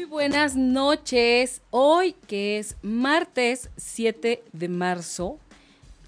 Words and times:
Muy 0.00 0.08
buenas 0.08 0.56
noches. 0.56 1.60
Hoy 1.68 2.14
que 2.26 2.58
es 2.58 2.74
martes 2.80 3.68
7 3.76 4.42
de 4.50 4.68
marzo. 4.70 5.38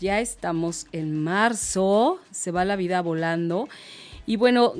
Ya 0.00 0.20
estamos 0.20 0.86
en 0.92 1.22
marzo. 1.22 2.18
Se 2.30 2.52
va 2.52 2.64
la 2.64 2.76
vida 2.76 3.02
volando. 3.02 3.68
Y 4.24 4.36
bueno, 4.36 4.72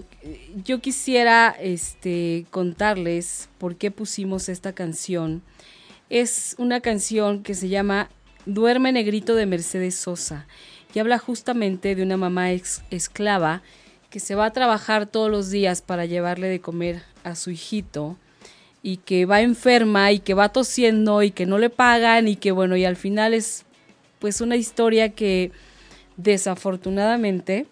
yo 0.64 0.80
quisiera 0.80 1.54
este, 1.60 2.46
contarles 2.50 3.50
por 3.58 3.76
qué 3.76 3.90
pusimos 3.90 4.48
esta 4.48 4.72
canción. 4.72 5.42
Es 6.08 6.54
una 6.56 6.80
canción 6.80 7.42
que 7.42 7.52
se 7.52 7.68
llama 7.68 8.08
Duerme 8.46 8.92
Negrito 8.92 9.34
de 9.34 9.44
Mercedes 9.44 9.94
Sosa 9.94 10.46
y 10.94 11.00
habla 11.00 11.18
justamente 11.18 11.94
de 11.94 12.02
una 12.02 12.16
mamá 12.16 12.50
esclava 12.50 13.62
que 14.08 14.20
se 14.20 14.34
va 14.34 14.46
a 14.46 14.52
trabajar 14.54 15.04
todos 15.04 15.30
los 15.30 15.50
días 15.50 15.82
para 15.82 16.06
llevarle 16.06 16.48
de 16.48 16.62
comer 16.62 17.02
a 17.24 17.34
su 17.34 17.50
hijito 17.50 18.16
y 18.82 18.98
que 18.98 19.26
va 19.26 19.40
enferma 19.40 20.12
y 20.12 20.18
que 20.18 20.34
va 20.34 20.50
tosiendo 20.50 21.22
y 21.22 21.30
que 21.30 21.46
no 21.46 21.58
le 21.58 21.70
pagan 21.70 22.28
y 22.28 22.36
que 22.36 22.50
bueno, 22.52 22.76
y 22.76 22.84
al 22.84 22.96
final 22.96 23.32
es 23.34 23.64
pues 24.18 24.40
una 24.40 24.56
historia 24.56 25.10
que 25.10 25.52
desafortunadamente 26.16 27.66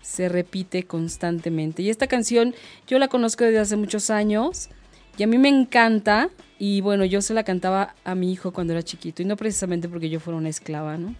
se 0.00 0.28
repite 0.28 0.84
constantemente. 0.84 1.82
Y 1.82 1.90
esta 1.90 2.06
canción 2.06 2.54
yo 2.86 2.98
la 2.98 3.08
conozco 3.08 3.44
desde 3.44 3.58
hace 3.58 3.76
muchos 3.76 4.10
años 4.10 4.68
y 5.16 5.22
a 5.22 5.26
mí 5.26 5.38
me 5.38 5.48
encanta 5.48 6.30
y 6.58 6.80
bueno, 6.80 7.04
yo 7.04 7.20
se 7.22 7.34
la 7.34 7.42
cantaba 7.42 7.94
a 8.04 8.14
mi 8.14 8.32
hijo 8.32 8.52
cuando 8.52 8.72
era 8.72 8.82
chiquito 8.82 9.22
y 9.22 9.24
no 9.24 9.36
precisamente 9.36 9.88
porque 9.88 10.10
yo 10.10 10.20
fuera 10.20 10.36
una 10.36 10.48
esclava, 10.48 10.96
¿no? 10.96 11.14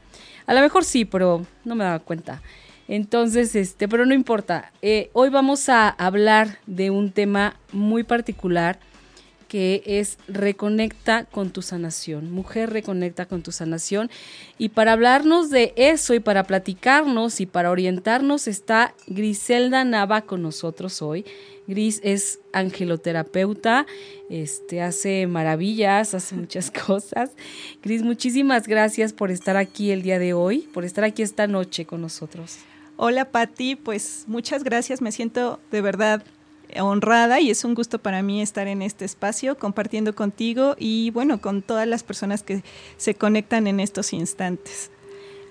A 0.46 0.55
lo 0.55 0.60
mejor 0.60 0.84
sí, 0.84 1.05
pero 1.05 1.46
no 1.64 1.74
me 1.74 1.84
daba 1.84 1.98
cuenta. 1.98 2.42
Entonces, 2.86 3.56
este, 3.56 3.88
pero 3.88 4.05
no 4.05 4.14
importa. 4.14 4.72
Eh, 4.82 5.10
hoy 5.14 5.30
vamos 5.30 5.68
a 5.68 5.88
hablar 5.88 6.58
de 6.66 6.90
un 6.90 7.10
tema 7.12 7.56
muy 7.72 8.02
particular 8.02 8.78
que 9.48 9.82
es 9.86 10.18
Reconecta 10.28 11.24
con 11.24 11.50
tu 11.50 11.62
sanación. 11.62 12.30
Mujer, 12.32 12.70
reconecta 12.70 13.26
con 13.26 13.42
tu 13.42 13.52
sanación. 13.52 14.10
Y 14.58 14.70
para 14.70 14.92
hablarnos 14.92 15.50
de 15.50 15.72
eso 15.76 16.14
y 16.14 16.20
para 16.20 16.44
platicarnos 16.44 17.40
y 17.40 17.46
para 17.46 17.70
orientarnos 17.70 18.48
está 18.48 18.94
Griselda 19.06 19.84
Nava 19.84 20.22
con 20.22 20.42
nosotros 20.42 21.02
hoy. 21.02 21.24
Gris 21.66 22.00
es 22.04 22.40
angeloterapeuta, 22.52 23.86
este, 24.28 24.82
hace 24.82 25.26
maravillas, 25.26 26.14
hace 26.14 26.34
muchas 26.36 26.70
cosas. 26.70 27.30
Gris, 27.82 28.02
muchísimas 28.02 28.66
gracias 28.66 29.12
por 29.12 29.30
estar 29.30 29.56
aquí 29.56 29.90
el 29.90 30.02
día 30.02 30.18
de 30.18 30.34
hoy, 30.34 30.68
por 30.72 30.84
estar 30.84 31.04
aquí 31.04 31.22
esta 31.22 31.46
noche 31.46 31.86
con 31.86 32.00
nosotros. 32.00 32.58
Hola 32.96 33.30
Patti, 33.30 33.74
pues 33.74 34.24
muchas 34.28 34.62
gracias, 34.62 35.02
me 35.02 35.10
siento 35.10 35.58
de 35.72 35.80
verdad 35.80 36.22
honrada 36.79 37.41
y 37.41 37.51
es 37.51 37.64
un 37.64 37.75
gusto 37.75 37.98
para 37.98 38.23
mí 38.23 38.42
estar 38.42 38.67
en 38.67 38.83
este 38.83 39.05
espacio 39.05 39.57
compartiendo 39.57 40.14
contigo 40.14 40.77
y 40.79 41.11
bueno, 41.11 41.41
con 41.41 41.63
todas 41.63 41.86
las 41.86 42.02
personas 42.02 42.42
que 42.42 42.63
se 42.97 43.14
conectan 43.14 43.67
en 43.67 43.80
estos 43.80 44.13
instantes. 44.13 44.91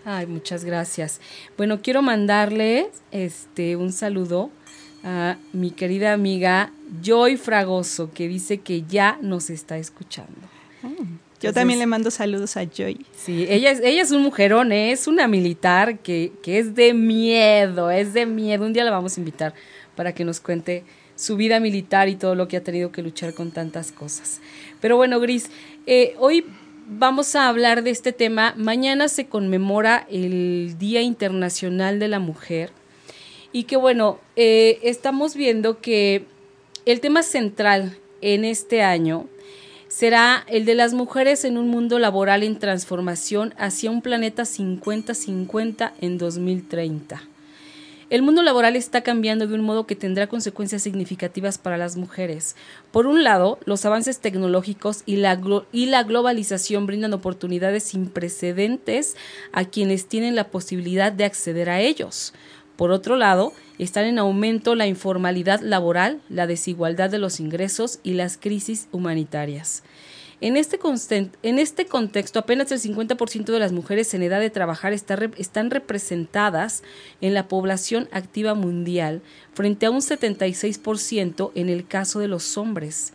Ay, 0.05 0.27
muchas 0.27 0.65
gracias. 0.65 1.21
Bueno, 1.57 1.81
quiero 1.81 2.01
mandarle 2.01 2.89
este 3.11 3.75
un 3.75 3.93
saludo 3.93 4.49
a 5.03 5.37
mi 5.53 5.71
querida 5.71 6.13
amiga 6.13 6.71
Joy 7.01 7.37
Fragoso, 7.37 8.11
que 8.13 8.27
dice 8.27 8.59
que 8.59 8.83
ya 8.83 9.17
nos 9.21 9.49
está 9.49 9.77
escuchando. 9.77 10.33
Mm, 10.81 11.17
yo 11.41 11.53
también 11.53 11.79
le 11.79 11.85
mando 11.85 12.11
saludos 12.11 12.57
a 12.57 12.65
Joy. 12.65 13.05
Sí, 13.15 13.45
ella 13.49 13.71
es, 13.71 13.79
ella 13.81 14.01
es 14.01 14.11
un 14.11 14.23
mujerón, 14.23 14.71
¿eh? 14.71 14.91
es 14.91 15.07
una 15.07 15.27
militar 15.27 15.99
que, 15.99 16.31
que 16.41 16.59
es 16.59 16.75
de 16.75 16.93
miedo, 16.93 17.89
es 17.89 18.13
de 18.13 18.25
miedo. 18.25 18.65
Un 18.65 18.73
día 18.73 18.83
la 18.83 18.91
vamos 18.91 19.17
a 19.17 19.21
invitar 19.21 19.53
para 19.95 20.13
que 20.13 20.23
nos 20.23 20.39
cuente 20.39 20.83
su 21.23 21.37
vida 21.37 21.61
militar 21.61 22.09
y 22.09 22.15
todo 22.15 22.35
lo 22.35 22.49
que 22.49 22.57
ha 22.57 22.63
tenido 22.63 22.91
que 22.91 23.01
luchar 23.01 23.33
con 23.33 23.51
tantas 23.51 23.93
cosas. 23.93 24.41
Pero 24.81 24.97
bueno, 24.97 25.21
Gris, 25.21 25.49
eh, 25.87 26.15
hoy 26.19 26.45
vamos 26.85 27.35
a 27.35 27.47
hablar 27.47 27.81
de 27.83 27.91
este 27.91 28.11
tema. 28.11 28.53
Mañana 28.57 29.07
se 29.07 29.27
conmemora 29.27 30.05
el 30.11 30.77
Día 30.77 31.01
Internacional 31.01 31.97
de 31.97 32.09
la 32.09 32.19
Mujer 32.19 32.71
y 33.53 33.63
que 33.63 33.77
bueno, 33.77 34.19
eh, 34.35 34.79
estamos 34.83 35.35
viendo 35.37 35.79
que 35.79 36.25
el 36.85 36.99
tema 36.99 37.23
central 37.23 37.97
en 38.19 38.43
este 38.43 38.81
año 38.81 39.29
será 39.87 40.43
el 40.47 40.65
de 40.65 40.75
las 40.75 40.93
mujeres 40.93 41.45
en 41.45 41.57
un 41.57 41.69
mundo 41.69 41.99
laboral 41.99 42.43
en 42.43 42.59
transformación 42.59 43.53
hacia 43.57 43.91
un 43.91 44.01
planeta 44.01 44.43
50-50 44.43 45.93
en 46.01 46.17
2030. 46.17 47.32
El 48.13 48.21
mundo 48.21 48.43
laboral 48.43 48.75
está 48.75 49.01
cambiando 49.01 49.47
de 49.47 49.55
un 49.55 49.61
modo 49.61 49.87
que 49.87 49.95
tendrá 49.95 50.27
consecuencias 50.27 50.83
significativas 50.83 51.57
para 51.57 51.79
las 51.79 51.95
mujeres. 51.95 52.55
Por 52.91 53.07
un 53.07 53.23
lado, 53.23 53.57
los 53.65 53.83
avances 53.85 54.19
tecnológicos 54.19 55.01
y 55.07 55.15
la, 55.15 55.41
y 55.71 55.87
la 55.87 56.03
globalización 56.03 56.85
brindan 56.85 57.15
oportunidades 57.15 57.85
sin 57.85 58.05
precedentes 58.05 59.15
a 59.51 59.65
quienes 59.65 60.05
tienen 60.05 60.35
la 60.35 60.49
posibilidad 60.49 61.11
de 61.11 61.25
acceder 61.25 61.71
a 61.71 61.81
ellos. 61.81 62.35
Por 62.75 62.91
otro 62.91 63.15
lado, 63.15 63.51
están 63.79 64.05
en 64.05 64.19
aumento 64.19 64.75
la 64.75 64.85
informalidad 64.85 65.61
laboral, 65.61 66.21
la 66.29 66.45
desigualdad 66.45 67.09
de 67.09 67.17
los 67.17 67.39
ingresos 67.39 67.97
y 68.03 68.13
las 68.13 68.37
crisis 68.37 68.89
humanitarias. 68.91 69.81
En 70.43 70.57
este, 70.57 70.77
en 71.41 71.57
este 71.57 71.85
contexto, 71.85 72.37
apenas 72.37 72.69
el 72.73 72.81
50% 72.81 73.45
de 73.45 73.59
las 73.59 73.71
mujeres 73.71 74.13
en 74.13 74.23
edad 74.23 74.41
de 74.41 74.49
trabajar 74.49 74.91
están 74.91 75.71
representadas 75.71 76.83
en 77.21 77.33
la 77.33 77.47
población 77.47 78.09
activa 78.11 78.53
mundial, 78.53 79.21
frente 79.53 79.85
a 79.85 79.89
un 79.89 80.01
76% 80.01 81.51
en 81.55 81.69
el 81.69 81.87
caso 81.87 82.19
de 82.19 82.27
los 82.27 82.57
hombres. 82.57 83.13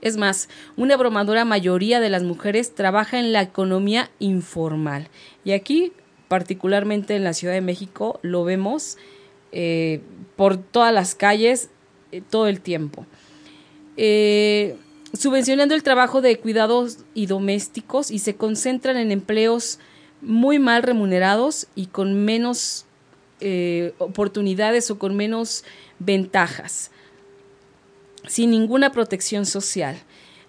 Es 0.00 0.16
más, 0.16 0.48
una 0.78 0.94
abrumadora 0.94 1.44
mayoría 1.44 2.00
de 2.00 2.08
las 2.08 2.22
mujeres 2.22 2.74
trabaja 2.74 3.20
en 3.20 3.34
la 3.34 3.42
economía 3.42 4.10
informal. 4.18 5.08
Y 5.44 5.52
aquí, 5.52 5.92
particularmente 6.28 7.14
en 7.14 7.24
la 7.24 7.34
Ciudad 7.34 7.52
de 7.52 7.60
México, 7.60 8.20
lo 8.22 8.42
vemos 8.44 8.96
eh, 9.52 10.00
por 10.34 10.56
todas 10.56 10.94
las 10.94 11.14
calles 11.14 11.68
eh, 12.10 12.22
todo 12.26 12.46
el 12.46 12.62
tiempo. 12.62 13.04
Eh, 13.98 14.76
subvencionando 15.12 15.74
el 15.74 15.82
trabajo 15.82 16.20
de 16.20 16.38
cuidados 16.38 16.98
y 17.14 17.26
domésticos 17.26 18.10
y 18.10 18.18
se 18.20 18.36
concentran 18.36 18.96
en 18.96 19.12
empleos 19.12 19.78
muy 20.20 20.58
mal 20.58 20.82
remunerados 20.82 21.66
y 21.74 21.86
con 21.86 22.24
menos 22.24 22.84
eh, 23.40 23.94
oportunidades 23.98 24.90
o 24.90 24.98
con 24.98 25.16
menos 25.16 25.64
ventajas, 25.98 26.90
sin 28.28 28.50
ninguna 28.50 28.92
protección 28.92 29.46
social. 29.46 29.96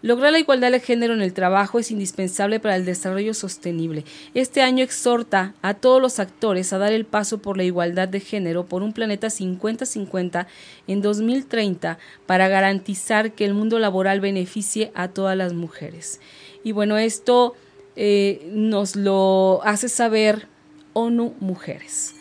Lograr 0.04 0.32
la 0.32 0.40
igualdad 0.40 0.72
de 0.72 0.80
género 0.80 1.14
en 1.14 1.22
el 1.22 1.34
trabajo 1.34 1.78
es 1.78 1.92
indispensable 1.92 2.60
para 2.60 2.76
el 2.76 2.86
desarrollo 2.86 3.36
sostenible. 3.36 4.04
Este 4.34 4.62
año 4.62 4.84
exhorta 4.84 5.54
a 5.62 5.76
todos 5.76 6.02
los 6.02 6.20
actores 6.20 6.74
a 6.74 6.80
dar 6.80 6.92
el 6.92 7.06
paso 7.06 7.38
por 7.38 7.56
la 7.56 7.64
igualdad 7.64 8.08
de 8.08 8.20
género 8.20 8.66
por 8.66 8.82
un 8.82 8.94
planeta 8.94 9.28
50-50 9.28 10.48
en 10.88 11.02
2030 11.04 12.00
para 12.26 12.48
garantizar 12.48 13.34
que 13.34 13.46
el 13.46 13.54
mundo 13.54 13.78
laboral 13.78 14.22
beneficie 14.22 14.92
a 14.96 15.10
todas 15.10 15.38
las 15.38 15.54
mujeres. 15.54 16.20
Y 16.64 16.72
bueno, 16.72 16.98
esto 16.98 17.56
eh, 17.96 18.50
nos 18.52 18.96
lo 18.96 19.62
hace 19.64 19.88
saber 19.88 20.48
ONU 20.94 21.36
Mujeres. 21.40 22.16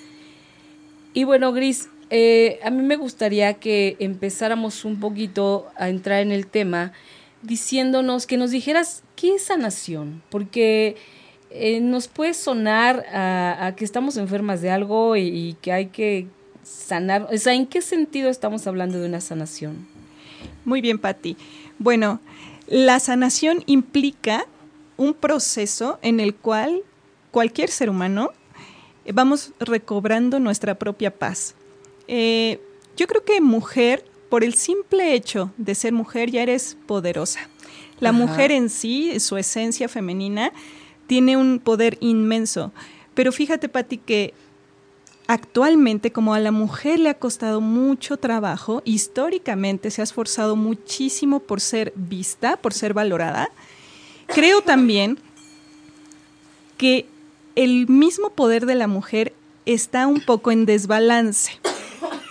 Y 1.15 1.25
bueno, 1.25 1.53
Gris, 1.55 1.89
eh, 2.11 2.61
a 2.63 2.71
mí 2.71 2.83
me 2.83 2.97
gustaría 2.97 3.55
que 3.55 3.97
empezáramos 4.01 4.85
un 4.85 5.01
poquito 5.01 5.69
a 5.77 5.89
entrar 5.89 6.21
en 6.21 6.33
el 6.33 6.47
tema 6.47 6.93
diciéndonos 7.43 8.27
que 8.27 8.37
nos 8.37 8.51
dijeras 8.51 9.03
qué 9.17 9.35
es 9.35 9.45
sanación, 9.45 10.23
porque 10.31 10.97
eh, 11.51 11.81
nos 11.81 12.09
puede 12.09 12.35
sonar 12.35 13.05
a, 13.13 13.75
que 13.77 13.85
estamos 13.85 14.17
enfermas 14.17 14.61
de 14.63 14.71
algo 14.71 15.17
y, 15.17 15.57
que 15.61 15.73
hay 15.73 15.87
que 15.87 16.27
sanar. 16.63 17.29
O 17.33 17.37
sea, 17.37 17.55
¿en 17.55 17.67
qué 17.67 17.83
sentido 17.83 18.31
estamos 18.31 18.67
hablando 18.67 19.01
de 19.01 19.07
una 19.07 19.21
sanación? 19.21 19.89
Muy 20.65 20.81
bien, 20.81 20.99
Patti. 20.99 21.37
Bueno, 21.79 22.21
La 22.67 23.01
sanación 23.01 23.65
implica 23.67 24.47
un 24.97 25.15
proceso 25.15 25.99
en 26.03 26.21
el 26.21 26.37
cual 26.37 26.83
cualquier 27.33 27.69
ser 27.69 27.91
humano 27.91 28.31
eh, 29.05 29.13
vamos 29.13 29.53
recobrando 29.59 30.39
nuestra 30.39 30.79
propia 30.79 31.11
paz. 31.11 31.57
Eh, 32.07 32.61
yo 32.97 33.07
creo 33.07 33.25
que 33.25 33.41
mujer, 33.41 34.05
por 34.31 34.45
el 34.45 34.55
simple 34.55 35.13
hecho 35.13 35.51
de 35.59 35.75
ser 35.75 35.93
mujer, 35.93 36.31
ya 36.31 36.43
eres 36.43 36.79
poderosa. 36.87 37.51
La 37.99 38.13
mujer 38.13 38.51
en 38.53 38.71
sí, 38.71 39.21
su 39.21 39.37
esencia 39.37 39.89
femenina, 39.89 40.53
tiene 41.07 41.37
un 41.37 41.59
poder 41.59 41.99
inmenso. 42.01 42.73
Pero 43.13 43.33
fíjate, 43.33 43.69
Patti, 43.69 43.99
que 43.99 44.33
actualmente, 45.27 46.13
como 46.13 46.33
a 46.33 46.39
la 46.39 46.53
mujer 46.53 47.01
le 47.01 47.11
ha 47.11 47.19
costado 47.19 47.61
mucho 47.61 48.17
trabajo, 48.17 48.83
históricamente 48.85 49.91
se 49.91 50.01
ha 50.01 50.05
esforzado 50.05 50.57
muchísimo 50.57 51.41
por 51.41 51.61
ser 51.61 51.93
vista, 51.97 52.57
por 52.57 52.73
ser 52.73 52.95
valorada, 52.95 53.51
creo 54.29 54.63
también 54.63 55.19
que 56.79 57.07
el 57.57 57.89
mismo 57.89 58.31
poder 58.31 58.65
de 58.65 58.77
la 58.77 58.87
mujer 58.87 59.35
está 59.67 60.07
un 60.07 60.21
poco 60.21 60.53
en 60.53 60.67
desbalance 60.67 61.61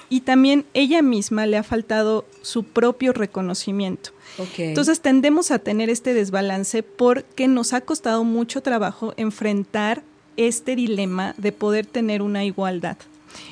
y 0.09 0.21
también 0.21 0.65
ella 0.73 1.01
misma 1.01 1.45
le 1.45 1.57
ha 1.57 1.63
faltado 1.63 2.25
su 2.41 2.63
propio 2.63 3.13
reconocimiento. 3.13 4.11
Entonces 4.57 5.01
tendemos 5.01 5.51
a 5.51 5.59
tener 5.59 5.89
este 5.89 6.13
desbalance 6.13 6.83
porque 6.83 7.47
nos 7.47 7.73
ha 7.73 7.81
costado 7.81 8.23
mucho 8.23 8.61
trabajo 8.61 9.13
enfrentar 9.17 10.03
este 10.37 10.75
dilema 10.75 11.35
de 11.37 11.51
poder 11.51 11.85
tener 11.85 12.21
una 12.21 12.45
igualdad. 12.45 12.97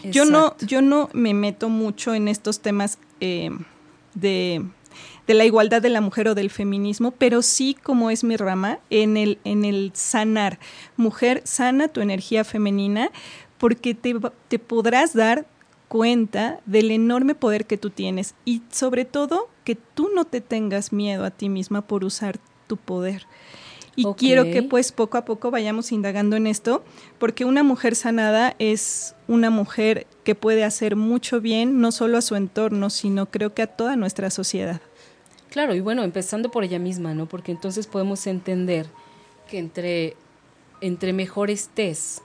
Yo 0.04 0.26
no, 0.26 0.56
yo 0.60 0.82
no 0.82 1.10
me 1.14 1.34
meto 1.34 1.70
mucho 1.70 2.14
en 2.14 2.28
estos 2.28 2.62
temas 2.62 2.98
eh, 3.20 3.52
de, 4.16 4.64
la 5.28 5.46
igualdad 5.46 5.82
de 5.82 5.90
la 5.90 6.02
mujer 6.02 6.30
o 6.30 6.36
del 6.36 6.50
feminismo, 6.50 7.12
pero 7.12 7.42
sí, 7.42 7.76
como 7.84 8.10
es 8.10 8.24
mi 8.24 8.38
rama, 8.38 8.80
en 8.90 9.18
el, 9.18 9.40
en 9.44 9.66
el 9.66 9.92
sanar. 9.94 10.60
Mujer, 10.96 11.42
sana 11.46 11.90
tu 11.90 12.02
energía 12.02 12.44
femenina 12.44 13.12
porque 13.58 13.94
te, 13.94 14.16
te 14.48 14.60
podrás 14.60 15.14
dar 15.14 15.46
cuenta 15.88 16.60
del 16.66 16.92
enorme 16.92 17.36
poder 17.36 17.66
que 17.66 17.78
tú 17.78 17.90
tienes 17.90 18.36
y 18.46 18.62
sobre 18.72 19.06
todo 19.06 19.50
que 19.64 19.76
tú 19.76 20.10
no 20.14 20.26
te 20.26 20.42
tengas 20.42 20.94
miedo 20.94 21.26
a 21.26 21.32
ti 21.32 21.50
misma 21.50 21.82
por 21.82 22.04
usar 22.04 22.40
tu 22.68 22.78
poder. 22.78 23.26
Y 23.96 24.06
quiero 24.14 24.44
que 24.44 24.62
pues 24.62 24.92
poco 24.92 25.18
a 25.18 25.26
poco 25.26 25.50
vayamos 25.50 25.92
indagando 25.92 26.36
en 26.36 26.46
esto, 26.46 26.84
porque 27.18 27.46
una 27.46 27.64
mujer 27.64 27.96
sanada 27.96 28.56
es 28.60 29.16
una 29.28 29.50
mujer 29.50 30.06
que 30.24 30.36
puede 30.36 30.64
hacer 30.64 30.96
mucho 30.96 31.42
bien, 31.42 31.82
no 31.82 31.92
solo 31.92 32.20
a 32.20 32.22
su 32.22 32.36
entorno, 32.36 32.92
sino 32.92 33.26
creo 33.32 33.56
que 33.56 33.64
a 33.64 33.68
toda 33.68 33.96
nuestra 33.96 34.30
sociedad. 34.30 34.82
Claro, 35.50 35.74
y 35.74 35.80
bueno, 35.80 36.04
empezando 36.04 36.52
por 36.52 36.64
ella 36.64 36.78
misma, 36.78 37.16
¿no? 37.16 37.26
Porque 37.26 37.52
entonces 37.52 37.88
podemos 37.88 38.28
entender 38.28 38.86
que 39.50 39.58
entre, 39.58 40.16
entre 40.80 41.12
mejor 41.12 41.50
estés, 41.50 42.22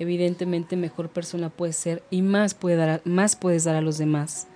evidentemente 0.00 0.76
mejor 0.76 1.10
persona 1.10 1.50
puedes 1.50 1.76
ser 1.76 2.02
y 2.10 2.22
más, 2.22 2.54
puede 2.54 2.76
dar, 2.76 3.02
más 3.04 3.36
puedes 3.36 3.64
dar 3.64 3.76
a 3.76 3.82
los 3.82 3.98
demás, 3.98 4.48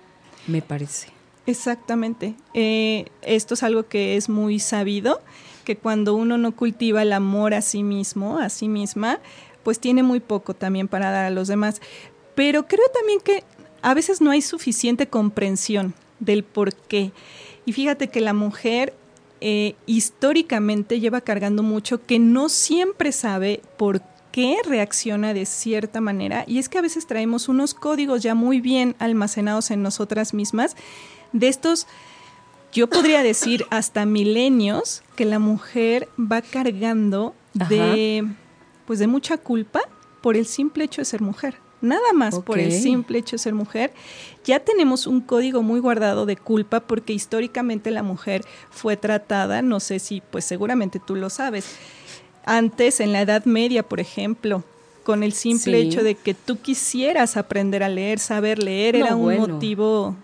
me 0.47 0.61
parece. 0.61 1.09
Exactamente. 1.45 2.33
Eh, 2.55 3.05
esto 3.21 3.53
es 3.53 3.61
algo 3.61 3.87
que 3.87 4.17
es 4.17 4.27
muy 4.27 4.59
sabido 4.59 5.21
que 5.63 5.77
cuando 5.77 6.15
uno 6.15 6.39
no 6.39 6.55
cultiva 6.55 7.03
el 7.03 7.13
amor 7.13 7.53
a 7.53 7.61
sí 7.61 7.83
mismo, 7.83 8.39
a 8.39 8.49
sí 8.49 8.67
misma, 8.67 9.19
pues 9.63 9.79
tiene 9.79 10.01
muy 10.01 10.19
poco 10.19 10.55
también 10.55 10.87
para 10.87 11.11
dar 11.11 11.25
a 11.25 11.29
los 11.29 11.47
demás. 11.47 11.79
Pero 12.33 12.67
creo 12.67 12.85
también 12.91 13.19
que 13.19 13.43
a 13.83 13.93
veces 13.93 14.21
no 14.21 14.31
hay 14.31 14.41
suficiente 14.41 15.07
comprensión 15.07 15.93
del 16.19 16.43
por 16.43 16.73
qué. 16.73 17.11
Y 17.65 17.73
fíjate 17.73 18.07
que 18.07 18.19
la 18.19 18.33
mujer 18.33 18.95
eh, 19.41 19.75
históricamente 19.85 20.99
lleva 20.99 21.21
cargando 21.21 21.61
mucho 21.61 22.03
que 22.03 22.17
no 22.17 22.49
siempre 22.49 23.11
sabe 23.11 23.61
por 23.77 24.01
qué 24.35 24.57
reacciona 24.65 25.33
de 25.33 25.45
cierta 25.45 26.01
manera. 26.01 26.43
Y 26.45 26.59
es 26.59 26.67
que 26.67 26.77
a 26.77 26.81
veces 26.81 27.07
traemos 27.07 27.47
unos 27.47 27.73
códigos 27.73 28.21
ya 28.21 28.35
muy 28.35 28.59
bien 28.59 28.93
almacenados 28.99 29.71
en 29.71 29.81
nosotras 29.81 30.33
mismas 30.33 30.75
de 31.31 31.47
estos 31.47 31.87
yo 32.73 32.89
podría 32.89 33.23
decir 33.23 33.65
hasta 33.71 34.05
milenios 34.05 35.03
que 35.15 35.23
la 35.23 35.39
mujer 35.39 36.09
va 36.19 36.41
cargando 36.41 37.33
de 37.53 38.27
pues 38.85 38.99
de 38.99 39.07
mucha 39.07 39.37
culpa 39.37 39.79
por 40.19 40.35
el 40.35 40.45
simple 40.45 40.83
hecho 40.83 40.99
de 40.99 41.05
ser 41.05 41.21
mujer. 41.21 41.55
Nada 41.79 42.11
más 42.13 42.39
por 42.39 42.59
el 42.59 42.73
simple 42.73 43.19
hecho 43.19 43.35
de 43.35 43.39
ser 43.39 43.53
mujer. 43.53 43.93
Ya 44.43 44.59
tenemos 44.59 45.07
un 45.07 45.21
código 45.21 45.61
muy 45.61 45.79
guardado 45.79 46.25
de 46.25 46.35
culpa 46.35 46.81
porque 46.81 47.13
históricamente 47.13 47.89
la 47.89 48.03
mujer 48.03 48.43
fue 48.69 48.97
tratada, 48.97 49.61
no 49.61 49.79
sé 49.79 49.99
si, 49.99 50.21
pues 50.29 50.43
seguramente 50.43 50.99
tú 50.99 51.15
lo 51.15 51.29
sabes. 51.29 51.77
Antes, 52.45 52.99
en 52.99 53.11
la 53.11 53.21
Edad 53.21 53.45
Media, 53.45 53.83
por 53.83 53.99
ejemplo, 53.99 54.63
con 55.03 55.23
el 55.23 55.33
simple 55.33 55.79
hecho 55.79 56.03
de 56.03 56.15
que 56.15 56.33
tú 56.33 56.59
quisieras 56.61 57.37
aprender 57.37 57.83
a 57.83 57.89
leer, 57.89 58.19
saber 58.19 58.61
leer, 58.61 58.95
era 58.95 59.15
un 59.15 59.37
motivo 59.37 60.15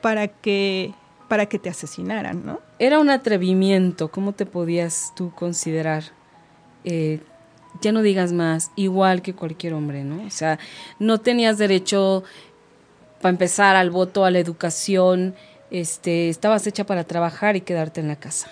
para 0.00 0.28
que 0.28 0.92
para 1.28 1.46
que 1.46 1.58
te 1.58 1.68
asesinaran, 1.68 2.44
¿no? 2.44 2.58
Era 2.78 2.98
un 2.98 3.10
atrevimiento, 3.10 4.08
¿cómo 4.08 4.32
te 4.32 4.46
podías 4.46 5.12
tú 5.14 5.30
considerar? 5.34 6.04
Eh, 6.84 7.20
ya 7.82 7.92
no 7.92 8.00
digas 8.00 8.32
más, 8.32 8.70
igual 8.76 9.20
que 9.20 9.34
cualquier 9.34 9.74
hombre, 9.74 10.04
¿no? 10.04 10.26
O 10.26 10.30
sea, 10.30 10.58
no 10.98 11.18
tenías 11.18 11.58
derecho, 11.58 12.24
para 13.20 13.30
empezar, 13.30 13.76
al 13.76 13.90
voto, 13.90 14.24
a 14.24 14.30
la 14.30 14.38
educación, 14.38 15.34
este, 15.70 16.30
estabas 16.30 16.66
hecha 16.66 16.84
para 16.84 17.04
trabajar 17.04 17.56
y 17.56 17.60
quedarte 17.60 18.00
en 18.00 18.08
la 18.08 18.16
casa. 18.16 18.50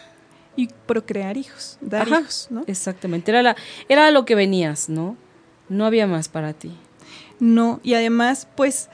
Y 0.56 0.68
procrear 0.86 1.36
hijos, 1.36 1.78
dar 1.80 2.08
hijos, 2.08 2.48
¿no? 2.50 2.64
Exactamente, 2.66 3.30
era, 3.30 3.42
la, 3.42 3.56
era 3.88 4.10
lo 4.10 4.24
que 4.24 4.34
venías, 4.34 4.88
¿no? 4.88 5.16
No 5.68 5.84
había 5.84 6.06
más 6.06 6.28
para 6.28 6.52
ti. 6.54 6.72
No, 7.38 7.80
y 7.82 7.94
además, 7.94 8.48
pues 8.56 8.88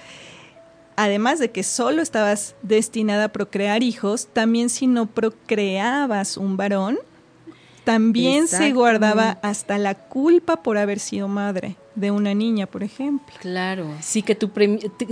además 0.96 1.38
de 1.38 1.50
que 1.50 1.62
solo 1.62 2.02
estabas 2.02 2.54
destinada 2.62 3.24
a 3.24 3.28
procrear 3.28 3.82
hijos, 3.82 4.28
también 4.32 4.68
si 4.68 4.86
no 4.86 5.06
procreabas 5.06 6.36
un 6.36 6.56
varón, 6.56 6.98
también 7.84 8.46
se 8.46 8.72
guardaba 8.72 9.38
hasta 9.42 9.76
la 9.78 9.94
culpa 9.94 10.62
por 10.62 10.78
haber 10.78 11.00
sido 11.00 11.26
madre 11.26 11.76
de 11.94 12.10
una 12.10 12.32
niña, 12.34 12.66
por 12.66 12.82
ejemplo. 12.82 13.34
Claro, 13.40 13.86
sí 14.00 14.22
que 14.22 14.34
tu, 14.34 14.48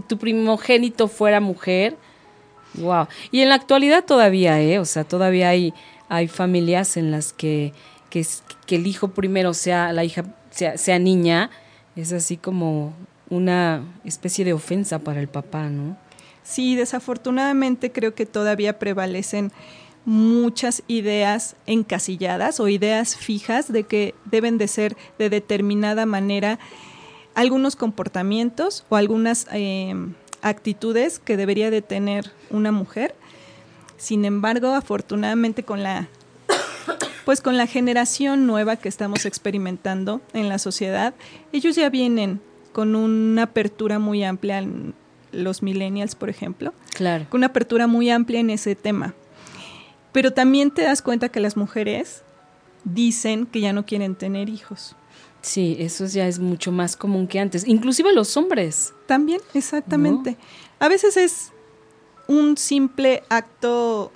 tu 0.06 0.18
primogénito 0.18 1.08
fuera 1.08 1.40
mujer. 1.40 1.96
Wow. 2.74 3.08
Y 3.32 3.40
en 3.40 3.48
la 3.48 3.56
actualidad 3.56 4.04
todavía, 4.04 4.60
¿eh? 4.60 4.78
O 4.78 4.84
sea, 4.84 5.02
todavía 5.02 5.48
hay, 5.48 5.74
hay 6.10 6.28
familias 6.28 6.98
en 6.98 7.10
las 7.10 7.32
que, 7.32 7.72
que, 8.10 8.26
el 8.68 8.86
hijo 8.86 9.08
primero 9.08 9.54
sea, 9.54 9.92
la 9.92 10.04
hija 10.04 10.24
sea, 10.50 10.76
sea 10.76 10.98
niña. 10.98 11.50
Es 11.96 12.12
así 12.12 12.36
como 12.36 12.92
una 13.30 13.84
especie 14.04 14.44
de 14.44 14.52
ofensa 14.52 14.98
para 14.98 15.20
el 15.20 15.28
papá, 15.28 15.70
¿no? 15.70 15.96
Sí, 16.42 16.74
desafortunadamente 16.74 17.92
creo 17.92 18.14
que 18.14 18.26
todavía 18.26 18.78
prevalecen 18.78 19.52
muchas 20.04 20.82
ideas 20.88 21.54
encasilladas 21.66 22.58
o 22.58 22.66
ideas 22.66 23.16
fijas 23.16 23.72
de 23.72 23.84
que 23.84 24.14
deben 24.24 24.58
de 24.58 24.66
ser 24.66 24.96
de 25.18 25.30
determinada 25.30 26.06
manera 26.06 26.58
algunos 27.36 27.76
comportamientos 27.76 28.84
o 28.88 28.96
algunas 28.96 29.46
eh, 29.52 29.94
actitudes 30.42 31.20
que 31.20 31.36
debería 31.36 31.70
de 31.70 31.82
tener 31.82 32.32
una 32.50 32.72
mujer. 32.72 33.14
Sin 34.00 34.24
embargo, 34.24 34.68
afortunadamente 34.68 35.62
con 35.62 35.82
la 35.82 36.08
pues 37.26 37.42
con 37.42 37.58
la 37.58 37.66
generación 37.66 38.46
nueva 38.46 38.76
que 38.76 38.88
estamos 38.88 39.26
experimentando 39.26 40.22
en 40.32 40.48
la 40.48 40.58
sociedad, 40.58 41.14
ellos 41.52 41.76
ya 41.76 41.90
vienen 41.90 42.40
con 42.72 42.96
una 42.96 43.42
apertura 43.44 43.98
muy 43.98 44.24
amplia, 44.24 44.66
los 45.30 45.62
millennials, 45.62 46.14
por 46.14 46.30
ejemplo. 46.30 46.72
Claro. 46.94 47.26
Con 47.28 47.40
una 47.40 47.48
apertura 47.48 47.86
muy 47.86 48.10
amplia 48.10 48.40
en 48.40 48.48
ese 48.48 48.74
tema. 48.74 49.14
Pero 50.12 50.32
también 50.32 50.70
te 50.70 50.82
das 50.82 51.02
cuenta 51.02 51.28
que 51.28 51.38
las 51.38 51.56
mujeres 51.56 52.22
dicen 52.84 53.44
que 53.44 53.60
ya 53.60 53.74
no 53.74 53.84
quieren 53.84 54.14
tener 54.16 54.48
hijos. 54.48 54.96
Sí, 55.42 55.76
eso 55.78 56.06
ya 56.06 56.26
es 56.26 56.38
mucho 56.38 56.72
más 56.72 56.96
común 56.96 57.28
que 57.28 57.38
antes. 57.38 57.68
Inclusive 57.68 58.12
los 58.14 58.36
hombres. 58.36 58.94
También, 59.06 59.40
exactamente. 59.54 60.36
A 60.78 60.88
veces 60.88 61.16
es 61.16 61.52
un 62.30 62.56
simple 62.56 63.24
acto 63.28 64.12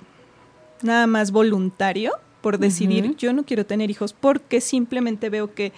nada 0.81 1.05
más 1.05 1.31
voluntario 1.31 2.13
por 2.39 2.59
decidir 2.59 3.17
yo 3.17 3.33
no 3.33 3.43
quiero 3.43 3.65
tener 3.65 3.91
hijos 3.91 4.13
porque 4.13 4.61
simplemente 4.61 5.29
veo 5.29 5.53
que 5.53 5.73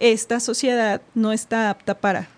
esta 0.00 0.40
sociedad 0.40 1.02
no 1.14 1.30
está 1.30 1.70
apta 1.70 1.94
para 1.94 2.28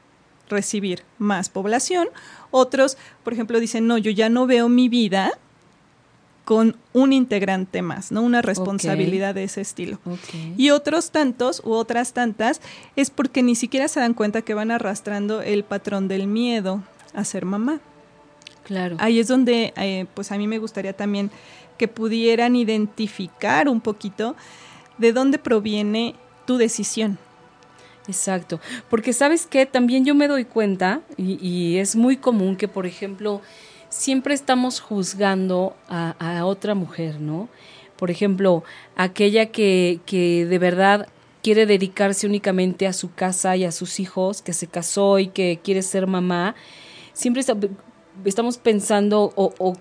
recibir 0.50 1.04
más 1.18 1.48
población. 1.48 2.08
Otros, 2.50 2.98
por 3.22 3.32
ejemplo, 3.32 3.60
dicen, 3.60 3.86
no, 3.86 3.96
yo 3.96 4.10
ya 4.10 4.28
no 4.28 4.46
veo 4.46 4.68
mi 4.68 4.90
vida 4.90 5.32
con 6.44 6.76
un 6.92 7.14
integrante 7.14 7.80
más, 7.80 8.12
¿no? 8.12 8.20
Una 8.20 8.42
responsabilidad 8.42 9.34
de 9.34 9.44
ese 9.44 9.62
estilo. 9.62 9.98
Y 10.58 10.68
otros 10.68 11.10
tantos 11.10 11.62
u 11.64 11.72
otras 11.72 12.12
tantas 12.12 12.60
es 12.96 13.08
porque 13.08 13.42
ni 13.42 13.54
siquiera 13.54 13.88
se 13.88 14.00
dan 14.00 14.12
cuenta 14.12 14.42
que 14.42 14.52
van 14.52 14.70
arrastrando 14.70 15.40
el 15.40 15.64
patrón 15.64 16.08
del 16.08 16.26
miedo 16.26 16.82
a 17.14 17.24
ser 17.24 17.46
mamá. 17.46 17.80
Claro. 18.64 18.96
Ahí 18.98 19.18
es 19.20 19.28
donde, 19.28 19.72
eh, 19.76 20.06
pues 20.14 20.32
a 20.32 20.38
mí 20.38 20.46
me 20.46 20.58
gustaría 20.58 20.92
también 20.94 21.30
que 21.78 21.88
pudieran 21.88 22.56
identificar 22.56 23.68
un 23.68 23.80
poquito 23.80 24.36
de 24.98 25.12
dónde 25.12 25.38
proviene 25.38 26.14
tu 26.46 26.56
decisión. 26.56 27.18
Exacto, 28.06 28.60
porque 28.90 29.12
sabes 29.14 29.46
que 29.46 29.64
también 29.64 30.04
yo 30.04 30.14
me 30.14 30.28
doy 30.28 30.44
cuenta, 30.44 31.00
y, 31.16 31.38
y, 31.46 31.78
es 31.78 31.96
muy 31.96 32.18
común 32.18 32.56
que, 32.56 32.68
por 32.68 32.84
ejemplo, 32.84 33.40
siempre 33.88 34.34
estamos 34.34 34.80
juzgando 34.80 35.74
a, 35.88 36.14
a 36.18 36.44
otra 36.44 36.74
mujer, 36.74 37.18
¿no? 37.18 37.48
Por 37.96 38.10
ejemplo, 38.10 38.62
aquella 38.96 39.46
que, 39.46 40.00
que 40.04 40.44
de 40.44 40.58
verdad 40.58 41.08
quiere 41.42 41.64
dedicarse 41.64 42.26
únicamente 42.26 42.86
a 42.86 42.92
su 42.92 43.14
casa 43.14 43.56
y 43.56 43.64
a 43.64 43.72
sus 43.72 44.00
hijos, 44.00 44.42
que 44.42 44.52
se 44.52 44.66
casó 44.66 45.18
y 45.18 45.28
que 45.28 45.60
quiere 45.62 45.80
ser 45.80 46.06
mamá, 46.06 46.54
siempre 47.14 47.40
está, 47.40 47.54
estamos 48.24 48.58
pensando 48.58 49.32
o, 49.36 49.74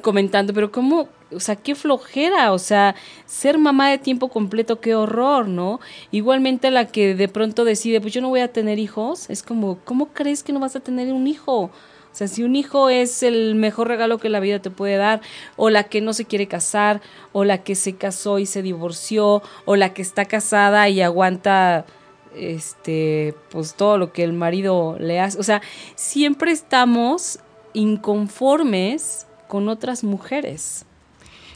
comentando, 0.00 0.54
pero 0.54 0.72
¿cómo, 0.72 1.08
o 1.34 1.40
sea, 1.40 1.56
qué 1.56 1.74
flojera, 1.74 2.52
o 2.52 2.58
sea, 2.58 2.94
ser 3.26 3.58
mamá 3.58 3.90
de 3.90 3.98
tiempo 3.98 4.28
completo, 4.28 4.80
qué 4.80 4.94
horror, 4.94 5.48
¿no? 5.48 5.80
Igualmente 6.10 6.70
la 6.70 6.86
que 6.86 7.14
de 7.14 7.28
pronto 7.28 7.64
decide, 7.64 8.00
pues 8.00 8.14
yo 8.14 8.22
no 8.22 8.30
voy 8.30 8.40
a 8.40 8.52
tener 8.52 8.78
hijos, 8.78 9.28
es 9.28 9.42
como, 9.42 9.78
¿cómo 9.84 10.08
crees 10.08 10.42
que 10.42 10.52
no 10.54 10.60
vas 10.60 10.76
a 10.76 10.80
tener 10.80 11.12
un 11.12 11.26
hijo? 11.26 11.70
O 12.12 12.14
sea, 12.14 12.28
si 12.28 12.42
un 12.42 12.56
hijo 12.56 12.90
es 12.90 13.22
el 13.22 13.54
mejor 13.54 13.88
regalo 13.88 14.18
que 14.18 14.28
la 14.28 14.40
vida 14.40 14.60
te 14.60 14.70
puede 14.70 14.96
dar, 14.96 15.22
o 15.56 15.70
la 15.70 15.84
que 15.84 16.02
no 16.02 16.12
se 16.12 16.26
quiere 16.26 16.46
casar, 16.46 17.00
o 17.32 17.44
la 17.44 17.62
que 17.62 17.74
se 17.74 17.96
casó 17.96 18.38
y 18.38 18.46
se 18.46 18.62
divorció, 18.62 19.42
o 19.64 19.76
la 19.76 19.94
que 19.94 20.02
está 20.02 20.26
casada 20.26 20.88
y 20.90 21.00
aguanta 21.00 21.86
este 22.34 23.34
pues 23.50 23.74
todo 23.74 23.98
lo 23.98 24.12
que 24.12 24.24
el 24.24 24.32
marido 24.32 24.96
le 24.98 25.20
hace, 25.20 25.38
o 25.38 25.42
sea, 25.42 25.60
siempre 25.96 26.50
estamos 26.50 27.40
inconformes 27.74 29.26
con 29.48 29.68
otras 29.68 30.04
mujeres. 30.04 30.84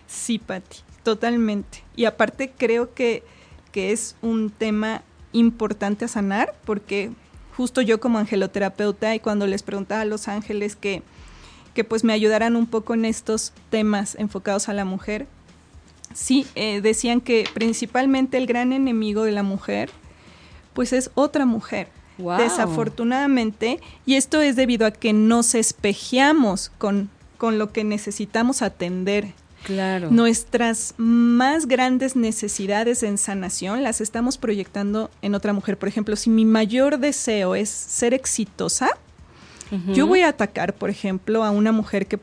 Sí, 0.06 0.38
Patti, 0.38 0.78
totalmente. 1.02 1.82
Y 1.96 2.04
aparte 2.04 2.52
creo 2.56 2.94
que, 2.94 3.22
que 3.72 3.92
es 3.92 4.16
un 4.22 4.50
tema 4.50 5.02
importante 5.32 6.04
a 6.04 6.08
sanar 6.08 6.54
porque 6.64 7.10
justo 7.56 7.80
yo 7.80 8.00
como 8.00 8.18
angeloterapeuta 8.18 9.14
y 9.14 9.20
cuando 9.20 9.46
les 9.46 9.62
preguntaba 9.62 10.02
a 10.02 10.06
los 10.06 10.28
ángeles 10.28 10.76
que, 10.76 11.02
que 11.74 11.84
pues 11.84 12.04
me 12.04 12.12
ayudaran 12.12 12.56
un 12.56 12.66
poco 12.66 12.94
en 12.94 13.04
estos 13.04 13.52
temas 13.70 14.14
enfocados 14.16 14.68
a 14.68 14.74
la 14.74 14.84
mujer, 14.84 15.26
sí, 16.14 16.46
eh, 16.54 16.80
decían 16.80 17.20
que 17.20 17.44
principalmente 17.54 18.36
el 18.36 18.46
gran 18.46 18.72
enemigo 18.72 19.24
de 19.24 19.32
la 19.32 19.42
mujer 19.42 19.90
pues 20.74 20.92
es 20.92 21.10
otra 21.14 21.46
mujer. 21.46 21.88
Wow. 22.18 22.38
Desafortunadamente, 22.38 23.80
y 24.06 24.14
esto 24.14 24.40
es 24.40 24.56
debido 24.56 24.86
a 24.86 24.90
que 24.90 25.12
nos 25.12 25.54
espejeamos 25.54 26.70
con, 26.78 27.10
con 27.36 27.58
lo 27.58 27.72
que 27.72 27.84
necesitamos 27.84 28.62
atender 28.62 29.34
Claro. 29.66 30.12
Nuestras 30.12 30.94
más 30.96 31.66
grandes 31.66 32.14
necesidades 32.14 33.02
en 33.02 33.18
sanación 33.18 33.82
las 33.82 34.00
estamos 34.00 34.38
proyectando 34.38 35.10
en 35.22 35.34
otra 35.34 35.52
mujer. 35.52 35.76
Por 35.76 35.88
ejemplo, 35.88 36.14
si 36.14 36.30
mi 36.30 36.44
mayor 36.44 37.00
deseo 37.00 37.56
es 37.56 37.68
ser 37.68 38.14
exitosa, 38.14 38.90
uh 39.72 39.74
-huh. 39.74 39.92
yo 39.92 40.06
voy 40.06 40.20
a 40.20 40.28
atacar, 40.28 40.72
por 40.72 40.88
ejemplo, 40.88 41.42
a 41.42 41.50
una 41.50 41.72
mujer 41.72 42.06
que, 42.06 42.20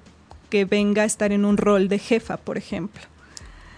que 0.50 0.64
venga 0.64 1.02
a 1.02 1.06
estar 1.06 1.34
en 1.34 1.44
un 1.44 1.58
rol 1.58 1.90
de 1.90 2.00
jefa, 2.00 2.38
por 2.38 2.58
ejemplo. 2.58 3.02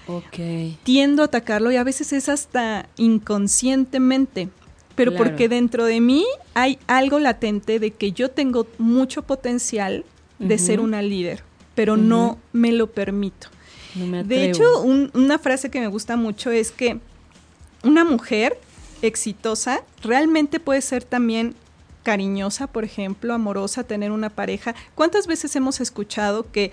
Ok. 0.06 0.38
Tiendo 0.84 1.24
a 1.24 1.26
atacarlo 1.26 1.72
y 1.72 1.78
a 1.78 1.84
veces 1.84 2.14
es 2.14 2.30
hasta 2.30 2.88
inconscientemente, 2.98 4.50
pero 4.96 5.12
Claro. 5.12 5.26
porque 5.26 5.50
dentro 5.50 5.86
de 5.86 6.00
mí 6.02 6.26
hay 6.54 6.80
algo 6.88 7.20
latente 7.20 7.80
de 7.80 7.92
que 7.92 8.12
yo 8.12 8.32
tengo 8.32 8.68
mucho 8.78 9.22
potencial 9.24 10.06
de 10.40 10.58
ser 10.58 10.80
una 10.80 11.02
líder, 11.02 11.44
pero 11.76 11.96
no 11.98 12.38
me 12.54 12.72
lo 12.72 12.88
permito. 12.92 13.48
No 13.96 14.06
me 14.08 14.24
De 14.24 14.50
hecho, 14.50 14.82
un- 14.82 15.10
una 15.14 15.40
frase 15.40 15.70
que 15.70 15.80
me 15.80 15.88
gusta 15.88 16.18
mucho 16.18 16.52
es 16.52 16.72
que 16.72 17.00
una 17.84 18.04
mujer 18.04 18.58
exitosa 19.02 19.82
realmente 20.04 20.60
puede 20.60 20.82
ser 20.82 21.04
también 21.04 21.56
cariñosa, 22.04 22.68
por 22.68 22.84
ejemplo, 22.84 23.34
amorosa, 23.34 23.84
tener 23.84 24.12
una 24.12 24.30
pareja. 24.30 24.76
¿Cuántas 24.96 25.28
veces 25.28 25.56
hemos 25.56 25.80
escuchado 25.82 26.52
que 26.52 26.72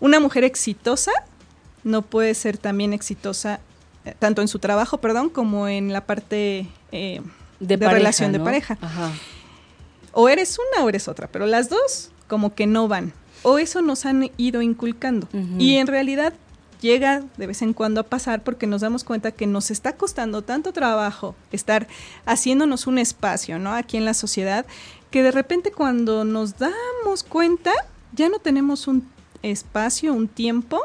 una 0.00 0.20
mujer 0.20 0.44
exitosa 0.44 1.12
no 1.84 2.02
puede 2.02 2.34
ser 2.34 2.58
también 2.58 2.92
exitosa 2.92 3.60
eh, 4.04 4.14
tanto 4.18 4.42
en 4.42 4.48
su 4.48 4.58
trabajo, 4.58 4.98
perdón, 4.98 5.30
como 5.30 5.68
en 5.68 5.92
la 5.92 6.04
parte 6.06 6.66
eh, 6.92 7.20
de, 7.66 7.78
pareja, 7.78 7.94
relación 7.94 8.32
de 8.32 8.40
pareja? 8.40 8.78
Ajá. 8.80 9.12
O 10.12 10.28
eres 10.28 10.58
una 10.58 10.84
o 10.84 10.88
eres 10.88 11.08
otra, 11.08 11.28
pero 11.28 11.46
las 11.46 11.68
dos 11.68 12.10
como 12.28 12.54
que 12.54 12.66
no 12.66 12.88
van. 12.88 13.12
O 13.42 13.58
eso 13.58 13.82
nos 13.82 14.06
han 14.06 14.30
ido 14.36 14.62
inculcando. 14.62 15.28
Y 15.58 15.76
en 15.76 15.86
realidad 15.86 16.32
llega 16.80 17.22
de 17.36 17.46
vez 17.46 17.62
en 17.62 17.72
cuando 17.72 18.00
a 18.00 18.04
pasar 18.04 18.42
porque 18.42 18.66
nos 18.66 18.82
damos 18.82 19.04
cuenta 19.04 19.32
que 19.32 19.46
nos 19.46 19.70
está 19.70 19.96
costando 19.96 20.42
tanto 20.42 20.72
trabajo 20.72 21.34
estar 21.50 21.86
haciéndonos 22.26 22.86
un 22.86 22.98
espacio, 22.98 23.58
¿no? 23.58 23.72
Aquí 23.72 23.96
en 23.96 24.04
la 24.04 24.14
sociedad, 24.14 24.66
que 25.10 25.22
de 25.22 25.30
repente 25.30 25.72
cuando 25.72 26.24
nos 26.24 26.58
damos 26.58 27.22
cuenta 27.22 27.72
ya 28.12 28.28
no 28.28 28.38
tenemos 28.38 28.88
un 28.88 29.08
espacio, 29.42 30.12
un 30.12 30.28
tiempo 30.28 30.80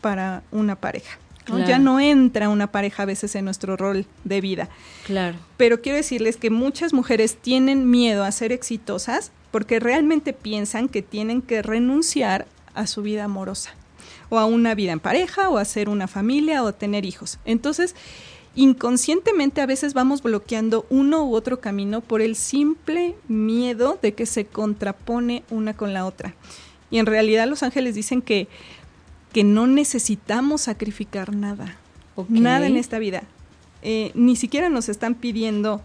para 0.00 0.42
una 0.50 0.76
pareja. 0.76 1.18
¿No? 1.48 1.56
Claro. 1.56 1.68
Ya 1.68 1.78
no 1.78 2.00
entra 2.00 2.48
una 2.48 2.66
pareja 2.68 3.04
a 3.04 3.06
veces 3.06 3.34
en 3.34 3.44
nuestro 3.44 3.76
rol 3.76 4.06
de 4.24 4.40
vida. 4.40 4.68
Claro. 5.06 5.38
Pero 5.56 5.80
quiero 5.80 5.96
decirles 5.96 6.36
que 6.36 6.50
muchas 6.50 6.92
mujeres 6.92 7.36
tienen 7.36 7.90
miedo 7.90 8.24
a 8.24 8.32
ser 8.32 8.52
exitosas 8.52 9.32
porque 9.50 9.80
realmente 9.80 10.32
piensan 10.32 10.88
que 10.88 11.02
tienen 11.02 11.42
que 11.42 11.62
renunciar 11.62 12.46
a 12.74 12.86
su 12.86 13.02
vida 13.02 13.24
amorosa 13.24 13.74
o 14.28 14.38
a 14.38 14.44
una 14.44 14.74
vida 14.74 14.92
en 14.92 15.00
pareja 15.00 15.48
o 15.48 15.58
a 15.58 15.62
hacer 15.62 15.88
una 15.88 16.08
familia 16.08 16.62
o 16.62 16.68
a 16.68 16.72
tener 16.72 17.04
hijos. 17.04 17.38
Entonces, 17.44 17.94
inconscientemente 18.54 19.60
a 19.60 19.66
veces 19.66 19.94
vamos 19.94 20.22
bloqueando 20.22 20.86
uno 20.90 21.24
u 21.24 21.34
otro 21.34 21.60
camino 21.60 22.00
por 22.00 22.22
el 22.22 22.36
simple 22.36 23.14
miedo 23.28 23.98
de 24.02 24.14
que 24.14 24.26
se 24.26 24.46
contrapone 24.46 25.42
una 25.50 25.74
con 25.74 25.92
la 25.92 26.06
otra. 26.06 26.34
Y 26.90 26.98
en 26.98 27.06
realidad 27.06 27.46
los 27.48 27.62
ángeles 27.62 27.94
dicen 27.94 28.22
que, 28.22 28.48
que 29.36 29.44
no 29.44 29.66
necesitamos 29.66 30.62
sacrificar 30.62 31.34
nada. 31.34 31.76
Nada 32.30 32.68
en 32.68 32.78
esta 32.78 32.98
vida. 32.98 33.22
Eh, 33.82 34.10
ni 34.14 34.34
siquiera 34.34 34.70
nos 34.70 34.88
están 34.88 35.14
pidiendo 35.14 35.82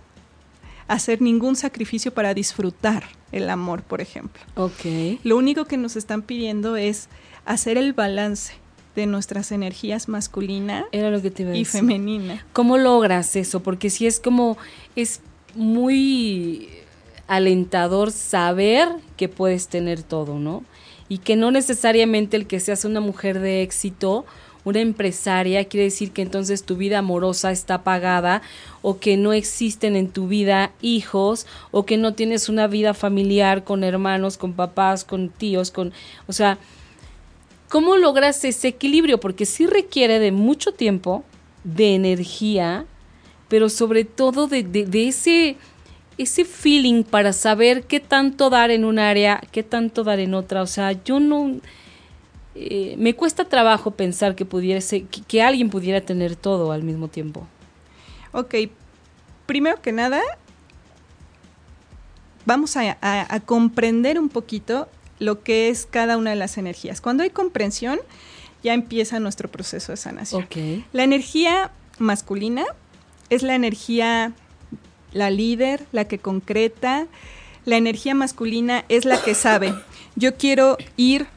hacer 0.87 1.21
ningún 1.21 1.57
sacrificio 1.57 2.13
para 2.13 2.33
disfrutar 2.33 3.03
el 3.33 3.49
amor, 3.49 3.83
por 3.83 3.99
ejemplo. 3.99 4.41
Ok. 4.55 5.19
Lo 5.25 5.35
único 5.35 5.65
que 5.65 5.75
nos 5.75 5.97
están 5.97 6.21
pidiendo 6.21 6.77
es 6.77 7.09
hacer 7.43 7.77
el 7.77 7.91
balance 7.91 8.53
de 8.95 9.05
nuestras 9.05 9.51
energías 9.51 10.07
masculina 10.07 10.85
Era 10.93 11.11
lo 11.11 11.21
que 11.21 11.29
te 11.29 11.43
iba 11.43 11.51
a 11.51 11.55
y 11.57 11.65
decir. 11.65 11.81
femenina. 11.81 12.45
¿Cómo 12.53 12.77
logras 12.77 13.35
eso? 13.35 13.61
Porque 13.61 13.89
si 13.89 14.07
es 14.07 14.21
como, 14.21 14.57
es 14.95 15.19
muy 15.55 16.69
alentador 17.27 18.11
saber 18.11 18.87
que 19.17 19.27
puedes 19.27 19.67
tener 19.67 20.03
todo, 20.03 20.39
¿no? 20.39 20.63
Y 21.11 21.17
que 21.17 21.35
no 21.35 21.51
necesariamente 21.51 22.37
el 22.37 22.47
que 22.47 22.61
seas 22.61 22.85
una 22.85 23.01
mujer 23.01 23.41
de 23.41 23.63
éxito, 23.63 24.25
una 24.63 24.79
empresaria, 24.79 25.65
quiere 25.65 25.83
decir 25.85 26.11
que 26.11 26.21
entonces 26.21 26.63
tu 26.63 26.77
vida 26.77 26.99
amorosa 26.99 27.51
está 27.51 27.83
pagada 27.83 28.41
o 28.81 28.97
que 28.97 29.17
no 29.17 29.33
existen 29.33 29.97
en 29.97 30.07
tu 30.09 30.29
vida 30.29 30.71
hijos 30.81 31.47
o 31.71 31.85
que 31.85 31.97
no 31.97 32.13
tienes 32.13 32.47
una 32.47 32.67
vida 32.67 32.93
familiar 32.93 33.65
con 33.65 33.83
hermanos, 33.83 34.37
con 34.37 34.53
papás, 34.53 35.03
con 35.03 35.27
tíos, 35.27 35.69
con, 35.69 35.91
o 36.27 36.31
sea, 36.31 36.57
¿cómo 37.67 37.97
logras 37.97 38.45
ese 38.45 38.69
equilibrio? 38.69 39.19
Porque 39.19 39.45
sí 39.45 39.65
requiere 39.67 40.17
de 40.19 40.31
mucho 40.31 40.71
tiempo, 40.71 41.25
de 41.65 41.95
energía, 41.95 42.85
pero 43.49 43.67
sobre 43.67 44.05
todo 44.05 44.47
de, 44.47 44.63
de- 44.63 44.85
de 44.85 45.07
ese, 45.09 45.57
ese 46.17 46.45
feeling 46.45 47.03
para 47.03 47.33
saber 47.33 47.83
qué 47.83 47.99
tanto 47.99 48.49
dar 48.49 48.69
en 48.71 48.85
un 48.85 48.99
área, 48.99 49.41
qué 49.51 49.63
tanto 49.63 50.03
dar 50.03 50.19
en 50.19 50.33
otra. 50.33 50.61
O 50.61 50.67
sea, 50.67 50.91
yo 51.03 51.19
no... 51.19 51.57
eh, 52.55 52.95
me 52.97 53.15
cuesta 53.15 53.45
trabajo 53.45 53.91
pensar 53.91 54.35
que 54.35 54.45
pudiese, 54.45 55.03
que, 55.05 55.21
que 55.21 55.41
alguien 55.41 55.69
pudiera 55.69 56.01
tener 56.01 56.35
todo 56.35 56.71
al 56.71 56.83
mismo 56.83 57.07
tiempo. 57.07 57.47
Ok, 58.33 58.55
primero 59.45 59.81
que 59.81 59.91
nada, 59.91 60.21
vamos 62.45 62.75
a, 62.77 62.97
a- 63.01 63.33
a 63.35 63.39
comprender 63.39 64.19
un 64.19 64.29
poquito 64.29 64.89
lo 65.19 65.43
que 65.43 65.69
es 65.69 65.85
cada 65.85 66.17
una 66.17 66.31
de 66.31 66.35
las 66.35 66.57
energías. 66.57 67.01
Cuando 67.01 67.23
hay 67.23 67.29
comprensión, 67.29 67.99
ya 68.63 68.73
empieza 68.73 69.19
nuestro 69.19 69.49
proceso 69.49 69.91
de 69.91 69.97
sanación. 69.97 70.43
Ok. 70.43 70.55
La 70.93 71.03
energía 71.03 71.71
masculina 71.99 72.65
es 73.29 73.43
la 73.43 73.55
energía, 73.55 74.33
la 75.11 75.29
líder, 75.29 75.85
la 75.91 76.05
que 76.05 76.19
concreta. 76.19 77.07
La 77.65 77.77
energía 77.77 78.15
masculina 78.15 78.85
es 78.89 79.05
la 79.05 79.21
que 79.21 79.35
sabe, 79.35 79.73
yo 80.15 80.35
quiero 80.35 80.77
ir 80.97 81.27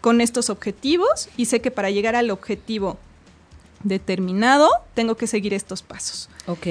con 0.00 0.20
estos 0.20 0.48
objetivos 0.48 1.28
y 1.36 1.46
sé 1.46 1.60
que 1.60 1.70
para 1.70 1.90
llegar 1.90 2.16
al 2.16 2.30
objetivo 2.30 2.98
determinado 3.82 4.68
tengo 4.94 5.16
que 5.16 5.26
seguir 5.26 5.54
estos 5.54 5.82
pasos. 5.82 6.28
Ok. 6.46 6.66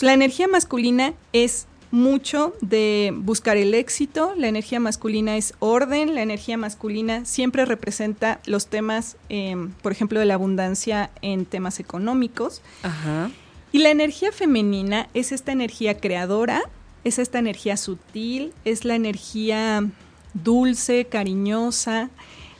La 0.00 0.12
energía 0.12 0.48
masculina 0.48 1.14
es 1.32 1.66
mucho 1.90 2.54
de 2.60 3.12
buscar 3.14 3.56
el 3.56 3.74
éxito, 3.74 4.34
la 4.36 4.46
energía 4.46 4.78
masculina 4.78 5.36
es 5.36 5.54
orden, 5.58 6.14
la 6.14 6.22
energía 6.22 6.56
masculina 6.56 7.24
siempre 7.24 7.64
representa 7.64 8.40
los 8.46 8.68
temas, 8.68 9.16
em, 9.28 9.72
por 9.82 9.90
ejemplo, 9.90 10.20
de 10.20 10.26
la 10.26 10.34
abundancia 10.34 11.10
en 11.20 11.46
temas 11.46 11.80
económicos. 11.80 12.62
Ajá. 12.82 13.30
Y 13.72 13.78
la 13.78 13.90
energía 13.90 14.32
femenina 14.32 15.08
es 15.14 15.32
esta 15.32 15.52
energía 15.52 15.98
creadora, 15.98 16.62
es 17.04 17.18
esta 17.18 17.38
energía 17.38 17.76
sutil, 17.76 18.52
es 18.64 18.84
la 18.84 18.94
energía 18.94 19.86
dulce, 20.34 21.06
cariñosa, 21.06 22.10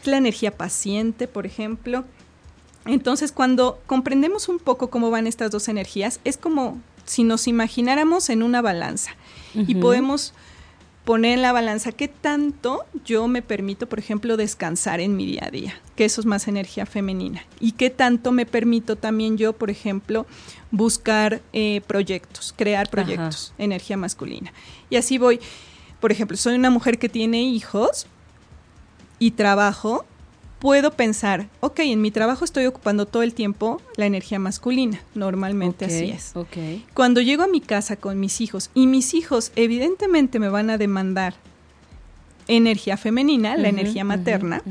es 0.01 0.07
la 0.07 0.17
energía 0.17 0.57
paciente, 0.57 1.29
por 1.29 1.47
ejemplo. 1.47 2.05
Entonces, 2.87 3.33
cuando 3.33 3.81
comprendemos 3.87 4.49
un 4.49 4.59
poco 4.59 4.89
cómo 4.89 5.11
van 5.11 5.27
estas 5.27 5.51
dos 5.51 5.69
energías, 5.69 6.21
es 6.25 6.37
como 6.37 6.81
si 7.05 7.25
nos 7.25 7.49
imagináramos 7.49 8.31
en 8.31 8.43
una 8.43 8.63
balanza. 8.63 9.11
Y 9.55 9.75
podemos 9.75 10.33
poner 11.05 11.33
en 11.33 11.43
la 11.43 11.53
balanza 11.53 11.91
qué 11.91 12.07
tanto 12.07 12.85
yo 13.05 13.27
me 13.27 13.43
permito, 13.43 13.89
por 13.89 13.99
ejemplo, 13.99 14.37
descansar 14.37 15.01
en 15.01 15.17
mi 15.17 15.27
día 15.27 15.47
a 15.47 15.51
día, 15.51 15.75
que 15.97 16.05
eso 16.05 16.21
es 16.21 16.27
más 16.27 16.47
energía 16.47 16.87
femenina, 16.87 17.45
y 17.59 17.73
qué 17.73 17.91
tanto 17.91 18.31
me 18.31 18.47
permito 18.47 18.95
también 18.95 19.37
yo, 19.37 19.53
por 19.53 19.71
ejemplo, 19.71 20.25
buscar 20.71 21.43
eh, 21.53 21.81
proyectos, 21.87 22.55
crear 22.57 22.89
proyectos, 22.89 23.53
energía 23.59 23.97
masculina. 23.97 24.53
Y 24.89 24.97
así 24.97 25.19
voy, 25.19 25.41
por 26.01 26.13
ejemplo, 26.13 26.37
soy 26.37 26.55
una 26.55 26.71
mujer 26.71 26.99
que 26.99 27.09
tiene 27.09 27.43
hijos 27.43 28.07
y 29.19 29.33
trabajo, 29.33 30.05
puedo 30.59 30.93
pensar, 30.93 31.49
ok, 31.61 31.81
en 31.81 32.01
mi 32.01 32.11
trabajo 32.11 32.45
estoy 32.45 32.67
ocupando 32.67 33.07
todo 33.07 33.23
el 33.23 33.35
tiempo 33.35 33.81
la 33.97 34.07
energía 34.07 34.39
masculina, 34.39 35.01
normalmente 35.15 35.87
así 35.87 36.11
es. 36.11 36.37
Ok. 36.37 36.57
Cuando 36.95 37.21
llego 37.21 37.43
a 37.43 37.49
mi 37.49 37.61
casa 37.61 37.97
con 37.97 38.21
mis 38.21 38.41
hijos 38.41 38.71
y 38.75 38.87
mis 38.87 39.15
hijos 39.15 39.53
evidentemente 39.57 40.39
me 40.39 40.49
van 40.49 40.71
a 40.71 40.79
demandar 40.79 41.35
energía 42.47 42.97
femenina, 42.97 43.57
la 43.57 43.69
energía 43.69 44.05
materna. 44.05 44.63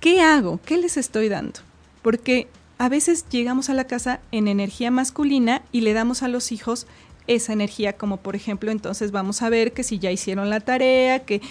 ¿qué 0.00 0.22
hago? 0.22 0.60
¿Qué 0.64 0.76
les 0.76 0.96
estoy 0.96 1.28
dando? 1.28 1.60
Porque 2.02 2.48
a 2.80 2.88
veces 2.88 3.26
llegamos 3.30 3.68
a 3.68 3.74
la 3.74 3.84
casa 3.84 4.20
en 4.32 4.48
energía 4.48 4.90
masculina 4.90 5.60
y 5.70 5.82
le 5.82 5.92
damos 5.92 6.22
a 6.22 6.28
los 6.28 6.50
hijos 6.50 6.86
esa 7.26 7.52
energía, 7.52 7.92
como 7.92 8.16
por 8.16 8.34
ejemplo, 8.36 8.70
entonces 8.70 9.10
vamos 9.12 9.42
a 9.42 9.50
ver 9.50 9.72
que 9.74 9.82
si 9.82 9.98
ya 9.98 10.10
hicieron 10.10 10.48
la 10.48 10.60
tarea, 10.60 11.18
que 11.26 11.42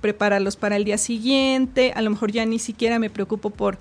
prepararlos 0.00 0.56
para 0.56 0.76
el 0.76 0.84
día 0.84 0.96
siguiente, 0.96 1.92
a 1.94 2.00
lo 2.00 2.08
mejor 2.08 2.32
ya 2.32 2.46
ni 2.46 2.58
siquiera 2.58 2.98
me 2.98 3.10
preocupo 3.10 3.50
por 3.50 3.76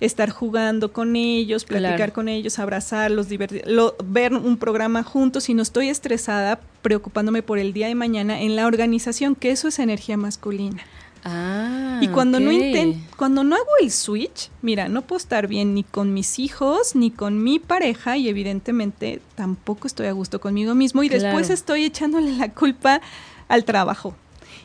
estar 0.00 0.28
jugando 0.28 0.92
con 0.92 1.16
ellos, 1.16 1.64
platicar 1.64 1.96
Claro. 1.96 2.12
con 2.12 2.28
ellos, 2.28 2.58
abrazarlos, 2.58 3.28
divertir, 3.30 3.62
lo- 3.66 3.96
ver 4.04 4.34
un 4.34 4.58
programa 4.58 5.02
juntos 5.04 5.48
y 5.48 5.54
no 5.54 5.62
estoy 5.62 5.88
estresada 5.88 6.60
preocupándome 6.82 7.42
por 7.42 7.58
el 7.60 7.72
día 7.72 7.86
de 7.86 7.94
mañana 7.94 8.42
en 8.42 8.56
la 8.56 8.66
organización, 8.66 9.34
que 9.36 9.52
eso 9.52 9.68
es 9.68 9.78
energía 9.78 10.18
masculina. 10.18 10.82
Ah, 11.24 12.00
Y 12.02 12.08
cuando 12.08 12.40
no 12.40 12.50
ok. 12.50 12.56
inten- 12.56 13.00
cuando 13.16 13.44
no 13.44 13.54
hago 13.54 13.68
el 13.80 13.90
switch, 13.92 14.50
mira, 14.60 14.88
no 14.88 15.02
puedo 15.02 15.18
estar 15.18 15.46
bien 15.46 15.74
ni 15.74 15.84
con 15.84 16.12
mis 16.12 16.38
hijos, 16.38 16.96
ni 16.96 17.10
con 17.10 17.42
mi 17.42 17.58
pareja, 17.60 18.16
y 18.16 18.28
evidentemente 18.28 19.20
tampoco 19.36 19.86
estoy 19.86 20.06
a 20.06 20.12
gusto 20.12 20.40
conmigo 20.40 20.74
mismo, 20.74 21.02
y 21.04 21.08
después 21.08 21.48
estoy 21.50 21.84
echándole 21.84 22.32
la 22.32 22.48
culpa 22.52 23.00
al 23.48 23.64
trabajo. 23.64 24.14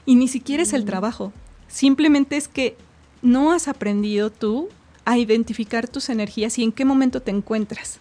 Y 0.05 0.15
ni 0.15 0.27
siquiera 0.27 0.63
es 0.63 0.73
el 0.73 0.83
Mm. 0.83 0.87
trabajo. 0.87 1.33
Simplemente 1.67 2.37
es 2.37 2.47
que 2.47 2.75
no 3.21 3.51
has 3.51 3.67
aprendido 3.67 4.31
tú 4.31 4.69
a 5.05 5.17
identificar 5.17 5.87
tus 5.87 6.09
energías 6.09 6.57
y 6.57 6.63
en 6.63 6.71
qué 6.71 6.85
momento 6.85 7.21
te 7.21 7.31
encuentras. 7.31 7.99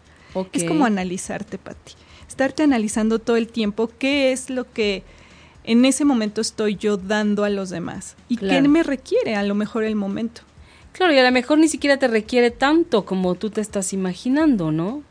Es 0.53 0.65
como 0.65 0.85
analizarte, 0.87 1.57
Patti. 1.59 1.93
Estarte 2.29 2.63
analizando 2.63 3.19
todo 3.19 3.37
el 3.37 3.49
tiempo 3.49 3.91
qué 3.99 4.33
es 4.33 4.51
lo 4.51 4.71
que 4.71 5.03
en 5.67 5.85
ese 5.85 6.05
momento 6.05 6.41
estoy 6.41 6.77
yo 6.77 6.97
dando 6.97 7.45
a 7.45 7.51
los 7.51 7.71
demás 7.71 8.17
y 8.29 8.37
qué 8.37 8.47
Claro. 8.47 8.69
me 8.69 8.83
requiere 8.83 9.35
a 9.35 9.43
lo 9.43 9.55
mejor 9.55 9.85
el 9.85 9.97
momento. 9.97 10.43
Claro, 10.93 11.13
y 11.13 11.19
a 11.19 11.25
lo 11.25 11.33
mejor 11.33 11.59
ni 11.59 11.69
siquiera 11.69 11.99
te 11.99 12.09
requiere 12.09 12.51
tanto 12.51 13.05
como 13.05 13.35
tú 13.35 13.51
te 13.51 13.61
estás 13.61 13.93
imaginando, 13.93 14.73
¿no? 14.73 15.03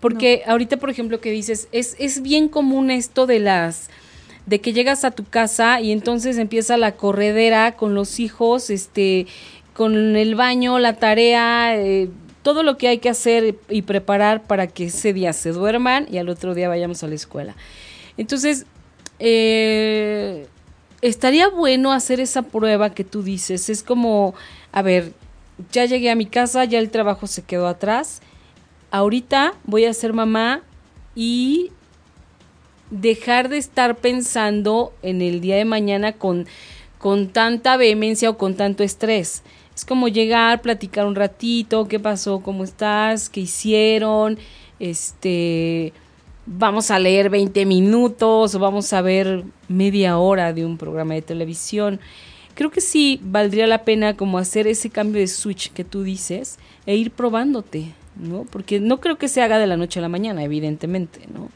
Porque 0.00 0.42
ahorita, 0.46 0.76
por 0.78 0.88
ejemplo, 0.88 1.20
que 1.20 1.30
dices, 1.30 1.68
es, 1.72 1.96
es 1.98 2.22
bien 2.22 2.48
común 2.48 2.90
esto 2.90 3.26
de 3.26 3.40
las 3.40 3.90
de 4.46 4.60
que 4.60 4.72
llegas 4.72 5.04
a 5.04 5.10
tu 5.10 5.24
casa 5.24 5.80
y 5.80 5.90
entonces 5.90 6.38
empieza 6.38 6.76
la 6.76 6.92
corredera 6.92 7.72
con 7.72 7.94
los 7.94 8.20
hijos, 8.20 8.70
este, 8.70 9.26
con 9.74 10.16
el 10.16 10.36
baño, 10.36 10.78
la 10.78 10.94
tarea, 10.94 11.76
eh, 11.76 12.08
todo 12.42 12.62
lo 12.62 12.76
que 12.78 12.86
hay 12.86 12.98
que 12.98 13.08
hacer 13.08 13.56
y 13.68 13.82
preparar 13.82 14.44
para 14.44 14.68
que 14.68 14.84
ese 14.84 15.12
día 15.12 15.32
se 15.32 15.50
duerman 15.50 16.06
y 16.08 16.18
al 16.18 16.28
otro 16.28 16.54
día 16.54 16.68
vayamos 16.68 17.02
a 17.02 17.08
la 17.08 17.16
escuela. 17.16 17.56
Entonces, 18.16 18.66
eh, 19.18 20.46
estaría 21.02 21.48
bueno 21.48 21.92
hacer 21.92 22.20
esa 22.20 22.42
prueba 22.42 22.90
que 22.90 23.04
tú 23.04 23.22
dices. 23.22 23.68
Es 23.68 23.82
como, 23.82 24.34
a 24.72 24.82
ver, 24.82 25.12
ya 25.72 25.84
llegué 25.84 26.10
a 26.10 26.16
mi 26.16 26.26
casa, 26.26 26.64
ya 26.64 26.78
el 26.78 26.90
trabajo 26.90 27.26
se 27.26 27.42
quedó 27.42 27.66
atrás. 27.66 28.20
Ahorita 28.90 29.54
voy 29.64 29.84
a 29.84 29.94
ser 29.94 30.12
mamá 30.12 30.62
y 31.14 31.70
dejar 32.90 33.48
de 33.48 33.58
estar 33.58 33.96
pensando 33.96 34.92
en 35.02 35.22
el 35.22 35.40
día 35.40 35.56
de 35.56 35.64
mañana 35.64 36.12
con, 36.12 36.46
con 36.98 37.28
tanta 37.28 37.76
vehemencia 37.76 38.30
o 38.30 38.38
con 38.38 38.54
tanto 38.54 38.84
estrés. 38.84 39.42
Es 39.74 39.84
como 39.84 40.08
llegar, 40.08 40.62
platicar 40.62 41.06
un 41.06 41.14
ratito, 41.14 41.88
qué 41.88 41.98
pasó, 42.00 42.40
cómo 42.40 42.64
estás, 42.64 43.28
qué 43.28 43.40
hicieron, 43.40 44.38
este, 44.78 45.92
vamos 46.46 46.90
a 46.90 46.98
leer 46.98 47.28
20 47.28 47.66
minutos 47.66 48.54
o 48.54 48.58
vamos 48.58 48.92
a 48.92 49.02
ver 49.02 49.44
media 49.68 50.16
hora 50.18 50.52
de 50.52 50.64
un 50.64 50.78
programa 50.78 51.14
de 51.14 51.22
televisión. 51.22 52.00
Creo 52.54 52.70
que 52.70 52.80
sí 52.80 53.20
valdría 53.22 53.66
la 53.66 53.84
pena 53.84 54.16
como 54.16 54.38
hacer 54.38 54.66
ese 54.66 54.88
cambio 54.88 55.20
de 55.20 55.26
switch 55.26 55.72
que 55.72 55.84
tú 55.84 56.04
dices 56.04 56.58
e 56.86 56.96
ir 56.96 57.10
probándote, 57.10 57.92
¿no? 58.16 58.44
Porque 58.44 58.80
no 58.80 59.00
creo 59.00 59.18
que 59.18 59.28
se 59.28 59.42
haga 59.42 59.58
de 59.58 59.66
la 59.66 59.76
noche 59.76 59.98
a 59.98 60.02
la 60.02 60.08
mañana, 60.08 60.42
evidentemente, 60.42 61.20
¿no? 61.32 61.50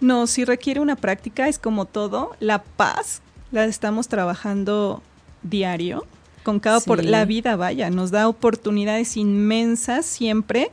No, 0.00 0.26
si 0.26 0.44
requiere 0.44 0.80
una 0.80 0.96
práctica, 0.96 1.46
es 1.46 1.58
como 1.58 1.84
todo. 1.84 2.34
La 2.40 2.62
paz 2.62 3.20
la 3.52 3.66
estamos 3.66 4.08
trabajando 4.08 5.02
diario, 5.42 6.06
con 6.42 6.58
cada 6.58 6.80
por 6.80 7.04
la 7.04 7.26
vida, 7.26 7.56
vaya, 7.56 7.90
nos 7.90 8.10
da 8.10 8.26
oportunidades 8.26 9.16
inmensas 9.16 10.06
siempre 10.06 10.70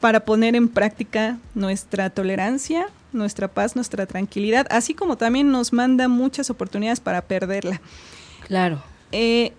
para 0.00 0.24
poner 0.24 0.56
en 0.56 0.68
práctica 0.68 1.38
nuestra 1.54 2.10
tolerancia, 2.10 2.88
nuestra 3.12 3.48
paz, 3.48 3.76
nuestra 3.76 4.06
tranquilidad, 4.06 4.66
así 4.70 4.94
como 4.94 5.16
también 5.16 5.50
nos 5.50 5.72
manda 5.72 6.08
muchas 6.08 6.50
oportunidades 6.50 7.00
para 7.00 7.22
perderla. 7.22 7.80
Claro. 8.46 8.82
Eh, 9.12 9.52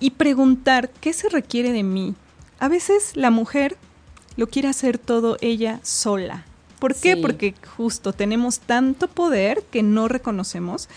y 0.00 0.10
preguntar 0.10 0.90
qué 1.00 1.12
se 1.12 1.28
requiere 1.28 1.72
de 1.72 1.82
mí. 1.82 2.14
A 2.58 2.68
veces 2.68 3.12
la 3.14 3.30
mujer 3.30 3.76
lo 4.36 4.48
quiere 4.48 4.68
hacer 4.68 4.98
todo 4.98 5.36
ella 5.40 5.80
sola. 5.82 6.44
¿Por 6.78 6.94
qué? 6.94 7.14
Sí. 7.14 7.22
Porque 7.22 7.54
justo 7.76 8.12
tenemos 8.12 8.60
tanto 8.60 9.08
poder 9.08 9.62
que 9.70 9.82
no 9.82 10.08
reconocemos. 10.08 10.88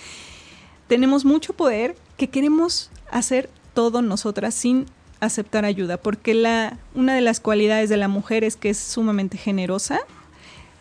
Tenemos 0.88 1.24
mucho 1.24 1.54
poder 1.54 1.96
que 2.18 2.30
queremos 2.30 2.90
hacer 3.12 3.50
todo 3.74 4.02
nosotras 4.02 4.56
sin 4.56 4.88
aceptar 5.20 5.66
ayuda, 5.66 5.98
porque 5.98 6.34
la, 6.34 6.78
una 6.96 7.14
de 7.14 7.22
las 7.22 7.40
cualidades 7.40 7.90
de 7.90 7.98
la 7.98 8.08
mujer 8.08 8.44
es 8.44 8.56
que 8.56 8.70
es 8.70 8.78
sumamente 8.78 9.38
generosa. 9.38 10.00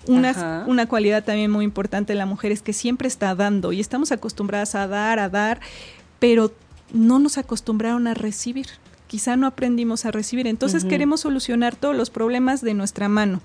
Una, 0.07 0.65
una 0.67 0.87
cualidad 0.87 1.25
también 1.25 1.51
muy 1.51 1.65
importante 1.65 2.15
de 2.15 2.19
la 2.19 2.25
mujer 2.25 2.51
es 2.51 2.63
que 2.63 2.73
siempre 2.73 3.09
está 3.09 3.35
dando 3.35 3.73
y 3.73 3.81
estamos 3.81 4.11
acostumbradas 4.11 4.75
a 4.75 4.87
dar, 4.87 5.19
a 5.19 5.29
dar, 5.29 5.61
pero 6.19 6.53
no 6.93 7.19
nos 7.19 7.37
acostumbraron 7.37 8.07
a 8.07 8.15
recibir. 8.15 8.67
Quizá 9.07 9.37
no 9.37 9.47
aprendimos 9.47 10.07
a 10.07 10.11
recibir. 10.11 10.47
Entonces 10.47 10.85
queremos 10.85 11.21
solucionar 11.21 11.77
todos 11.77 11.97
los 11.97 12.11
problemas 12.11 12.63
de 12.63 12.75
nuestra 12.75 13.09
mano. 13.09 13.41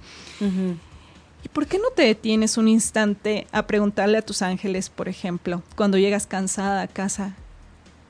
¿Y 1.44 1.50
por 1.50 1.68
qué 1.68 1.80
no 1.80 1.90
te 1.94 2.04
detienes 2.04 2.58
un 2.58 2.68
instante 2.68 3.48
a 3.52 3.68
preguntarle 3.68 4.18
a 4.18 4.22
tus 4.22 4.42
ángeles, 4.42 4.90
por 4.90 5.10
ejemplo, 5.10 5.64
cuando 5.76 5.98
llegas 5.98 6.28
cansada 6.28 6.82
a 6.82 6.88
casa, 6.88 7.36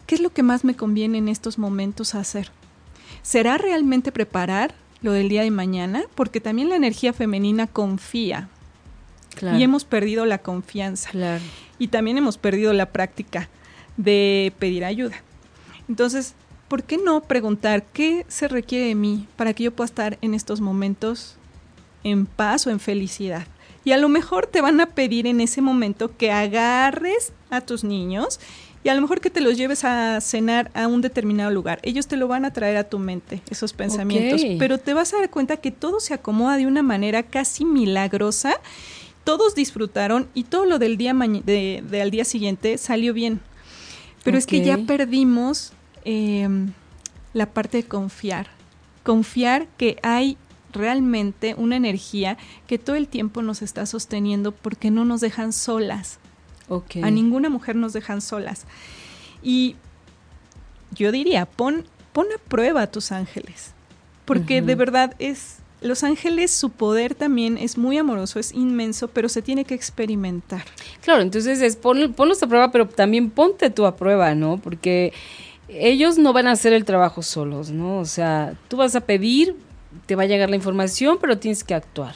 ¿qué 0.06 0.15
es 0.15 0.22
lo 0.22 0.32
que 0.32 0.43
más 0.43 0.63
me 0.63 0.76
conviene 0.76 1.17
en 1.17 1.30
estos 1.30 1.58
momentos 1.58 2.13
hacer? 2.13 2.52
¿Será 3.24 3.58
realmente 3.58 4.12
preparar 4.12 4.76
lo 5.02 5.12
del 5.14 5.30
día 5.30 5.42
de 5.42 5.50
mañana? 5.52 6.04
Porque 6.14 6.40
también 6.40 6.70
la 6.70 6.76
energía 6.76 7.12
femenina 7.14 7.66
confía 7.68 8.50
Claro. 9.36 9.58
y 9.58 9.64
hemos 9.64 9.84
perdido 9.84 10.26
la 10.28 10.38
confianza 10.38 11.10
Claro. 11.10 11.44
y 11.80 11.88
también 11.88 12.18
hemos 12.20 12.38
perdido 12.38 12.72
la 12.74 12.86
práctica 12.92 13.50
de 13.98 14.54
pedir 14.60 14.86
ayuda. 14.86 15.16
Entonces, 15.90 16.36
¿por 16.68 16.84
qué 16.84 16.98
no 16.98 17.22
preguntar 17.24 17.84
qué 17.94 18.26
se 18.28 18.48
requiere 18.48 18.86
de 18.88 18.96
mí 18.96 19.28
para 19.36 19.54
que 19.54 19.64
yo 19.64 19.72
pueda 19.74 19.86
estar 19.88 20.18
en 20.22 20.34
estos 20.36 20.62
momentos 20.62 21.38
en 22.04 22.26
paz 22.28 22.68
o 22.68 22.70
en 22.70 22.80
felicidad? 22.80 23.48
Y 23.86 23.92
a 23.92 23.98
lo 23.98 24.08
mejor 24.08 24.46
te 24.48 24.62
van 24.62 24.80
a 24.82 24.86
pedir 24.88 25.28
en 25.28 25.42
ese 25.42 25.62
momento 25.62 26.16
que 26.16 26.32
agarres 26.32 27.34
a 27.50 27.60
tus 27.62 27.84
niños 27.84 28.40
y 28.84 28.89
a 28.89 28.96
lo 28.96 29.02
mejor 29.02 29.22
que 29.22 29.30
te 29.30 29.41
los 29.41 29.58
lleves 29.58 29.84
a 29.84 30.19
cenar 30.22 30.69
a 30.74 30.88
un 30.88 31.02
determinado 31.02 31.52
lugar. 31.52 31.80
Ellos 31.84 32.08
te 32.08 32.17
lo 32.17 32.28
van 32.28 32.46
a 32.46 32.52
traer 32.52 32.78
a 32.78 32.84
tu 32.84 33.00
mente, 33.00 33.41
esos 33.50 33.74
pensamientos. 33.74 34.41
Pero 34.60 34.78
te 34.78 34.93
vas 34.93 35.13
a 35.13 35.19
dar 35.19 35.30
cuenta 35.30 35.58
que 35.58 35.72
todo 35.72 36.00
se 36.00 36.13
acomoda 36.13 36.58
de 36.58 36.67
una 36.67 36.84
manera 36.84 37.24
casi 37.24 37.65
milagrosa 37.65 38.60
todos 39.24 39.56
disfrutaron 39.56 40.28
y 40.34 40.43
todo 40.43 40.65
lo 40.65 40.80
del 40.80 40.98
día 40.98 41.13
de, 41.13 41.84
de 41.89 42.02
al 42.02 42.12
día 42.12 42.26
siguiente 42.26 42.78
salió 42.78 43.13
bien. 43.13 43.39
Pero 44.24 44.38
es 44.38 44.46
que 44.46 44.63
ya 44.63 44.78
perdimos 44.78 45.74
em, 46.06 46.72
la 47.34 47.48
parte 47.48 47.78
de 47.78 47.84
confiar. 47.84 48.48
Confiar 49.04 49.67
que 49.78 49.98
hay 50.02 50.38
realmente 50.72 51.56
una 51.56 51.76
energía 51.76 52.38
que 52.67 52.80
todo 52.80 52.96
el 52.96 53.08
tiempo 53.08 53.41
nos 53.41 53.62
está 53.62 53.86
sosteniendo 53.86 54.52
porque 54.52 54.91
no 54.91 55.06
nos 55.06 55.22
dejan 55.22 55.52
solas. 55.54 56.19
A 56.69 57.12
ninguna 57.12 57.49
mujer 57.49 57.76
nos 57.76 57.93
dejan 57.93 58.21
solas. 58.21 58.65
Y 59.41 59.76
yo 60.91 61.12
diría, 61.12 61.45
pon, 61.45 61.86
pon 62.13 62.28
a 62.34 62.38
prueba 62.49 62.84
a 62.84 62.88
tus 62.88 63.12
ángeles, 63.12 63.73
porque 64.26 64.62
de 64.62 64.76
verdad 64.76 65.15
es, 65.19 65.58
los 65.82 66.04
ángeles, 66.04 66.52
su 66.52 66.69
poder 66.69 67.15
también 67.15 67.58
es 67.58 67.78
muy 67.78 67.97
amoroso, 67.97 68.39
es 68.39 68.54
inmenso, 68.54 69.10
pero 69.10 69.28
se 69.28 69.41
tiene 69.41 69.65
que 69.65 69.73
experimentar. 69.73 70.63
Claro, 71.02 71.21
entonces 71.21 71.62
es 71.62 71.76
pon, 71.76 72.13
ponlos 72.13 72.41
a 72.41 72.47
prueba, 72.47 72.71
pero 72.71 72.88
también 72.88 73.30
ponte 73.30 73.69
tú 73.69 73.86
a 73.86 73.95
prueba, 73.95 74.34
¿no? 74.36 74.58
Porque 74.58 75.13
ellos 75.67 76.17
no 76.17 76.34
van 76.34 76.47
a 76.47 76.52
hacer 76.52 76.73
el 76.73 76.86
trabajo 76.86 77.21
solos, 77.21 77.71
¿no? 77.71 77.99
O 77.99 78.06
sea, 78.06 78.54
tú 78.67 78.78
vas 78.78 78.95
a 78.95 79.02
pedir, 79.02 79.56
te 80.06 80.15
va 80.15 80.23
a 80.23 80.28
llegar 80.28 80.49
la 80.49 80.56
información, 80.56 81.17
pero 81.19 81.38
tienes 81.38 81.63
que 81.63 81.73
actuar. 81.73 82.15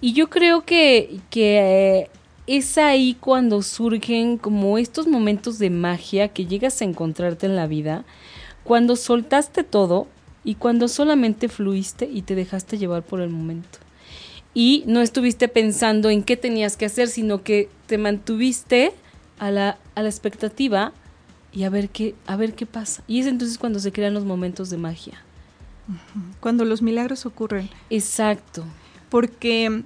Y 0.00 0.12
yo 0.12 0.30
creo 0.30 0.64
que, 0.64 1.20
que 1.30 2.10
es 2.50 2.78
ahí 2.78 3.14
cuando 3.14 3.62
surgen 3.62 4.36
como 4.36 4.76
estos 4.76 5.06
momentos 5.06 5.60
de 5.60 5.70
magia 5.70 6.26
que 6.26 6.46
llegas 6.46 6.82
a 6.82 6.84
encontrarte 6.84 7.46
en 7.46 7.54
la 7.54 7.68
vida, 7.68 8.04
cuando 8.64 8.96
soltaste 8.96 9.62
todo 9.62 10.08
y 10.42 10.56
cuando 10.56 10.88
solamente 10.88 11.48
fluiste 11.48 12.10
y 12.12 12.22
te 12.22 12.34
dejaste 12.34 12.76
llevar 12.76 13.04
por 13.04 13.20
el 13.20 13.30
momento. 13.30 13.78
Y 14.52 14.82
no 14.88 15.00
estuviste 15.00 15.46
pensando 15.46 16.10
en 16.10 16.24
qué 16.24 16.36
tenías 16.36 16.76
que 16.76 16.86
hacer, 16.86 17.06
sino 17.06 17.44
que 17.44 17.68
te 17.86 17.98
mantuviste 17.98 18.94
a 19.38 19.52
la, 19.52 19.78
a 19.94 20.02
la 20.02 20.08
expectativa 20.08 20.92
y 21.52 21.62
a 21.62 21.70
ver 21.70 21.88
qué, 21.88 22.16
a 22.26 22.34
ver 22.34 22.54
qué 22.54 22.66
pasa. 22.66 23.04
Y 23.06 23.20
es 23.20 23.26
entonces 23.26 23.58
cuando 23.58 23.78
se 23.78 23.92
crean 23.92 24.12
los 24.12 24.24
momentos 24.24 24.70
de 24.70 24.76
magia. 24.76 25.22
Cuando 26.40 26.64
los 26.64 26.82
milagros 26.82 27.26
ocurren. 27.26 27.70
Exacto. 27.90 28.64
Porque 29.08 29.84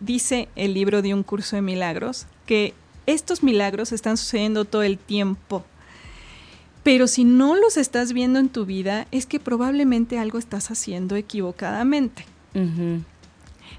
dice 0.00 0.48
el 0.56 0.74
libro 0.74 1.02
de 1.02 1.14
un 1.14 1.22
curso 1.22 1.56
de 1.56 1.62
milagros 1.62 2.26
que 2.46 2.74
estos 3.06 3.42
milagros 3.42 3.92
están 3.92 4.16
sucediendo 4.16 4.64
todo 4.64 4.82
el 4.82 4.98
tiempo. 4.98 5.64
Pero 6.82 7.06
si 7.08 7.24
no 7.24 7.56
los 7.56 7.76
estás 7.76 8.12
viendo 8.12 8.38
en 8.38 8.48
tu 8.48 8.64
vida, 8.64 9.06
es 9.10 9.26
que 9.26 9.40
probablemente 9.40 10.18
algo 10.18 10.38
estás 10.38 10.70
haciendo 10.70 11.16
equivocadamente. 11.16 12.24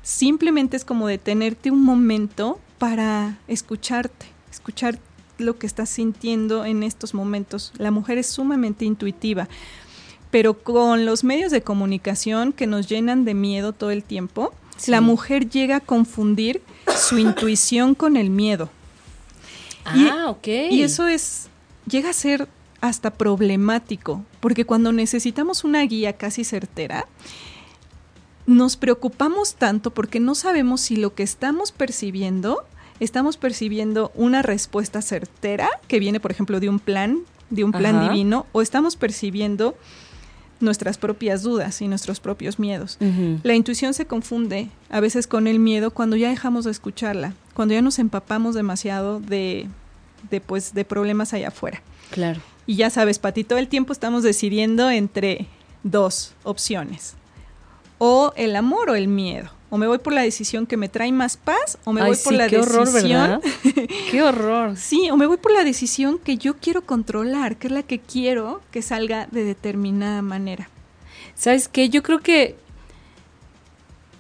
Simplemente 0.02 0.78
es 0.78 0.86
como 0.86 1.08
detenerte 1.08 1.72
un 1.72 1.84
momento 1.84 2.60
para 2.78 3.40
escucharte, 3.48 4.26
escuchar 4.52 5.00
lo 5.38 5.58
que 5.58 5.68
estás 5.68 5.90
sintiendo 5.90 6.66
en 6.66 6.84
estos 6.84 7.14
momentos. 7.14 7.74
La 7.78 7.92
mujer 7.92 8.18
es 8.18 8.28
sumamente 8.28 8.86
intuitiva, 8.86 9.48
pero 10.30 10.62
con 10.62 11.06
los 11.06 11.24
medios 11.24 11.52
de 11.52 11.62
comunicación 11.62 12.54
que 12.54 12.68
nos 12.68 12.88
llenan 12.88 13.26
de 13.26 13.34
miedo 13.34 13.74
todo 13.74 13.92
el 13.92 14.04
tiempo, 14.04 14.54
la 14.86 15.02
mujer 15.02 15.50
llega 15.50 15.78
a 15.78 15.80
confundir 15.80 16.62
su 16.96 17.18
intuición 17.20 17.96
con 17.96 18.18
el 18.18 18.30
miedo. 18.30 18.70
Ah, 19.86 20.26
ok. 20.30 20.48
Y 20.70 20.84
eso 20.84 21.08
es, 21.08 21.48
llega 21.90 22.10
a 22.10 22.14
ser 22.14 22.48
hasta 22.82 23.12
problemático, 23.12 24.24
porque 24.40 24.66
cuando 24.66 24.92
necesitamos 24.92 25.64
una 25.64 25.82
guía 25.82 26.14
casi 26.14 26.44
certera, 26.44 27.08
nos 28.46 28.78
preocupamos 28.78 29.56
tanto 29.56 29.92
porque 29.92 30.20
no 30.20 30.36
sabemos 30.36 30.82
si 30.82 30.96
lo 30.96 31.14
que 31.14 31.24
estamos 31.24 31.72
percibiendo, 31.72 32.64
estamos 33.00 33.38
percibiendo 33.38 34.12
una 34.16 34.42
respuesta 34.42 35.02
certera 35.02 35.70
que 35.88 36.00
viene, 36.00 36.20
por 36.20 36.32
ejemplo, 36.32 36.60
de 36.60 36.70
un 36.70 36.80
plan, 36.80 37.20
de 37.50 37.64
un 37.64 37.72
plan 37.72 38.08
divino, 38.08 38.46
o 38.52 38.62
estamos 38.62 38.96
percibiendo 38.96 39.76
nuestras 40.60 40.98
propias 40.98 41.44
dudas 41.44 41.82
y 41.82 41.88
nuestros 41.88 42.20
propios 42.20 42.60
miedos. 42.60 42.98
La 43.44 43.54
intuición 43.56 43.94
se 43.94 44.06
confunde 44.06 44.70
a 44.90 45.00
veces 45.00 45.28
con 45.28 45.48
el 45.48 45.60
miedo 45.60 45.92
cuando 45.92 46.16
ya 46.16 46.30
dejamos 46.30 46.66
de 46.66 46.72
escucharla, 46.72 47.34
cuando 47.54 47.74
ya 47.74 47.82
nos 47.82 48.00
empapamos 48.00 48.56
demasiado 48.56 49.20
de, 49.20 49.68
de, 50.30 50.42
pues, 50.42 50.74
de 50.74 50.86
problemas 50.86 51.34
allá 51.34 51.50
afuera. 51.50 51.82
Claro. 52.12 52.42
Y 52.66 52.76
ya 52.76 52.90
sabes, 52.90 53.20
Pati, 53.20 53.44
todo 53.44 53.60
el 53.60 53.68
tiempo 53.68 53.94
estamos 53.94 54.24
decidiendo 54.24 54.90
entre 54.90 55.48
dos 55.84 56.34
opciones. 56.44 57.16
O 57.98 58.34
el 58.36 58.56
amor 58.56 58.90
o 58.90 58.96
el 58.96 59.08
miedo. 59.08 59.50
O 59.70 59.78
me 59.78 59.88
voy 59.88 59.98
por 59.98 60.14
la 60.14 60.22
decisión 60.22 60.66
que 60.66 60.78
me 60.78 60.88
trae 60.88 61.12
más 61.12 61.36
paz, 61.36 61.78
o 61.84 61.92
me 61.92 62.02
voy 62.02 62.16
por 62.24 62.34
la 62.34 62.48
qué 62.48 62.58
decisión. 62.58 63.42
Qué 64.12 64.24
horror. 64.24 64.78
Sí, 64.78 65.10
o 65.10 65.18
me 65.18 65.26
voy 65.26 65.38
por 65.38 65.52
la 65.52 65.66
decisión 65.66 66.20
que 66.20 66.38
yo 66.38 66.56
quiero 66.56 66.84
controlar, 66.84 67.58
que 67.58 67.68
es 67.68 67.74
la 67.74 67.84
que 67.84 68.00
quiero 68.00 68.62
que 68.72 68.82
salga 68.82 69.28
de 69.30 69.44
determinada 69.44 70.22
manera. 70.22 70.70
¿Sabes 71.36 71.68
qué? 71.68 71.90
Yo 71.90 72.02
creo 72.02 72.20
que. 72.20 72.56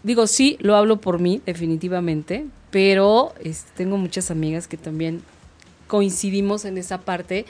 Digo, 0.04 0.28
sí, 0.28 0.58
lo 0.60 0.76
hablo 0.76 1.00
por 1.00 1.20
mí, 1.20 1.42
definitivamente, 1.46 2.46
pero 2.72 3.34
este, 3.42 3.72
tengo 3.76 3.98
muchas 3.98 4.32
amigas 4.32 4.68
que 4.68 4.78
también 4.78 5.22
coincidimos 5.88 6.66
en 6.66 6.78
esa 6.78 7.00
parte. 7.00 7.46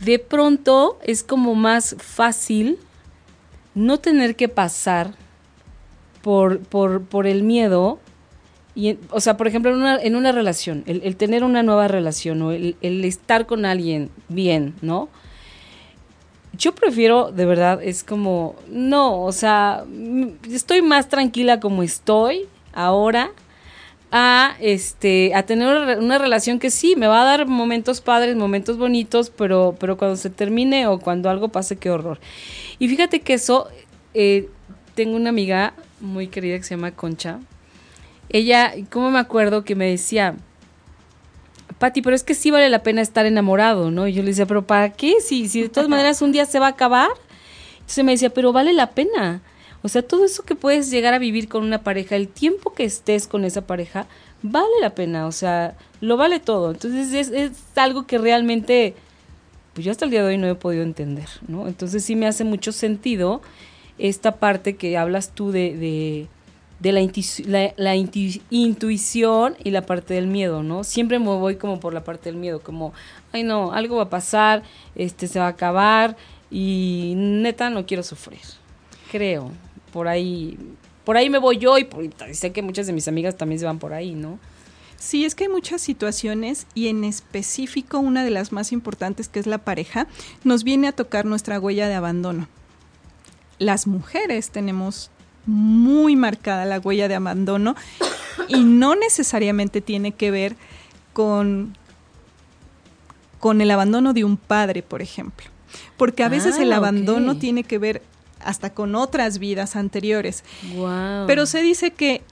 De 0.00 0.18
pronto 0.18 0.98
es 1.02 1.22
como 1.22 1.54
más 1.54 1.96
fácil 1.98 2.78
no 3.74 3.98
tener 3.98 4.36
que 4.36 4.48
pasar 4.48 5.14
por, 6.24 6.60
por, 6.60 7.02
por 7.02 7.26
el 7.26 7.42
miedo. 7.42 8.00
Y, 8.74 8.96
o 9.10 9.20
sea, 9.20 9.36
por 9.36 9.46
ejemplo, 9.46 9.70
en 9.70 9.76
una, 9.76 9.96
en 10.02 10.16
una 10.16 10.32
relación, 10.32 10.82
el, 10.86 11.14
tener 11.16 11.44
una 11.44 11.62
nueva 11.62 11.86
relación 11.86 12.40
o 12.42 12.50
el, 12.50 12.76
el, 12.80 13.04
estar 13.04 13.46
con 13.46 13.66
alguien 13.66 14.10
bien, 14.28 14.74
¿no? 14.80 15.08
Yo 16.56 16.74
prefiero, 16.74 17.30
de 17.30 17.44
verdad, 17.44 17.80
es 17.82 18.02
como, 18.02 18.56
no, 18.68 19.22
o 19.22 19.32
sea, 19.32 19.84
estoy 20.50 20.82
más 20.82 21.08
tranquila 21.08 21.60
como 21.60 21.82
estoy 21.82 22.46
ahora 22.72 23.30
a 24.10 24.56
este 24.60 25.34
a 25.34 25.42
tener 25.42 25.98
una 25.98 26.18
relación 26.18 26.60
que 26.60 26.70
sí 26.70 26.94
me 26.96 27.08
va 27.08 27.22
a 27.22 27.24
dar 27.24 27.46
momentos 27.46 28.00
padres, 28.00 28.36
momentos 28.36 28.78
bonitos, 28.78 29.30
pero 29.30 29.74
pero 29.80 29.96
cuando 29.96 30.16
se 30.16 30.30
termine 30.30 30.86
o 30.86 31.00
cuando 31.00 31.28
algo 31.28 31.48
pase 31.48 31.76
qué 31.76 31.90
horror. 31.90 32.20
Y 32.78 32.88
fíjate 32.88 33.20
que 33.20 33.34
eso 33.34 33.68
eh, 34.14 34.48
tengo 34.94 35.16
una 35.16 35.30
amiga 35.30 35.74
muy 36.00 36.28
querida 36.28 36.56
que 36.56 36.64
se 36.64 36.76
llama 36.76 36.92
Concha. 36.92 37.40
Ella, 38.28 38.74
¿cómo 38.90 39.10
me 39.10 39.18
acuerdo 39.18 39.64
que 39.64 39.74
me 39.74 39.90
decía, 39.90 40.34
Pati, 41.78 42.02
pero 42.02 42.16
es 42.16 42.22
que 42.22 42.34
sí 42.34 42.50
vale 42.50 42.68
la 42.68 42.82
pena 42.82 43.02
estar 43.02 43.26
enamorado, 43.26 43.90
¿no? 43.90 44.06
Y 44.06 44.12
yo 44.12 44.22
le 44.22 44.28
decía, 44.28 44.46
pero 44.46 44.66
¿para 44.66 44.90
qué? 44.90 45.16
Si, 45.20 45.48
si 45.48 45.62
de 45.62 45.68
todas 45.68 45.88
maneras 45.90 46.22
un 46.22 46.32
día 46.32 46.46
se 46.46 46.58
va 46.58 46.66
a 46.66 46.70
acabar. 46.70 47.10
Entonces 47.74 48.04
me 48.04 48.12
decía, 48.12 48.30
pero 48.30 48.52
vale 48.52 48.72
la 48.72 48.90
pena. 48.90 49.42
O 49.82 49.88
sea, 49.88 50.00
todo 50.00 50.24
eso 50.24 50.44
que 50.44 50.54
puedes 50.54 50.90
llegar 50.90 51.12
a 51.12 51.18
vivir 51.18 51.48
con 51.48 51.62
una 51.62 51.82
pareja, 51.82 52.16
el 52.16 52.28
tiempo 52.28 52.72
que 52.72 52.84
estés 52.84 53.26
con 53.26 53.44
esa 53.44 53.66
pareja, 53.66 54.06
vale 54.42 54.72
la 54.80 54.94
pena. 54.94 55.26
O 55.26 55.32
sea, 55.32 55.76
lo 56.00 56.16
vale 56.16 56.40
todo. 56.40 56.70
Entonces 56.70 57.12
es, 57.12 57.30
es 57.30 57.52
algo 57.76 58.06
que 58.06 58.16
realmente, 58.16 58.94
pues 59.74 59.84
yo 59.84 59.90
hasta 59.90 60.06
el 60.06 60.10
día 60.10 60.22
de 60.22 60.28
hoy 60.28 60.38
no 60.38 60.46
he 60.46 60.54
podido 60.54 60.82
entender, 60.82 61.28
¿no? 61.48 61.68
Entonces 61.68 62.02
sí 62.04 62.16
me 62.16 62.26
hace 62.26 62.44
mucho 62.44 62.72
sentido 62.72 63.42
esta 63.98 64.36
parte 64.36 64.76
que 64.76 64.96
hablas 64.96 65.30
tú 65.30 65.50
de, 65.52 66.28
de, 66.80 66.92
la, 66.92 67.00
intuición 68.50 69.56
y 69.62 69.70
la 69.70 69.82
parte 69.86 70.14
del 70.14 70.26
miedo, 70.26 70.62
¿no? 70.62 70.84
Siempre 70.84 71.18
me 71.18 71.26
voy 71.26 71.56
como 71.56 71.80
por 71.80 71.94
la 71.94 72.04
parte 72.04 72.30
del 72.30 72.36
miedo, 72.36 72.60
como, 72.60 72.92
ay 73.32 73.42
no, 73.42 73.72
algo 73.72 73.96
va 73.96 74.04
a 74.04 74.10
pasar, 74.10 74.62
este 74.94 75.28
se 75.28 75.38
va 75.38 75.46
a 75.46 75.50
acabar 75.50 76.16
y 76.50 77.14
neta 77.16 77.70
no 77.70 77.86
quiero 77.86 78.02
sufrir, 78.02 78.40
creo, 79.10 79.50
por 79.92 80.08
ahí, 80.08 80.58
por 81.04 81.16
ahí 81.16 81.30
me 81.30 81.38
voy 81.38 81.58
yo 81.58 81.78
y, 81.78 81.88
sé 82.32 82.52
que 82.52 82.62
muchas 82.62 82.86
de 82.86 82.92
mis 82.92 83.08
amigas 83.08 83.36
también 83.36 83.60
se 83.60 83.66
van 83.66 83.78
por 83.78 83.92
ahí, 83.92 84.14
¿no? 84.14 84.38
Sí, 84.96 85.24
es 85.24 85.34
que 85.34 85.44
hay 85.44 85.50
muchas 85.50 85.82
situaciones 85.82 86.66
y 86.74 86.88
en 86.88 87.04
específico 87.04 87.98
una 87.98 88.24
de 88.24 88.30
las 88.30 88.52
más 88.52 88.72
importantes 88.72 89.28
que 89.28 89.38
es 89.38 89.46
la 89.46 89.58
pareja, 89.58 90.06
nos 90.44 90.64
viene 90.64 90.88
a 90.88 90.92
tocar 90.92 91.26
nuestra 91.26 91.60
huella 91.60 91.88
de 91.88 91.94
abandono 91.94 92.48
las 93.58 93.86
mujeres 93.86 94.50
tenemos 94.50 95.10
muy 95.46 96.16
marcada 96.16 96.64
la 96.64 96.78
huella 96.78 97.08
de 97.08 97.14
abandono 97.14 97.74
y 98.48 98.64
no 98.64 98.94
necesariamente 98.94 99.80
tiene 99.80 100.12
que 100.12 100.30
ver 100.30 100.56
con, 101.12 101.76
con 103.38 103.60
el 103.60 103.70
abandono 103.70 104.12
de 104.12 104.24
un 104.24 104.36
padre, 104.36 104.82
por 104.82 105.02
ejemplo. 105.02 105.46
Porque 105.96 106.24
a 106.24 106.28
veces 106.28 106.58
el 106.58 106.72
ah, 106.72 106.76
abandono 106.76 107.36
tiene 107.36 107.64
que 107.64 107.78
ver 107.78 108.02
hasta 108.40 108.70
con 108.70 108.94
otras 108.94 109.38
vidas 109.38 109.76
anteriores. 109.76 110.44
Pero 111.26 111.46
se 111.46 111.62
dice 111.62 111.90
que 111.90 112.22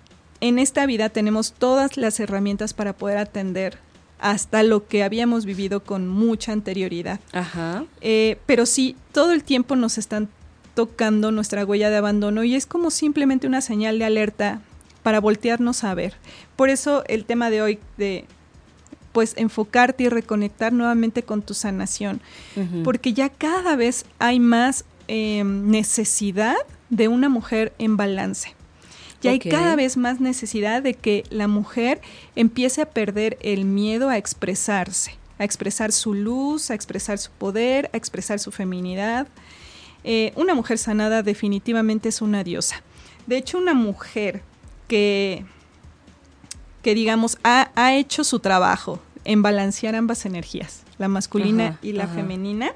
en 0.40 0.58
esta 0.58 0.86
vida 0.86 1.08
tenemos 1.08 1.52
todas 1.52 1.96
las 1.96 2.18
herramientas 2.20 2.74
para 2.74 2.92
poder 2.92 3.18
atender 3.18 3.78
hasta 4.18 4.62
lo 4.62 4.86
que 4.86 5.02
habíamos 5.02 5.44
vivido 5.44 5.82
con 5.82 6.08
mucha 6.08 6.52
anterioridad. 6.52 7.20
Ajá. 7.32 7.84
Eh, 8.00 8.38
pero 8.46 8.66
sí, 8.66 8.96
todo 9.12 9.32
el 9.32 9.42
tiempo 9.42 9.74
nos 9.74 9.98
están 9.98 10.28
tocando 10.74 11.30
nuestra 11.30 11.64
huella 11.64 11.90
de 11.90 11.96
abandono 11.96 12.44
y 12.44 12.54
es 12.54 12.66
como 12.66 12.90
simplemente 12.90 13.46
una 13.46 13.60
señal 13.60 13.98
de 13.98 14.04
alerta 14.04 14.60
para 15.02 15.20
voltearnos 15.20 15.84
a 15.84 15.94
ver. 15.94 16.14
Por 16.56 16.70
eso 16.70 17.04
el 17.08 17.24
tema 17.24 17.50
de 17.50 17.62
hoy 17.62 17.78
de 17.96 18.24
pues 19.12 19.34
enfocarte 19.36 20.04
y 20.04 20.08
reconectar 20.08 20.72
nuevamente 20.72 21.22
con 21.22 21.42
tu 21.42 21.52
sanación, 21.52 22.22
porque 22.82 23.12
ya 23.12 23.28
cada 23.28 23.76
vez 23.76 24.06
hay 24.18 24.40
más 24.40 24.86
em, 25.06 25.70
necesidad 25.70 26.56
de 26.88 27.08
una 27.08 27.28
mujer 27.28 27.74
en 27.78 27.98
balance. 27.98 28.54
Ya 29.20 29.30
hay 29.30 29.38
cada 29.38 29.76
vez 29.76 29.96
más 29.96 30.18
necesidad 30.18 30.82
de 30.82 30.94
que 30.94 31.24
la 31.30 31.46
mujer 31.46 32.00
empiece 32.34 32.82
a 32.82 32.90
perder 32.90 33.38
el 33.40 33.64
miedo 33.66 34.08
a 34.08 34.16
expresarse, 34.16 35.14
a 35.38 35.44
expresar 35.44 35.92
su 35.92 36.14
luz, 36.14 36.70
a 36.70 36.74
expresar 36.74 37.18
su 37.18 37.30
poder, 37.30 37.88
a 37.92 37.96
expresar 37.98 38.40
su 38.40 38.50
feminidad. 38.50 39.28
Eh, 40.04 40.32
una 40.36 40.54
mujer 40.54 40.78
sanada 40.78 41.22
definitivamente 41.22 42.08
es 42.08 42.22
una 42.22 42.44
diosa. 42.44 42.82
De 43.26 43.36
hecho, 43.36 43.58
una 43.58 43.74
mujer 43.74 44.42
que, 44.88 45.44
que 46.82 46.94
digamos, 46.94 47.38
ha, 47.44 47.94
hecho 47.94 48.24
su 48.24 48.40
trabajo 48.40 49.00
en 49.24 49.42
balancear 49.42 49.94
ambas 49.94 50.26
energías, 50.26 50.82
la 50.98 51.08
masculina 51.08 51.78
y 51.82 51.92
la 51.92 52.08
femenina, 52.08 52.72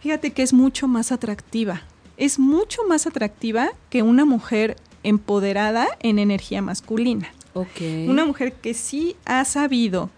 fíjate 0.00 0.32
que 0.32 0.42
es 0.42 0.52
mucho 0.52 0.88
más 0.88 1.12
atractiva. 1.12 1.82
Es 2.16 2.38
mucho 2.38 2.82
más 2.88 3.06
atractiva 3.06 3.70
que 3.88 4.02
una 4.02 4.24
mujer 4.24 4.76
empoderada 5.02 5.88
en 6.00 6.18
energía 6.18 6.60
masculina. 6.62 7.32
Una 7.54 8.24
mujer 8.24 8.54
que 8.54 8.74
sí 8.74 9.16
ha 9.24 9.44
sabido, 9.44 10.10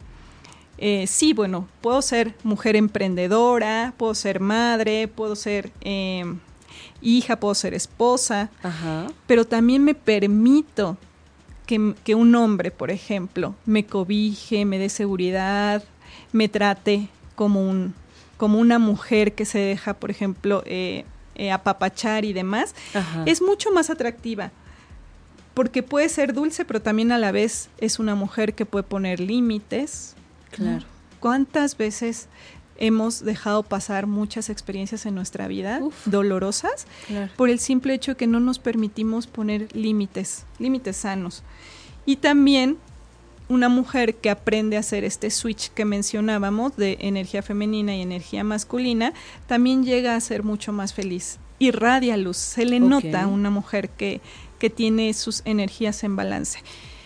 eh, 0.78 1.06
sí, 1.06 1.32
bueno, 1.32 1.68
puedo 1.80 2.02
ser 2.02 2.34
mujer 2.42 2.76
emprendedora, 2.76 3.94
puedo 3.96 4.14
ser 4.14 4.40
madre, 4.40 5.08
puedo 5.08 5.36
ser 5.36 5.70
em, 5.80 6.38
hija, 7.00 7.36
puedo 7.36 7.54
ser 7.54 7.74
esposa, 7.74 8.50
pero 9.26 9.46
también 9.46 9.84
me 9.84 9.94
permito 9.94 10.96
que, 11.66 11.94
que, 12.04 12.14
un 12.14 12.34
hombre, 12.34 12.70
por 12.70 12.90
ejemplo, 12.90 13.54
me 13.66 13.86
cobije, 13.86 14.64
me 14.64 14.78
dé 14.78 14.88
seguridad, 14.88 15.84
me 16.32 16.48
trate 16.48 17.08
como, 17.36 17.60
un, 17.60 17.94
como 18.36 18.58
una 18.58 18.78
mujer 18.78 19.34
que 19.34 19.44
se 19.44 19.58
deja, 19.58 19.94
por 19.94 20.10
ejemplo, 20.10 20.62
eh, 20.66 21.04
eh, 21.36 21.50
apapachar 21.50 22.24
y 22.24 22.32
demás, 22.32 22.74
es 23.26 23.42
mucho 23.42 23.72
más 23.72 23.90
atractiva 23.90 24.50
porque 25.54 25.84
puede 25.84 26.08
ser 26.08 26.34
dulce, 26.34 26.64
pero 26.64 26.82
también 26.82 27.12
a 27.12 27.18
la 27.18 27.32
vez 27.32 27.70
es 27.78 28.00
una 28.00 28.16
mujer 28.16 28.54
que 28.54 28.66
puede 28.66 28.82
poner 28.82 29.20
límites. 29.20 30.16
Claro. 30.56 30.84
¿Cuántas 31.20 31.76
veces 31.76 32.28
hemos 32.76 33.24
dejado 33.24 33.62
pasar 33.62 34.06
muchas 34.06 34.50
experiencias 34.50 35.06
en 35.06 35.14
nuestra 35.14 35.46
vida 35.46 35.80
dolorosas 36.06 36.86
por 37.36 37.48
el 37.48 37.60
simple 37.60 37.94
hecho 37.94 38.12
de 38.12 38.16
que 38.16 38.26
no 38.26 38.40
nos 38.40 38.58
permitimos 38.58 39.26
poner 39.26 39.74
límites, 39.74 40.44
límites 40.58 40.96
sanos? 40.98 41.42
Y 42.04 42.16
también 42.16 42.78
una 43.48 43.68
mujer 43.68 44.16
que 44.16 44.30
aprende 44.30 44.76
a 44.76 44.80
hacer 44.80 45.04
este 45.04 45.30
switch 45.30 45.70
que 45.70 45.84
mencionábamos 45.84 46.76
de 46.76 46.98
energía 47.00 47.42
femenina 47.42 47.94
y 47.94 48.02
energía 48.02 48.42
masculina, 48.42 49.12
también 49.46 49.84
llega 49.84 50.16
a 50.16 50.20
ser 50.20 50.42
mucho 50.42 50.72
más 50.72 50.94
feliz. 50.94 51.38
Irradia 51.58 52.16
luz, 52.16 52.36
se 52.36 52.64
le 52.64 52.80
nota 52.80 53.22
a 53.22 53.26
una 53.26 53.50
mujer 53.50 53.90
que 53.90 54.20
que 54.64 54.70
tiene 54.70 55.12
sus 55.12 55.42
energías 55.44 56.04
en 56.04 56.16
balance. 56.16 56.60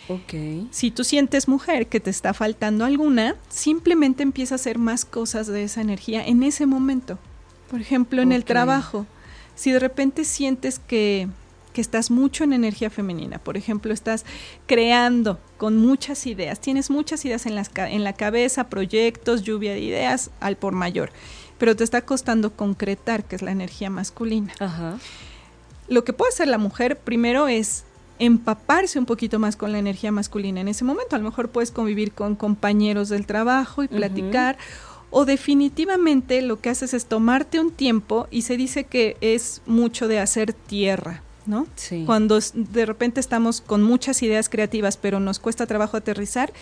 Okay. 0.09 0.67
Si 0.71 0.91
tú 0.91 1.05
sientes 1.05 1.49
mujer 1.49 1.87
que 1.87 2.01
te 2.01 2.11
está 2.11 2.33
faltando 2.33 2.85
alguna, 2.85 3.37
simplemente 3.49 4.23
empieza 4.23 4.55
a 4.55 4.57
hacer 4.57 4.79
más 4.79 5.05
cosas 5.05 5.47
de 5.47 5.65
esa 5.65 5.81
energía 5.81 6.27
en 6.27 6.43
ese 6.43 6.67
momento. 6.67 7.19
Por 7.71 7.81
ejemplo, 7.81 8.23
en 8.23 8.33
el 8.33 8.45
trabajo, 8.45 9.07
si 9.55 9.71
de 9.71 9.79
repente 9.79 10.25
sientes 10.25 10.79
que, 10.79 11.29
que 11.75 11.83
estás 11.83 12.11
mucho 12.11 12.45
en 12.45 12.55
energía 12.55 12.89
femenina, 12.89 13.39
por 13.39 13.59
ejemplo, 13.59 13.93
estás 13.93 14.25
creando 14.67 15.39
con 15.59 15.77
muchas 15.77 16.27
ideas, 16.27 16.61
tienes 16.61 16.89
muchas 16.89 17.25
ideas 17.27 17.45
en, 17.45 17.55
las, 17.55 17.71
en 17.77 18.05
la 18.05 18.15
cabeza, 18.15 18.71
proyectos, 18.71 19.43
lluvia 19.43 19.73
de 19.73 19.81
ideas 19.81 20.31
al 20.41 20.57
por 20.57 20.73
mayor, 20.73 21.11
pero 21.59 21.77
te 21.77 21.85
está 21.85 22.01
costando 22.01 22.55
concretar, 22.55 23.25
que 23.25 23.37
es 23.37 23.43
la 23.43 23.51
energía 23.51 23.91
masculina. 23.91 24.55
Ajá 24.59 24.99
lo 25.89 26.05
que 26.05 26.13
puede 26.13 26.31
hacer 26.31 26.49
la 26.49 26.59
mujer 26.59 26.99
primero 26.99 27.49
es 27.49 27.85
empaparse 28.19 28.99
un 28.99 29.07
poquito 29.07 29.39
más 29.39 29.57
con 29.57 29.73
la 29.73 29.79
energía 29.79 30.13
masculina 30.13 30.61
en 30.61 30.69
ese 30.69 30.85
momento. 30.85 31.17
A 31.17 31.19
lo 31.19 31.25
mejor 31.25 31.51
puedes 31.51 31.71
convivir 31.71 32.13
con 32.13 32.37
compañeros 32.37 33.09
del 33.09 33.27
trabajo 33.27 33.83
y 33.83 33.89
platicar. 33.89 34.59
O 35.11 35.25
definitivamente 35.25 36.43
lo 36.43 36.61
que 36.61 36.69
haces 36.69 36.93
es 36.93 37.07
tomarte 37.07 37.61
un 37.61 37.71
tiempo 37.71 38.29
y 38.31 38.43
se 38.43 38.57
dice 38.57 38.85
que 38.85 39.17
es 39.21 39.63
mucho 39.65 40.07
de 40.07 40.19
hacer 40.19 40.53
tierra, 40.53 41.23
¿no? 41.47 41.67
Sí. 41.77 42.03
Cuando 42.05 42.39
de 42.53 42.85
repente 42.85 43.21
estamos 43.21 43.63
con 43.63 43.83
muchas 43.83 44.23
ideas 44.23 44.51
creativas, 44.51 44.99
pero 44.99 45.19
nos 45.19 45.39
cuesta 45.39 45.67
trabajo 45.67 45.97
aterrizar, 45.97 46.53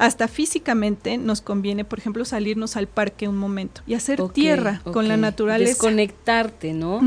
hasta 0.00 0.28
físicamente 0.28 1.18
nos 1.18 1.42
conviene, 1.42 1.84
por 1.84 1.98
ejemplo, 1.98 2.24
salirnos 2.24 2.76
al 2.76 2.86
parque 2.86 3.28
un 3.28 3.36
momento 3.36 3.82
y 3.86 3.92
hacer 3.92 4.18
tierra 4.30 4.80
con 4.82 5.08
la 5.08 5.18
naturaleza. 5.18 5.68
Desconectarte, 5.68 6.72
¿no? 6.72 7.00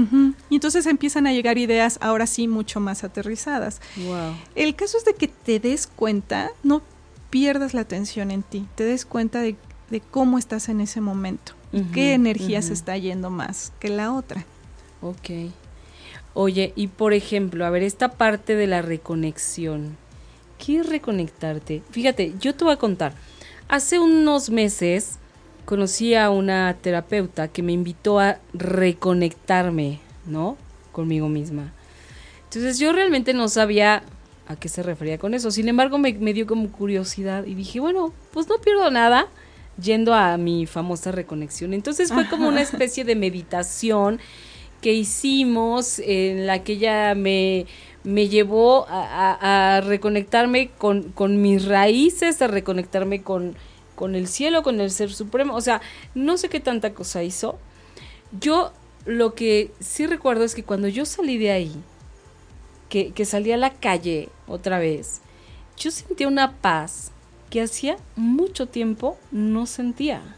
Y 0.51 0.55
entonces 0.55 0.85
empiezan 0.85 1.25
a 1.25 1.33
llegar 1.33 1.57
ideas 1.57 1.97
ahora 2.01 2.27
sí 2.27 2.47
mucho 2.47 2.79
más 2.79 3.03
aterrizadas. 3.03 3.81
Wow. 3.97 4.35
El 4.53 4.75
caso 4.75 4.99
es 4.99 5.05
de 5.05 5.15
que 5.15 5.27
te 5.27 5.59
des 5.59 5.87
cuenta, 5.87 6.51
no 6.61 6.83
pierdas 7.31 7.73
la 7.73 7.81
atención 7.81 8.29
en 8.29 8.43
ti, 8.43 8.67
te 8.75 8.83
des 8.83 9.07
cuenta 9.07 9.41
de, 9.41 9.55
cómo 10.11 10.37
estás 10.37 10.69
en 10.69 10.79
ese 10.79 11.01
momento 11.01 11.53
y 11.71 11.81
qué 11.81 12.13
energía 12.13 12.61
se 12.61 12.73
está 12.73 12.95
yendo 12.95 13.31
más 13.31 13.73
que 13.79 13.89
la 13.89 14.13
otra. 14.13 14.45
Ok. 15.01 15.51
Oye, 16.35 16.73
y 16.75 16.87
por 16.87 17.13
ejemplo, 17.13 17.65
a 17.65 17.71
ver, 17.71 17.81
esta 17.81 18.09
parte 18.09 18.55
de 18.55 18.67
la 18.67 18.83
reconexión 18.83 19.97
quieres 20.63 20.87
reconectarte. 20.87 21.81
Fíjate, 21.91 22.33
yo 22.39 22.55
te 22.55 22.63
voy 22.63 22.73
a 22.73 22.77
contar. 22.77 23.13
Hace 23.67 23.99
unos 23.99 24.49
meses 24.49 25.17
conocí 25.65 26.15
a 26.15 26.29
una 26.29 26.75
terapeuta 26.81 27.47
que 27.47 27.63
me 27.63 27.73
invitó 27.73 28.19
a 28.19 28.39
reconectarme, 28.53 29.99
¿no? 30.25 30.57
Conmigo 30.91 31.27
misma. 31.27 31.73
Entonces 32.45 32.79
yo 32.79 32.93
realmente 32.93 33.33
no 33.33 33.49
sabía 33.49 34.03
a 34.47 34.55
qué 34.55 34.69
se 34.69 34.83
refería 34.83 35.17
con 35.17 35.33
eso. 35.33 35.51
Sin 35.51 35.67
embargo, 35.67 35.97
me, 35.97 36.13
me 36.13 36.33
dio 36.33 36.45
como 36.45 36.71
curiosidad 36.71 37.45
y 37.45 37.55
dije, 37.55 37.79
bueno, 37.79 38.13
pues 38.31 38.47
no 38.47 38.59
pierdo 38.59 38.89
nada 38.91 39.27
yendo 39.81 40.13
a 40.13 40.37
mi 40.37 40.65
famosa 40.65 41.11
reconexión. 41.11 41.73
Entonces 41.73 42.13
fue 42.13 42.27
como 42.29 42.47
una 42.47 42.61
especie 42.69 43.03
de 43.03 43.15
meditación 43.15 44.19
que 44.81 44.93
hicimos 44.93 45.99
en 45.99 46.45
la 46.45 46.63
que 46.63 46.73
ella 46.73 47.15
me 47.15 47.65
me 48.03 48.27
llevó 48.27 48.85
a, 48.89 49.81
reconectarme 49.85 50.69
con, 50.69 51.41
mis 51.41 51.65
raíces, 51.65 52.41
a 52.41 52.47
reconectarme 52.47 53.21
con, 53.21 53.55
el 54.15 54.27
cielo, 54.27 54.63
con 54.63 54.81
el 54.81 54.91
ser 54.91 55.13
supremo. 55.13 55.55
O 55.55 55.61
sea, 55.61 55.81
no 56.15 56.37
sé 56.37 56.49
qué 56.49 56.59
tanta 56.59 56.93
cosa 56.93 57.23
hizo. 57.23 57.57
Yo 58.39 58.73
lo 59.05 59.33
que 59.35 59.71
sí 59.79 60.05
recuerdo 60.07 60.43
es 60.43 60.55
que 60.55 60.63
cuando 60.63 60.87
yo 60.87 61.05
salí 61.05 61.37
de 61.37 61.51
ahí, 61.51 61.73
que, 62.89 63.11
que 63.11 63.25
salí 63.25 63.51
a 63.51 63.57
la 63.57 63.71
calle 63.71 64.29
otra 64.47 64.79
vez, 64.79 65.21
yo 65.77 65.91
sentía 65.91 66.27
una 66.27 66.57
paz 66.57 67.11
que 67.49 67.61
hacía 67.61 67.97
mucho 68.15 68.67
tiempo 68.67 69.17
no 69.31 69.65
sentía. 69.65 70.35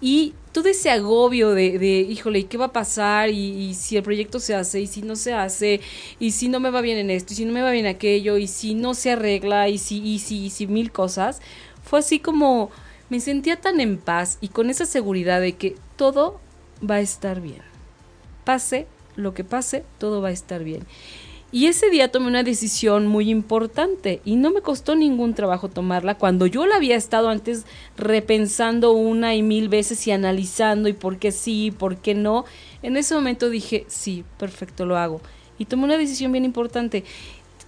Y 0.00 0.34
todo 0.56 0.70
ese 0.70 0.88
agobio 0.88 1.50
de, 1.50 2.06
híjole, 2.08 2.38
¿y 2.38 2.44
qué 2.44 2.56
va 2.56 2.64
a 2.66 2.72
pasar? 2.72 3.28
Y, 3.28 3.74
si 3.74 3.98
el 3.98 4.02
proyecto 4.02 4.40
se 4.40 4.54
hace, 4.54 4.80
y 4.80 4.86
si 4.86 5.02
no 5.02 5.14
se 5.14 5.34
hace, 5.34 5.82
y 6.18 6.30
si 6.30 6.48
no 6.48 6.60
me 6.60 6.70
va 6.70 6.80
bien 6.80 6.96
en 6.96 7.10
esto, 7.10 7.34
y 7.34 7.36
si 7.36 7.44
no 7.44 7.52
me 7.52 7.60
va 7.60 7.72
bien 7.72 7.84
aquello, 7.84 8.38
y 8.38 8.46
si 8.46 8.74
no 8.74 8.94
se 8.94 9.10
arregla, 9.10 9.68
y 9.68 9.76
si, 9.76 10.02
y 10.02 10.18
si, 10.18 10.46
y 10.46 10.48
si 10.48 10.66
mil 10.66 10.92
cosas, 10.92 11.42
fue 11.84 11.98
así 11.98 12.20
como 12.20 12.70
me 13.10 13.20
sentía 13.20 13.60
tan 13.60 13.80
en 13.80 13.98
paz 13.98 14.38
y 14.40 14.48
con 14.48 14.70
esa 14.70 14.86
seguridad 14.86 15.42
de 15.42 15.56
que 15.56 15.76
todo 15.96 16.40
va 16.82 16.94
a 16.94 17.00
estar 17.00 17.42
bien. 17.42 17.60
Pase 18.44 18.86
lo 19.14 19.34
que 19.34 19.44
pase, 19.44 19.84
todo 19.98 20.22
va 20.22 20.28
a 20.28 20.32
estar 20.32 20.64
bien. 20.64 20.86
Y 21.56 21.68
ese 21.68 21.88
día 21.88 22.12
tomé 22.12 22.26
una 22.26 22.42
decisión 22.42 23.06
muy 23.06 23.30
importante 23.30 24.20
y 24.26 24.36
no 24.36 24.50
me 24.50 24.60
costó 24.60 24.94
ningún 24.94 25.32
trabajo 25.32 25.70
tomarla 25.70 26.18
cuando 26.18 26.44
yo 26.44 26.66
la 26.66 26.76
había 26.76 26.96
estado 26.96 27.30
antes 27.30 27.64
repensando 27.96 28.92
una 28.92 29.34
y 29.34 29.42
mil 29.42 29.70
veces 29.70 30.06
y 30.06 30.10
analizando 30.10 30.86
y 30.86 30.92
por 30.92 31.16
qué 31.18 31.32
sí, 31.32 31.70
por 31.70 31.96
qué 31.96 32.14
no. 32.14 32.44
En 32.82 32.98
ese 32.98 33.14
momento 33.14 33.48
dije, 33.48 33.86
sí, 33.88 34.22
perfecto, 34.36 34.84
lo 34.84 34.98
hago. 34.98 35.22
Y 35.56 35.64
tomé 35.64 35.84
una 35.84 35.96
decisión 35.96 36.30
bien 36.30 36.44
importante. 36.44 37.04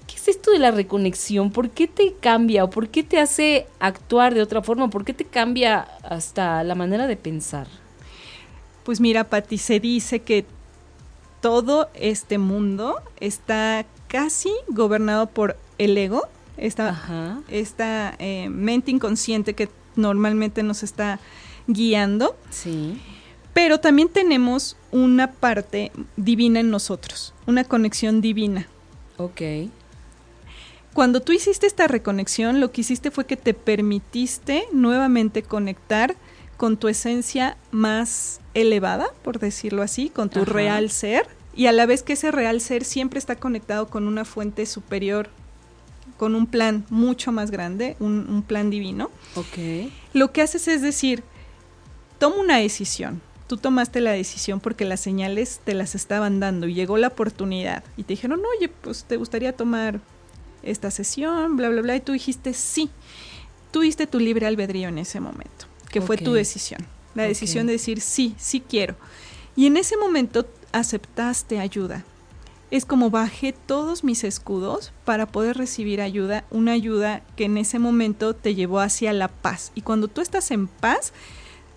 ¿Qué 0.06 0.16
es 0.16 0.28
esto 0.28 0.50
de 0.50 0.58
la 0.58 0.70
reconexión? 0.70 1.50
¿Por 1.50 1.70
qué 1.70 1.88
te 1.88 2.12
cambia 2.12 2.64
o 2.64 2.68
por 2.68 2.90
qué 2.90 3.02
te 3.02 3.18
hace 3.18 3.68
actuar 3.78 4.34
de 4.34 4.42
otra 4.42 4.60
forma? 4.60 4.90
¿Por 4.90 5.06
qué 5.06 5.14
te 5.14 5.24
cambia 5.24 5.88
hasta 6.02 6.62
la 6.62 6.74
manera 6.74 7.06
de 7.06 7.16
pensar? 7.16 7.68
Pues 8.84 9.00
mira, 9.00 9.24
Pati, 9.24 9.56
se 9.56 9.80
dice 9.80 10.20
que 10.20 10.44
todo 11.40 11.88
este 11.94 12.38
mundo 12.38 13.00
está 13.20 13.84
casi 14.08 14.50
gobernado 14.68 15.26
por 15.28 15.56
el 15.78 15.96
ego, 15.96 16.26
esta, 16.56 17.40
esta 17.48 18.14
eh, 18.18 18.48
mente 18.48 18.90
inconsciente 18.90 19.54
que 19.54 19.68
normalmente 19.96 20.62
nos 20.62 20.82
está 20.82 21.20
guiando. 21.66 22.36
Sí. 22.50 23.00
Pero 23.52 23.80
también 23.80 24.08
tenemos 24.08 24.76
una 24.90 25.32
parte 25.32 25.92
divina 26.16 26.60
en 26.60 26.70
nosotros, 26.70 27.34
una 27.46 27.64
conexión 27.64 28.20
divina. 28.20 28.68
Ok. 29.16 29.42
Cuando 30.94 31.20
tú 31.20 31.32
hiciste 31.32 31.66
esta 31.66 31.86
reconexión, 31.86 32.60
lo 32.60 32.72
que 32.72 32.80
hiciste 32.80 33.10
fue 33.10 33.26
que 33.26 33.36
te 33.36 33.54
permitiste 33.54 34.64
nuevamente 34.72 35.42
conectar 35.42 36.16
con 36.58 36.76
tu 36.76 36.88
esencia 36.88 37.56
más 37.70 38.40
elevada, 38.52 39.06
por 39.22 39.38
decirlo 39.38 39.82
así, 39.82 40.10
con 40.10 40.28
tu 40.28 40.42
Ajá. 40.42 40.52
real 40.52 40.90
ser, 40.90 41.26
y 41.54 41.66
a 41.66 41.72
la 41.72 41.86
vez 41.86 42.02
que 42.02 42.12
ese 42.12 42.30
real 42.30 42.60
ser 42.60 42.84
siempre 42.84 43.18
está 43.18 43.36
conectado 43.36 43.88
con 43.88 44.06
una 44.06 44.26
fuente 44.26 44.66
superior, 44.66 45.30
con 46.18 46.34
un 46.34 46.46
plan 46.46 46.84
mucho 46.90 47.32
más 47.32 47.50
grande, 47.50 47.96
un, 48.00 48.26
un 48.28 48.42
plan 48.42 48.68
divino. 48.70 49.10
Ok. 49.36 49.88
Lo 50.12 50.32
que 50.32 50.42
haces 50.42 50.68
es 50.68 50.82
decir, 50.82 51.22
toma 52.18 52.36
una 52.36 52.58
decisión. 52.58 53.22
Tú 53.46 53.56
tomaste 53.56 54.00
la 54.00 54.10
decisión 54.10 54.60
porque 54.60 54.84
las 54.84 55.00
señales 55.00 55.60
te 55.64 55.72
las 55.74 55.94
estaban 55.94 56.38
dando 56.38 56.66
y 56.66 56.74
llegó 56.74 56.98
la 56.98 57.08
oportunidad. 57.08 57.82
Y 57.96 58.02
te 58.02 58.12
dijeron, 58.12 58.42
oye, 58.58 58.68
pues 58.68 59.04
te 59.04 59.16
gustaría 59.16 59.52
tomar 59.54 60.00
esta 60.62 60.90
sesión, 60.90 61.56
bla, 61.56 61.70
bla, 61.70 61.82
bla. 61.82 61.96
Y 61.96 62.00
tú 62.00 62.12
dijiste 62.12 62.52
sí. 62.52 62.90
Tú 63.70 63.80
diste 63.80 64.06
tu 64.06 64.18
libre 64.18 64.46
albedrío 64.46 64.88
en 64.88 64.98
ese 64.98 65.20
momento, 65.20 65.66
que 65.88 66.00
fue 66.00 66.16
tu 66.16 66.32
decisión. 66.32 66.86
La 67.14 67.24
decisión 67.24 67.66
de 67.66 67.72
decir 67.72 68.00
sí, 68.00 68.34
sí 68.38 68.60
quiero. 68.60 68.94
Y 69.56 69.66
en 69.66 69.76
ese 69.76 69.96
momento 69.96 70.46
aceptaste 70.72 71.58
ayuda. 71.58 72.04
Es 72.70 72.84
como 72.84 73.10
bajé 73.10 73.52
todos 73.52 74.04
mis 74.04 74.24
escudos 74.24 74.92
para 75.04 75.26
poder 75.26 75.56
recibir 75.56 76.02
ayuda, 76.02 76.44
una 76.50 76.72
ayuda 76.72 77.22
que 77.34 77.44
en 77.44 77.56
ese 77.56 77.78
momento 77.78 78.34
te 78.34 78.54
llevó 78.54 78.80
hacia 78.80 79.12
la 79.14 79.28
paz. 79.28 79.72
Y 79.74 79.80
cuando 79.80 80.06
tú 80.06 80.20
estás 80.20 80.50
en 80.50 80.66
paz, 80.68 81.12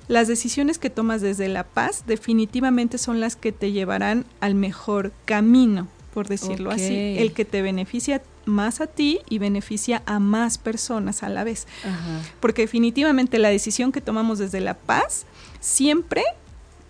las 0.10 0.28
decisiones 0.28 0.78
que 0.78 0.89
tomas 0.89 1.21
desde 1.21 1.47
la 1.47 1.63
paz 1.63 2.04
definitivamente 2.06 2.97
son 2.97 3.21
las 3.21 3.38
que 3.38 3.54
te 3.54 3.71
llevarán 3.71 4.26
al 4.41 4.56
mejor 4.56 5.13
camino, 5.24 5.88
por 6.13 6.28
decirlo 6.28 6.71
así, 6.71 7.15
el 7.17 7.32
que 7.32 7.45
te 7.45 7.62
beneficia 7.62 8.21
más 8.45 8.82
a 8.82 8.88
ti 8.88 9.19
y 9.30 9.39
beneficia 9.39 10.01
a 10.06 10.19
más 10.19 10.58
personas 10.58 11.23
a 11.23 11.30
la 11.30 11.43
vez. 11.43 11.67
Ajá. 11.84 12.21
Porque 12.39 12.63
definitivamente 12.63 13.39
la 13.39 13.49
decisión 13.49 13.91
que 13.91 14.01
tomamos 14.01 14.39
desde 14.39 14.62
la 14.62 14.73
paz 14.73 15.25
siempre, 15.60 16.23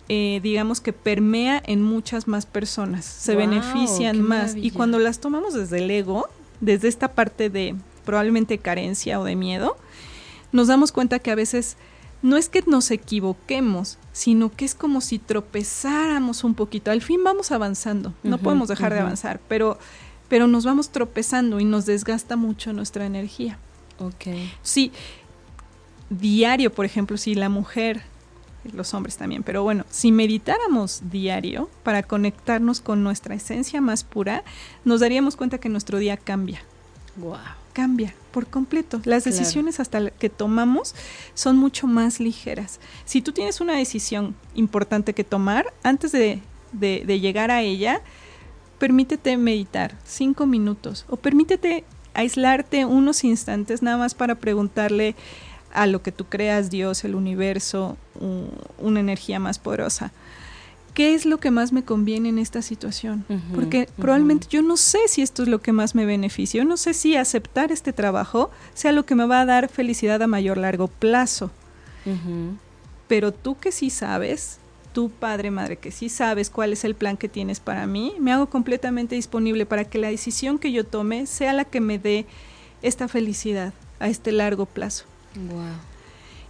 eh, 0.10 0.40
digamos 0.44 0.82
que 0.82 0.94
permea 0.94 1.62
en 1.66 1.82
muchas 1.82 2.28
más 2.28 2.46
personas, 2.46 3.06
se 3.06 3.36
benefician 3.36 4.22
más. 4.22 4.56
Y 4.56 4.72
cuando 4.72 5.00
las 5.00 5.20
tomamos 5.20 5.54
desde 5.54 5.80
el 5.80 5.92
ego, 5.92 6.28
desde 6.60 6.88
esta 6.88 7.14
parte 7.14 7.50
de 7.50 7.76
probablemente 8.06 8.58
carencia 8.58 9.20
o 9.20 9.24
de 9.24 9.36
miedo, 9.36 9.78
nos 10.52 10.68
damos 10.68 10.92
cuenta 10.92 11.20
que 11.20 11.32
a 11.32 11.36
veces 11.36 11.78
no 12.22 12.38
es 12.38 12.50
que 12.50 12.64
nos 12.68 12.92
equivoquemos, 12.92 13.98
sino 14.12 14.52
que 14.52 14.66
es 14.66 14.76
como 14.76 15.02
si 15.02 15.18
tropezáramos 15.18 16.44
un 16.44 16.54
poquito. 16.54 16.92
Al 16.92 17.02
fin 17.02 17.24
vamos 17.24 17.52
avanzando, 17.52 18.14
no 18.24 18.38
podemos 18.38 18.68
dejar 18.68 18.94
de 18.94 19.00
avanzar, 19.00 19.40
pero, 19.48 19.80
pero 20.32 20.48
nos 20.48 20.64
vamos 20.64 20.90
tropezando 20.92 21.60
y 21.60 21.66
nos 21.66 21.86
desgasta 21.86 22.38
mucho 22.38 22.72
nuestra 22.72 23.06
energía. 23.06 23.58
Ok. 24.00 24.28
Sí, 24.64 24.94
diario, 26.10 26.72
por 26.74 26.86
ejemplo, 26.86 27.18
si 27.18 27.36
la 27.36 27.50
mujer, 27.50 28.02
los 28.72 28.94
hombres 28.94 29.18
también, 29.18 29.44
pero 29.44 29.62
bueno, 29.64 29.86
si 29.90 30.14
meditáramos 30.14 31.02
diario 31.12 31.70
para 31.84 32.04
conectarnos 32.04 32.80
con 32.80 33.04
nuestra 33.04 33.36
esencia 33.36 33.82
más 33.82 34.06
pura, 34.06 34.46
nos 34.86 35.02
daríamos 35.02 35.36
cuenta 35.36 35.58
que 35.58 35.68
nuestro 35.68 35.98
día 36.00 36.16
cambia, 36.16 36.62
Wow. 37.18 37.36
cambia 37.74 38.14
por 38.32 38.48
completo. 38.48 39.02
Las 39.04 39.24
Claro. 39.24 39.38
decisiones 39.38 39.82
hasta 39.82 40.12
que 40.12 40.30
tomamos 40.30 40.96
son 41.34 41.58
mucho 41.58 41.88
más 41.88 42.22
ligeras. 42.22 42.80
Si 43.04 43.22
tú 43.22 43.34
tienes 43.34 43.60
una 43.60 43.76
decisión 43.76 44.34
importante 44.56 45.14
que 45.14 45.26
tomar, 45.26 45.74
antes 45.84 46.14
de, 46.14 46.40
de- 46.72 47.04
de 47.06 47.20
llegar 47.20 47.52
a 47.52 47.62
ella, 47.62 48.02
permítete 48.82 49.38
meditar 49.38 49.96
cinco 50.04 50.48
minutos 50.48 51.06
o 51.08 51.16
permítete 51.16 51.84
aislarte 52.16 52.84
unos 52.84 53.24
instantes 53.24 53.84
nada 53.84 53.96
más 53.98 54.16
para 54.16 54.34
preguntarle 54.34 55.14
a 55.72 55.86
lo 55.86 56.02
que 56.02 56.12
tú 56.12 56.26
creas, 56.26 56.72
Dios, 56.72 57.04
el 57.04 57.14
universo, 57.14 57.96
una 58.80 59.00
energía 59.00 59.40
más 59.40 59.60
poderosa. 59.60 60.12
¿Qué 60.96 61.14
es 61.14 61.28
lo 61.28 61.38
que 61.38 61.52
más 61.52 61.72
me 61.72 61.84
conviene 61.84 62.30
en 62.30 62.40
esta 62.40 62.64
situación? 62.64 63.24
Porque 63.54 63.88
probablemente 63.98 64.48
yo 64.50 64.64
no 64.64 64.78
sé 64.78 65.08
si 65.08 65.22
esto 65.22 65.44
es 65.44 65.50
lo 65.50 65.62
que 65.62 65.74
más 65.74 65.94
me 65.94 66.06
beneficia. 66.06 66.64
Yo 66.64 66.68
no 66.68 66.76
sé 66.76 66.96
si 66.96 67.16
aceptar 67.16 67.72
este 67.72 67.94
trabajo 67.94 68.50
sea 68.74 68.92
lo 68.94 69.06
que 69.06 69.14
me 69.14 69.28
va 69.28 69.42
a 69.42 69.46
dar 69.46 69.70
felicidad 69.70 70.24
a 70.24 70.28
mayor 70.28 70.58
largo 70.58 70.88
plazo. 70.88 71.52
Pero 73.08 73.32
tú 73.32 73.60
que 73.60 73.72
sí 73.72 73.92
sabes, 73.92 74.58
tú 74.94 75.10
padre, 75.10 75.52
madre, 75.52 75.78
que 75.78 75.92
sí 75.92 76.10
sabes 76.10 76.50
cuál 76.50 76.74
es 76.74 76.84
el 76.84 76.96
plan 76.96 77.18
que 77.18 77.30
tienes 77.30 77.60
para 77.60 77.88
mí, 77.88 78.14
me 78.20 78.32
hago 78.32 78.48
completamente 78.50 79.16
disponible 79.16 79.66
para 79.66 79.86
que 79.86 79.98
la 79.98 80.10
decisión 80.10 80.60
que 80.60 80.72
yo 80.72 80.86
tome 80.86 81.26
sea 81.26 81.54
la 81.54 81.66
que 81.66 81.82
me 81.82 81.98
dé 82.00 82.26
esta 82.82 83.08
felicidad 83.08 83.74
a 84.00 84.08
este 84.08 84.32
largo 84.32 84.66
plazo. 84.66 85.06
Wow. 85.36 85.62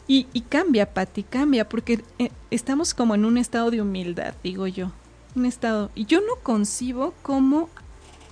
Y, 0.07 0.27
y 0.33 0.41
cambia, 0.41 0.93
Patti, 0.93 1.23
cambia, 1.23 1.67
porque 1.69 2.03
eh, 2.19 2.31
estamos 2.49 2.93
como 2.93 3.15
en 3.15 3.25
un 3.25 3.37
estado 3.37 3.71
de 3.71 3.81
humildad, 3.81 4.33
digo 4.43 4.67
yo. 4.67 4.91
Un 5.35 5.45
estado. 5.45 5.89
Y 5.95 6.05
yo 6.05 6.19
no 6.19 6.35
concibo 6.43 7.13
cómo 7.21 7.69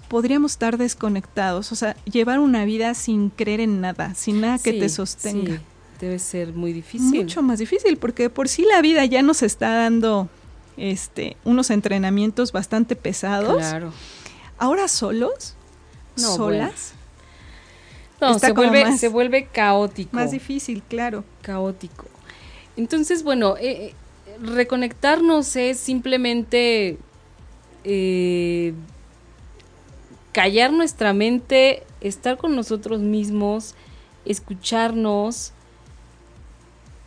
podríamos 0.09 0.53
estar 0.53 0.77
desconectados, 0.77 1.71
o 1.71 1.75
sea, 1.75 1.95
llevar 2.05 2.39
una 2.39 2.65
vida 2.65 2.93
sin 2.95 3.29
creer 3.29 3.59
en 3.61 3.79
nada, 3.79 4.15
sin 4.15 4.41
nada 4.41 4.57
que 4.57 4.71
Sí, 4.73 4.79
te 4.79 4.89
sostenga. 4.89 5.57
sí, 5.57 5.59
Debe 5.99 6.17
ser 6.19 6.53
muy 6.53 6.71
difícil. 6.73 7.21
Mucho 7.23 7.41
más 7.41 7.59
difícil, 7.59 7.97
porque 7.97 8.29
por 8.29 8.47
sí 8.47 8.63
la 8.63 8.81
vida 8.81 9.03
ya 9.05 9.21
nos 9.21 9.41
está 9.43 9.69
dando 9.75 10.29
este, 10.77 11.35
unos 11.43 11.69
entrenamientos 11.71 12.51
bastante 12.53 12.95
pesados. 12.95 13.57
Claro. 13.57 13.91
Ahora 14.57 14.87
solos, 14.87 15.55
No, 16.15 16.35
solas, 16.35 16.93
No, 18.21 18.35
Está 18.35 18.47
se 18.47 18.53
como 18.53 18.69
vuelve, 18.69 18.85
más- 18.89 18.99
se 18.99 19.07
vuelve 19.07 19.45
caótico. 19.47 20.15
más 20.15 20.31
difícil, 20.31 20.83
claro. 20.87 21.23
caótico. 21.41 22.05
Entonces, 22.77 23.23
bueno, 23.23 23.55
eh, 23.57 23.87
eh, 23.87 24.37
reconectarnos 24.41 25.55
es 25.55 25.79
simplemente 25.79 26.97
eh, 27.83 28.73
callar 30.33 30.71
nuestra 30.73 31.13
mente, 31.13 31.83
estar 32.01 32.37
con 32.37 32.55
nosotros 32.55 32.99
mismos, 33.01 33.75
escucharnos. 34.25 35.53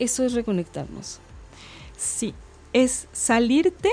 Eso 0.02 0.24
es 0.24 0.32
reconectarnos. 0.32 1.20
Sí, 1.96 2.34
es 2.72 3.06
salirte 3.12 3.90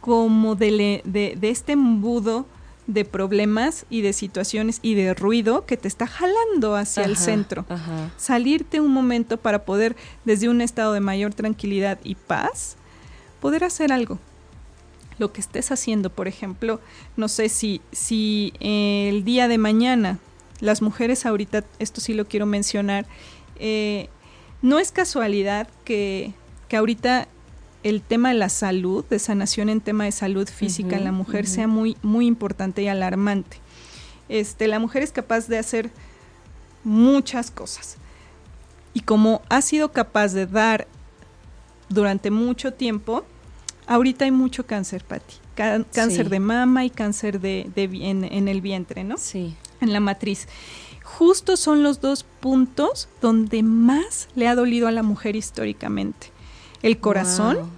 como 0.00 0.54
de, 0.56 0.70
le- 0.70 1.02
de, 1.04 1.36
de 1.38 1.50
este 1.50 1.72
embudo 1.72 2.46
de 2.86 3.04
problemas 3.04 3.86
y 3.90 4.00
de 4.00 4.12
situaciones 4.12 4.80
y 4.82 4.94
de 4.94 5.14
ruido 5.14 5.64
que 5.66 5.76
te 5.76 5.86
está 5.86 6.08
jalando 6.08 6.74
hacia 6.74 7.04
el 7.04 7.16
centro. 7.16 7.64
Ajá. 7.68 8.10
Salirte 8.16 8.80
un 8.80 8.90
momento 8.92 9.36
para 9.36 9.64
poder, 9.64 9.94
desde 10.24 10.48
un 10.48 10.60
estado 10.60 10.92
de 10.92 11.00
mayor 11.00 11.32
tranquilidad 11.32 12.00
y 12.02 12.16
paz, 12.16 12.76
poder 13.40 13.62
hacer 13.62 13.92
algo. 13.92 14.18
Lo 15.18 15.32
que 15.32 15.40
estés 15.40 15.70
haciendo, 15.70 16.10
por 16.10 16.26
ejemplo, 16.26 16.80
no 17.16 17.28
sé 17.28 17.48
si, 17.48 17.80
si 17.92 18.52
eh, 18.58 19.08
el 19.10 19.22
día 19.24 19.46
de 19.46 19.58
mañana, 19.58 20.18
las 20.60 20.82
mujeres 20.82 21.26
ahorita, 21.26 21.62
esto 21.78 22.00
sí 22.00 22.14
lo 22.14 22.26
quiero 22.26 22.46
mencionar, 22.46 23.06
eh, 23.56 24.08
no 24.62 24.78
es 24.78 24.92
casualidad 24.92 25.68
que, 25.84 26.32
que 26.68 26.76
ahorita 26.76 27.28
el 27.82 28.02
tema 28.02 28.28
de 28.28 28.34
la 28.34 28.48
salud, 28.50 29.04
de 29.06 29.18
sanación 29.18 29.68
en 29.70 29.80
tema 29.80 30.04
de 30.04 30.12
salud 30.12 30.46
física 30.48 30.96
en 30.96 31.04
la 31.04 31.12
mujer 31.12 31.46
sea 31.46 31.66
muy, 31.66 31.96
muy 32.02 32.26
importante 32.26 32.82
y 32.82 32.88
alarmante. 32.88 33.56
Este, 34.28 34.68
la 34.68 34.78
mujer 34.78 35.02
es 35.02 35.12
capaz 35.12 35.48
de 35.48 35.58
hacer 35.58 35.90
muchas 36.84 37.50
cosas. 37.50 37.96
Y 38.92 39.00
como 39.00 39.42
ha 39.48 39.62
sido 39.62 39.92
capaz 39.92 40.32
de 40.32 40.46
dar 40.46 40.86
durante 41.88 42.30
mucho 42.30 42.72
tiempo, 42.72 43.24
ahorita 43.86 44.24
hay 44.26 44.30
mucho 44.30 44.66
cáncer, 44.66 45.04
Patti. 45.04 45.36
Cá- 45.56 45.84
cáncer 45.92 46.26
Sí. 46.26 46.30
de 46.30 46.40
mama 46.40 46.84
y 46.84 46.90
cáncer 46.90 47.40
de, 47.40 47.70
en, 47.76 48.24
en 48.24 48.48
el 48.48 48.60
vientre, 48.60 49.04
¿no? 49.04 49.16
Sí. 49.16 49.54
En 49.80 49.92
la 49.92 50.00
matriz. 50.00 50.48
Justo 51.18 51.56
son 51.56 51.82
los 51.82 52.00
dos 52.00 52.24
puntos 52.40 53.08
donde 53.20 53.62
más 53.62 54.28
le 54.34 54.48
ha 54.48 54.54
dolido 54.54 54.88
a 54.88 54.92
la 54.92 55.02
mujer 55.02 55.36
históricamente. 55.36 56.28
El 56.82 56.98
corazón, 56.98 57.56
Wow. 57.56 57.68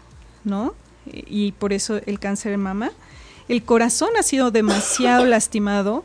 ¿no? 0.45 0.75
Y 1.07 1.53
por 1.53 1.73
eso 1.73 2.01
el 2.07 2.19
cáncer 2.21 2.53
de 2.53 2.59
mama. 2.59 2.93
El 3.49 3.65
corazón 3.65 4.11
ha 4.19 4.23
sido 4.23 4.51
demasiado 4.53 5.25
lastimado 5.27 6.05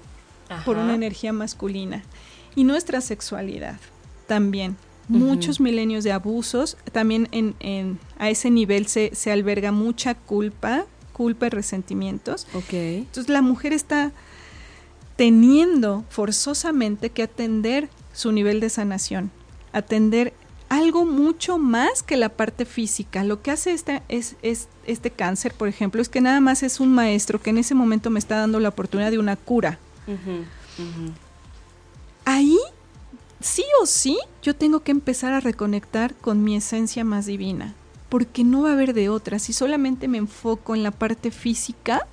por 0.66 0.78
una 0.78 0.96
energía 0.96 1.32
masculina. 1.34 2.04
Y 2.56 2.64
nuestra 2.64 3.02
sexualidad 3.02 3.78
también. 4.26 4.76
Muchos 5.10 5.60
milenios 5.62 6.04
de 6.04 6.12
abusos, 6.12 6.76
también 6.92 7.30
en, 7.32 7.56
en- 7.60 7.98
a 8.20 8.30
ese 8.30 8.50
nivel 8.50 8.88
se, 8.88 9.12
se 9.16 9.32
alberga 9.32 9.72
mucha 9.72 10.16
culpa, 10.16 10.84
culpa 11.14 11.46
y 11.46 11.50
resentimientos. 11.50 12.46
Ok. 12.54 12.74
Entonces 12.74 13.30
la 13.30 13.42
mujer 13.42 13.72
está 13.72 14.12
teniendo 15.18 16.06
forzosamente 16.10 17.10
que 17.10 17.24
atender 17.24 17.90
su 18.14 18.32
nivel 18.32 18.60
de 18.62 18.70
sanación, 18.70 19.32
atender 19.74 20.34
algo 20.70 21.06
mucho 21.06 21.58
más 21.58 22.04
que 22.04 22.18
la 22.18 22.30
parte 22.30 22.66
física. 22.66 23.24
Lo 23.24 23.42
que 23.42 23.52
hace 23.52 23.72
este, 23.72 24.02
es, 24.10 24.36
es- 24.42 24.68
este 24.86 25.12
cáncer, 25.12 25.54
por 25.54 25.68
ejemplo, 25.68 26.02
es 26.02 26.10
que 26.10 26.22
nada 26.22 26.40
más 26.40 26.62
es 26.64 26.80
un 26.80 26.94
maestro 26.94 27.42
que 27.42 27.50
en 27.52 27.58
ese 27.58 27.74
momento 27.76 28.10
me 28.10 28.20
está 28.20 28.38
dando 28.38 28.60
la 28.60 28.70
oportunidad 28.70 29.12
de 29.12 29.20
una 29.20 29.36
cura. 29.36 29.80
Ahí 32.26 32.58
sí 33.40 33.64
o 33.82 33.86
sí 33.86 34.18
yo 34.44 34.56
tengo 34.56 34.82
que 34.82 34.92
empezar 34.92 35.34
a 35.34 35.40
reconectar 35.40 36.14
con 36.16 36.44
mi 36.44 36.56
esencia 36.56 37.04
más 37.04 37.26
divina, 37.26 37.74
porque 38.10 38.44
no 38.44 38.64
va 38.64 38.70
a 38.70 38.74
haber 38.74 38.94
de 38.94 39.10
otra. 39.10 39.40
Si 39.40 39.54
solamente 39.54 40.08
me 40.08 40.18
enfoco 40.18 40.76
en 40.76 40.84
la 40.84 40.92
parte 40.92 41.32
física, 41.32 42.08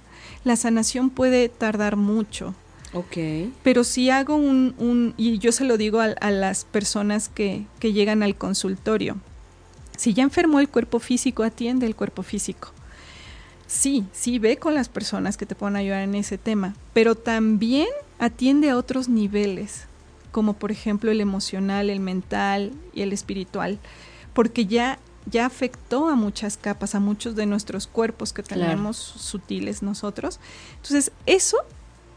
la 0.45 0.57
sanación 0.57 1.11
puede 1.11 1.49
tardar 1.49 1.97
mucho. 1.97 2.55
Ok. 2.95 3.51
Pero 3.63 3.85
si 3.85 4.09
hago 4.11 4.37
un, 4.37 4.75
un 4.79 5.15
y 5.17 5.39
yo 5.39 5.53
se 5.53 5.65
lo 5.65 5.77
digo 5.77 6.01
a, 6.01 6.05
a 6.05 6.31
las 6.31 6.65
personas 6.65 7.29
que, 7.29 7.67
que 7.81 7.93
llegan 7.93 8.23
al 8.23 8.37
consultorio, 8.37 9.17
si 9.97 10.15
ya 10.15 10.23
enfermó 10.23 10.61
el 10.61 10.69
cuerpo 10.69 11.01
físico, 11.01 11.43
atiende 11.43 11.87
el 11.87 11.97
cuerpo 11.97 12.23
físico. 12.23 12.73
Sí, 13.67 14.05
sí, 14.13 14.39
ve 14.39 14.59
con 14.59 14.75
las 14.75 14.89
personas 14.89 15.37
que 15.37 15.47
te 15.47 15.55
puedan 15.55 15.77
ayudar 15.77 16.03
en 16.03 16.15
ese 16.15 16.39
tema, 16.39 16.75
pero 16.93 17.15
también 17.15 17.89
atiende 18.19 18.71
a 18.71 18.77
otros 18.77 19.09
niveles, 19.09 19.87
como 20.31 20.55
por 20.55 20.71
ejemplo 20.71 21.11
el 21.11 21.21
emocional, 21.21 21.91
el 21.91 22.01
mental 22.01 22.73
y 22.93 23.03
el 23.03 23.13
espiritual, 23.13 23.79
porque 24.33 24.67
ya 24.67 24.99
ya 25.27 25.47
afectó 25.47 26.09
a 26.09 26.17
muchas 26.17 26.57
capas, 26.57 26.95
a 26.95 27.01
muchos 27.01 27.35
de 27.35 27.47
nuestros 27.47 27.87
cuerpos 27.87 28.33
que 28.33 28.43
tenemos 28.43 28.97
sutiles 28.97 29.83
nosotros. 29.83 30.39
Entonces, 30.77 31.13
eso 31.25 31.57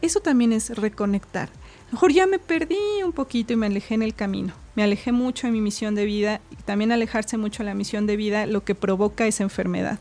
eso 0.02 0.20
también 0.20 0.52
es 0.52 0.70
reconectar. 0.70 1.48
A 1.48 1.86
lo 1.90 1.92
mejor 1.92 2.12
ya 2.12 2.26
me 2.26 2.38
perdí 2.38 2.76
un 3.04 3.12
poquito 3.12 3.52
y 3.52 3.56
me 3.56 3.66
alejé 3.66 3.94
en 3.94 4.02
el 4.02 4.14
camino. 4.14 4.52
Me 4.74 4.82
alejé 4.82 5.10
mucho 5.10 5.46
de 5.46 5.52
mi 5.52 5.60
misión 5.60 5.94
de 5.94 6.04
vida 6.04 6.40
y 6.50 6.56
también 6.56 6.92
alejarse 6.92 7.36
mucho 7.38 7.62
de 7.62 7.70
la 7.70 7.74
misión 7.74 8.06
de 8.06 8.16
vida 8.16 8.46
lo 8.46 8.64
que 8.64 8.74
provoca 8.74 9.26
es 9.26 9.40
enfermedad. 9.40 9.98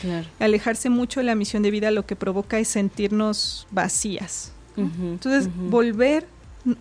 Claro. 0.00 0.26
Alejarse 0.40 0.90
mucho 0.90 1.20
de 1.20 1.24
la 1.24 1.34
misión 1.34 1.62
de 1.62 1.70
vida 1.70 1.90
lo 1.90 2.06
que 2.06 2.16
provoca 2.16 2.58
es 2.58 2.68
sentirnos 2.68 3.66
vacías. 3.70 4.52
Entonces, 4.76 5.48
volver 5.68 6.26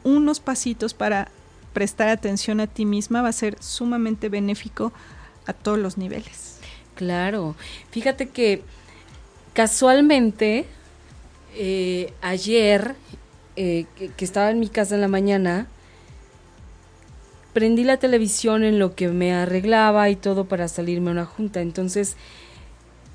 unos 0.04 0.40
pasitos 0.40 0.94
para 0.94 1.30
prestar 1.74 2.10
atención 2.10 2.60
a 2.60 2.68
ti 2.68 2.86
misma 2.86 3.22
va 3.22 3.30
a 3.30 3.34
ser 3.34 3.58
sumamente 3.62 4.30
benéfico 4.30 4.92
a 5.46 5.54
todos 5.54 5.80
los 5.80 5.98
niveles. 5.98 6.58
Claro. 6.96 7.56
Fíjate 7.92 8.30
que 8.30 8.64
casualmente 9.54 10.66
eh, 11.56 12.14
ayer 12.22 12.96
eh, 13.56 13.86
que, 13.96 14.26
estaba 14.26 14.50
en 14.50 14.60
mi 14.60 14.70
casa 14.70 14.96
en 14.96 15.02
la 15.02 15.08
mañana, 15.08 15.68
prendí 17.54 17.84
la 17.84 17.98
televisión 17.98 18.64
en 18.64 18.80
lo 18.80 18.96
que 18.96 19.10
me 19.10 19.34
arreglaba 19.34 20.10
y 20.10 20.16
todo 20.16 20.46
para 20.46 20.68
salirme 20.68 21.10
a 21.10 21.14
una 21.14 21.26
junta. 21.26 21.62
Entonces 21.62 22.16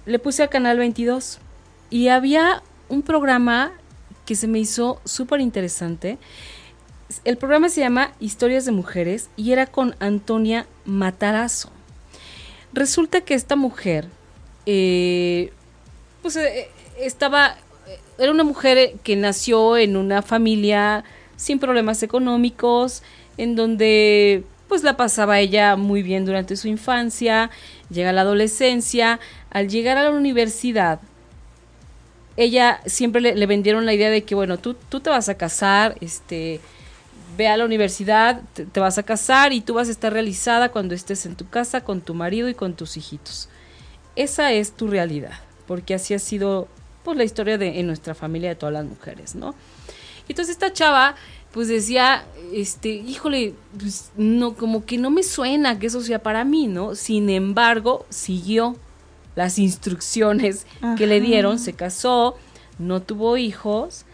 le 0.04 0.18
puse 0.18 0.42
a 0.42 0.48
Canal 0.48 0.78
22 0.78 1.38
y 1.90 2.08
había 2.08 2.62
un 2.88 3.02
programa 3.02 3.72
que 4.24 4.34
se 4.34 4.46
me 4.46 4.58
hizo 4.58 5.00
súper 5.04 5.40
interesante. 5.40 6.18
El 7.24 7.38
programa 7.38 7.68
se 7.68 7.80
llama 7.80 8.12
Historias 8.20 8.64
de 8.64 8.72
Mujeres 8.72 9.30
y 9.36 9.52
era 9.52 9.66
con 9.66 9.94
Antonia 10.00 10.66
Matarazo. 10.84 11.70
Resulta 12.72 13.22
que 13.22 13.34
esta 13.34 13.56
mujer, 13.56 14.08
eh, 14.66 15.52
pues 16.20 16.38
estaba, 16.98 17.56
era 18.18 18.30
una 18.30 18.44
mujer 18.44 18.94
que 19.02 19.16
nació 19.16 19.76
en 19.76 19.96
una 19.96 20.22
familia 20.22 21.04
sin 21.36 21.58
problemas 21.58 22.02
económicos, 22.02 23.02
en 23.36 23.56
donde 23.56 24.44
pues 24.68 24.82
la 24.82 24.96
pasaba 24.96 25.38
ella 25.38 25.76
muy 25.76 26.02
bien 26.02 26.24
durante 26.24 26.56
su 26.56 26.68
infancia, 26.68 27.50
llega 27.90 28.10
a 28.10 28.12
la 28.12 28.22
adolescencia, 28.22 29.20
al 29.50 29.68
llegar 29.68 29.96
a 29.96 30.02
la 30.02 30.10
universidad, 30.10 31.00
ella 32.36 32.80
siempre 32.86 33.20
le, 33.20 33.34
le 33.34 33.46
vendieron 33.46 33.86
la 33.86 33.94
idea 33.94 34.10
de 34.10 34.24
que 34.24 34.34
bueno, 34.34 34.58
tú, 34.58 34.74
tú 34.74 35.00
te 35.00 35.10
vas 35.10 35.28
a 35.28 35.36
casar, 35.36 35.96
este, 36.00 36.60
ve 37.36 37.48
a 37.48 37.56
la 37.56 37.64
universidad, 37.64 38.42
te, 38.54 38.66
te 38.66 38.80
vas 38.80 38.98
a 38.98 39.02
casar 39.02 39.52
y 39.52 39.60
tú 39.60 39.74
vas 39.74 39.88
a 39.88 39.92
estar 39.92 40.12
realizada 40.12 40.70
cuando 40.70 40.94
estés 40.94 41.26
en 41.26 41.36
tu 41.36 41.48
casa 41.48 41.82
con 41.82 42.00
tu 42.00 42.14
marido 42.14 42.48
y 42.48 42.54
con 42.54 42.74
tus 42.74 42.96
hijitos. 42.96 43.48
Esa 44.16 44.52
es 44.52 44.72
tu 44.72 44.88
realidad, 44.88 45.38
porque 45.66 45.94
así 45.94 46.14
ha 46.14 46.18
sido 46.18 46.68
pues 47.06 47.16
la 47.16 47.24
historia 47.24 47.56
de 47.56 47.78
en 47.78 47.86
nuestra 47.86 48.16
familia 48.16 48.48
de 48.48 48.56
todas 48.56 48.72
las 48.72 48.84
mujeres, 48.84 49.36
¿no? 49.36 49.54
Y 50.26 50.32
entonces 50.32 50.54
esta 50.54 50.72
chava 50.72 51.14
pues 51.52 51.68
decía, 51.68 52.26
este, 52.52 52.88
híjole, 52.88 53.54
pues 53.78 54.10
no, 54.16 54.56
como 54.56 54.84
que 54.84 54.98
no 54.98 55.10
me 55.10 55.22
suena 55.22 55.78
que 55.78 55.86
eso 55.86 56.02
sea 56.02 56.18
para 56.18 56.44
mí, 56.44 56.66
¿no? 56.66 56.96
Sin 56.96 57.30
embargo, 57.30 58.04
siguió 58.10 58.76
las 59.36 59.58
instrucciones 59.58 60.66
que 60.98 61.06
le 61.06 61.20
dieron, 61.20 61.58
se 61.58 61.72
casó, 61.72 62.36
no 62.78 63.00
tuvo 63.00 63.36
hijos, 63.36 64.04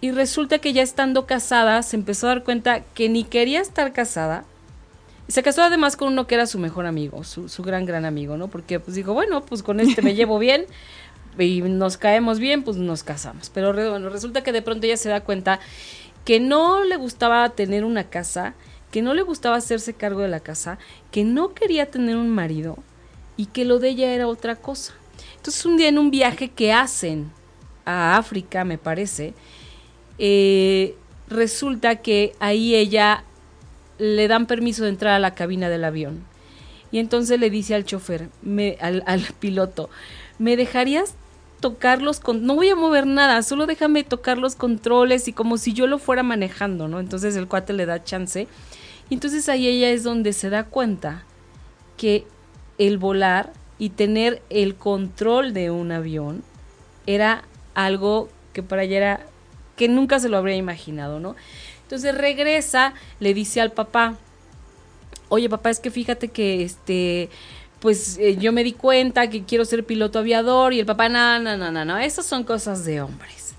y 0.00 0.10
resulta 0.10 0.58
que 0.58 0.74
ya 0.74 0.82
estando 0.82 1.26
casada 1.26 1.82
se 1.82 1.96
empezó 1.96 2.26
a 2.26 2.34
dar 2.34 2.44
cuenta 2.44 2.84
que 2.84 3.08
ni 3.08 3.24
quería 3.24 3.60
estar 3.60 3.92
casada. 3.94 4.44
Se 5.26 5.42
casó 5.42 5.62
además 5.62 5.96
con 5.96 6.08
uno 6.08 6.26
que 6.26 6.34
era 6.34 6.46
su 6.46 6.58
mejor 6.58 6.84
amigo, 6.84 7.24
su, 7.24 7.48
su 7.48 7.62
gran, 7.62 7.86
gran 7.86 8.04
amigo, 8.04 8.36
¿no? 8.36 8.48
Porque 8.48 8.78
pues 8.78 8.94
dijo, 8.94 9.14
bueno, 9.14 9.44
pues 9.44 9.62
con 9.62 9.80
este 9.80 10.02
me 10.02 10.14
llevo 10.14 10.38
bien 10.38 10.66
y 11.38 11.60
nos 11.62 11.96
caemos 11.96 12.38
bien, 12.38 12.62
pues 12.62 12.76
nos 12.76 13.02
casamos. 13.02 13.50
Pero 13.52 13.72
bueno, 13.72 14.08
resulta 14.08 14.42
que 14.42 14.52
de 14.52 14.62
pronto 14.62 14.86
ella 14.86 14.96
se 14.96 15.08
da 15.08 15.22
cuenta 15.22 15.60
que 16.24 16.40
no 16.40 16.84
le 16.84 16.96
gustaba 16.96 17.48
tener 17.50 17.84
una 17.84 18.04
casa, 18.04 18.54
que 18.90 19.02
no 19.02 19.14
le 19.14 19.22
gustaba 19.22 19.56
hacerse 19.56 19.94
cargo 19.94 20.20
de 20.20 20.28
la 20.28 20.40
casa, 20.40 20.78
que 21.10 21.24
no 21.24 21.54
quería 21.54 21.90
tener 21.90 22.16
un 22.16 22.30
marido 22.30 22.78
y 23.36 23.46
que 23.46 23.64
lo 23.64 23.78
de 23.78 23.90
ella 23.90 24.12
era 24.12 24.28
otra 24.28 24.56
cosa. 24.56 24.94
Entonces 25.36 25.64
un 25.66 25.76
día 25.76 25.88
en 25.88 25.98
un 25.98 26.10
viaje 26.10 26.48
que 26.48 26.72
hacen 26.72 27.30
a 27.84 28.16
África, 28.16 28.64
me 28.64 28.78
parece, 28.78 29.34
eh, 30.18 30.94
resulta 31.28 31.96
que 31.96 32.34
ahí 32.40 32.74
ella 32.74 33.24
le 33.98 34.28
dan 34.28 34.46
permiso 34.46 34.84
de 34.84 34.90
entrar 34.90 35.14
a 35.14 35.18
la 35.18 35.34
cabina 35.34 35.68
del 35.68 35.84
avión. 35.84 36.24
Y 36.92 36.98
entonces 36.98 37.40
le 37.40 37.50
dice 37.50 37.74
al 37.74 37.84
chofer, 37.84 38.28
me, 38.42 38.76
al, 38.80 39.02
al 39.06 39.22
piloto, 39.40 39.90
¿me 40.38 40.56
dejarías 40.56 41.14
tocar 41.64 42.02
los 42.02 42.20
con 42.20 42.44
no 42.44 42.56
voy 42.56 42.68
a 42.68 42.76
mover 42.76 43.06
nada, 43.06 43.42
solo 43.42 43.64
déjame 43.64 44.04
tocar 44.04 44.36
los 44.36 44.54
controles 44.54 45.28
y 45.28 45.32
como 45.32 45.56
si 45.56 45.72
yo 45.72 45.86
lo 45.86 45.98
fuera 45.98 46.22
manejando, 46.22 46.88
¿no? 46.88 47.00
Entonces 47.00 47.36
el 47.36 47.48
cuate 47.48 47.72
le 47.72 47.86
da 47.86 48.04
chance. 48.04 48.48
Y 49.08 49.14
entonces 49.14 49.48
ahí 49.48 49.66
ella 49.66 49.88
es 49.88 50.02
donde 50.02 50.34
se 50.34 50.50
da 50.50 50.64
cuenta 50.64 51.24
que 51.96 52.26
el 52.76 52.98
volar 52.98 53.54
y 53.78 53.88
tener 53.88 54.42
el 54.50 54.74
control 54.74 55.54
de 55.54 55.70
un 55.70 55.90
avión 55.90 56.44
era 57.06 57.44
algo 57.72 58.28
que 58.52 58.62
para 58.62 58.82
ella 58.82 58.96
era 58.98 59.26
que 59.74 59.88
nunca 59.88 60.20
se 60.20 60.28
lo 60.28 60.36
habría 60.36 60.56
imaginado, 60.56 61.18
¿no? 61.18 61.34
Entonces 61.84 62.14
regresa, 62.14 62.92
le 63.20 63.32
dice 63.32 63.62
al 63.62 63.72
papá, 63.72 64.18
oye 65.30 65.48
papá, 65.48 65.70
es 65.70 65.80
que 65.80 65.90
fíjate 65.90 66.28
que 66.28 66.62
este, 66.62 67.30
pues 67.84 68.16
eh, 68.18 68.38
yo 68.38 68.50
me 68.50 68.64
di 68.64 68.72
cuenta 68.72 69.28
que 69.28 69.44
quiero 69.44 69.66
ser 69.66 69.84
piloto 69.84 70.18
aviador 70.18 70.72
y 70.72 70.80
el 70.80 70.86
papá, 70.86 71.10
no, 71.10 71.38
no, 71.38 71.58
no, 71.58 71.70
no, 71.70 71.84
no, 71.84 71.98
esas 71.98 72.24
son 72.24 72.42
cosas 72.42 72.86
de 72.86 73.02
hombres. 73.02 73.52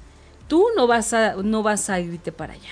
Tú 0.47 0.65
no 0.75 0.87
vas 0.87 1.13
a, 1.13 1.35
no 1.43 1.61
vas 1.61 1.91
a 1.91 1.99
irte 1.99 2.31
para 2.31 2.53
allá. 2.53 2.71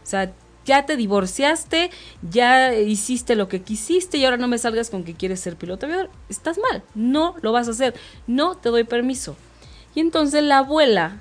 O 0.00 0.06
sea, 0.06 0.32
ya 0.64 0.86
te 0.86 0.96
divorciaste, 0.96 1.90
ya 2.30 2.72
hiciste 2.76 3.34
lo 3.34 3.48
que 3.48 3.62
quisiste 3.62 4.16
y 4.18 4.24
ahora 4.24 4.36
no 4.36 4.46
me 4.46 4.58
salgas 4.58 4.90
con 4.90 5.02
que 5.02 5.14
quieres 5.14 5.40
ser 5.40 5.56
piloto 5.56 5.86
aviador. 5.86 6.08
Estás 6.28 6.56
mal, 6.58 6.84
no 6.94 7.34
lo 7.42 7.50
vas 7.50 7.66
a 7.66 7.72
hacer, 7.72 7.94
no 8.28 8.56
te 8.56 8.68
doy 8.68 8.84
permiso. 8.84 9.36
Y 9.96 10.00
entonces 10.00 10.44
la 10.44 10.58
abuela 10.58 11.16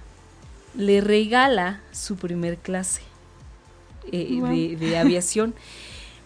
le 0.75 1.01
regala 1.01 1.82
su 1.91 2.17
primer 2.17 2.57
clase 2.59 3.01
eh, 4.11 4.38
Wow. 4.39 4.47
de, 4.49 4.75
de 4.75 4.97
aviación. 4.99 5.55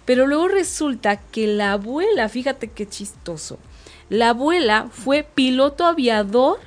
Pero 0.06 0.28
luego 0.28 0.48
resulta 0.48 1.18
que 1.18 1.48
la 1.48 1.74
abuela, 1.74 2.30
fíjate 2.30 2.68
qué 2.68 2.88
chistoso, 2.88 3.58
la 4.10 4.30
abuela 4.30 4.88
fue 4.92 5.24
piloto 5.24 5.86
aviador 5.86 6.60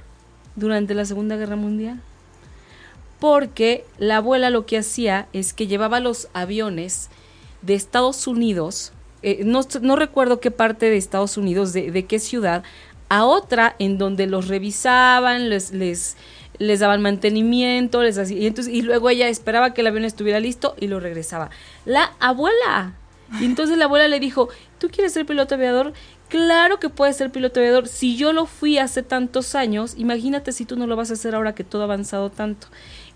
durante 0.57 0.95
la 0.95 1.05
Segunda 1.05 1.37
Guerra 1.37 1.57
Mundial. 1.57 2.01
Porque 3.21 3.85
la 3.99 4.19
abuela 4.19 4.51
lo 4.51 4.67
que 4.67 4.79
hacía 4.79 5.29
es 5.33 5.53
que 5.53 5.67
llevaba 5.67 6.01
los 6.01 6.29
aviones 6.35 7.11
de 7.63 7.75
Estados 7.75 8.27
Unidos, 8.27 8.93
eh, 9.23 9.43
no, 9.45 9.97
recuerdo 9.97 10.39
qué 10.41 10.51
parte 10.53 10.87
de 10.87 10.97
Estados 10.97 11.37
Unidos, 11.37 11.73
de, 11.73 12.05
qué 12.07 12.19
ciudad, 12.21 12.63
a 13.09 13.25
otra 13.25 13.75
en 13.79 13.99
donde 13.99 14.27
los 14.27 14.47
revisaban, 14.47 15.49
les, 15.49 16.17
daban 16.79 17.03
mantenimiento, 17.03 18.03
les 18.03 18.19
hacía- 18.19 18.39
y, 18.39 18.55
y 18.71 18.83
luego 18.83 19.11
ella 19.11 19.29
esperaba 19.29 19.75
que 19.75 19.81
el 19.81 19.89
avión 19.89 20.05
estuviera 20.05 20.39
listo 20.39 20.77
y 20.79 20.87
lo 20.87 21.01
regresaba. 21.01 21.51
La 21.85 22.13
abuela. 22.21 22.95
Y 23.41 23.45
entonces 23.45 23.77
la 23.77 23.85
abuela 23.85 24.09
le 24.09 24.21
dijo, 24.21 24.49
¿tú 24.79 24.89
quieres 24.89 25.13
ser 25.13 25.27
piloto 25.27 25.55
aviador? 25.55 25.93
Claro 26.29 26.79
que 26.81 26.89
puedes 26.89 27.17
ser 27.17 27.31
piloto 27.31 27.61
aviador. 27.61 27.89
Si 27.89 28.17
yo 28.17 28.33
lo 28.33 28.47
fui 28.47 28.79
hace 28.79 29.03
tantos 29.03 29.55
años, 29.55 29.95
imagínate 29.97 30.53
si 30.53 30.65
tú 30.65 30.77
no 30.77 30.87
lo 30.87 30.97
vas 30.97 31.11
a 31.11 31.15
hacer 31.15 31.35
ahora 31.35 31.55
que 31.55 31.65
todo 31.65 31.83
ha 31.83 31.85
avanzado 31.85 32.31
tanto. 32.31 32.69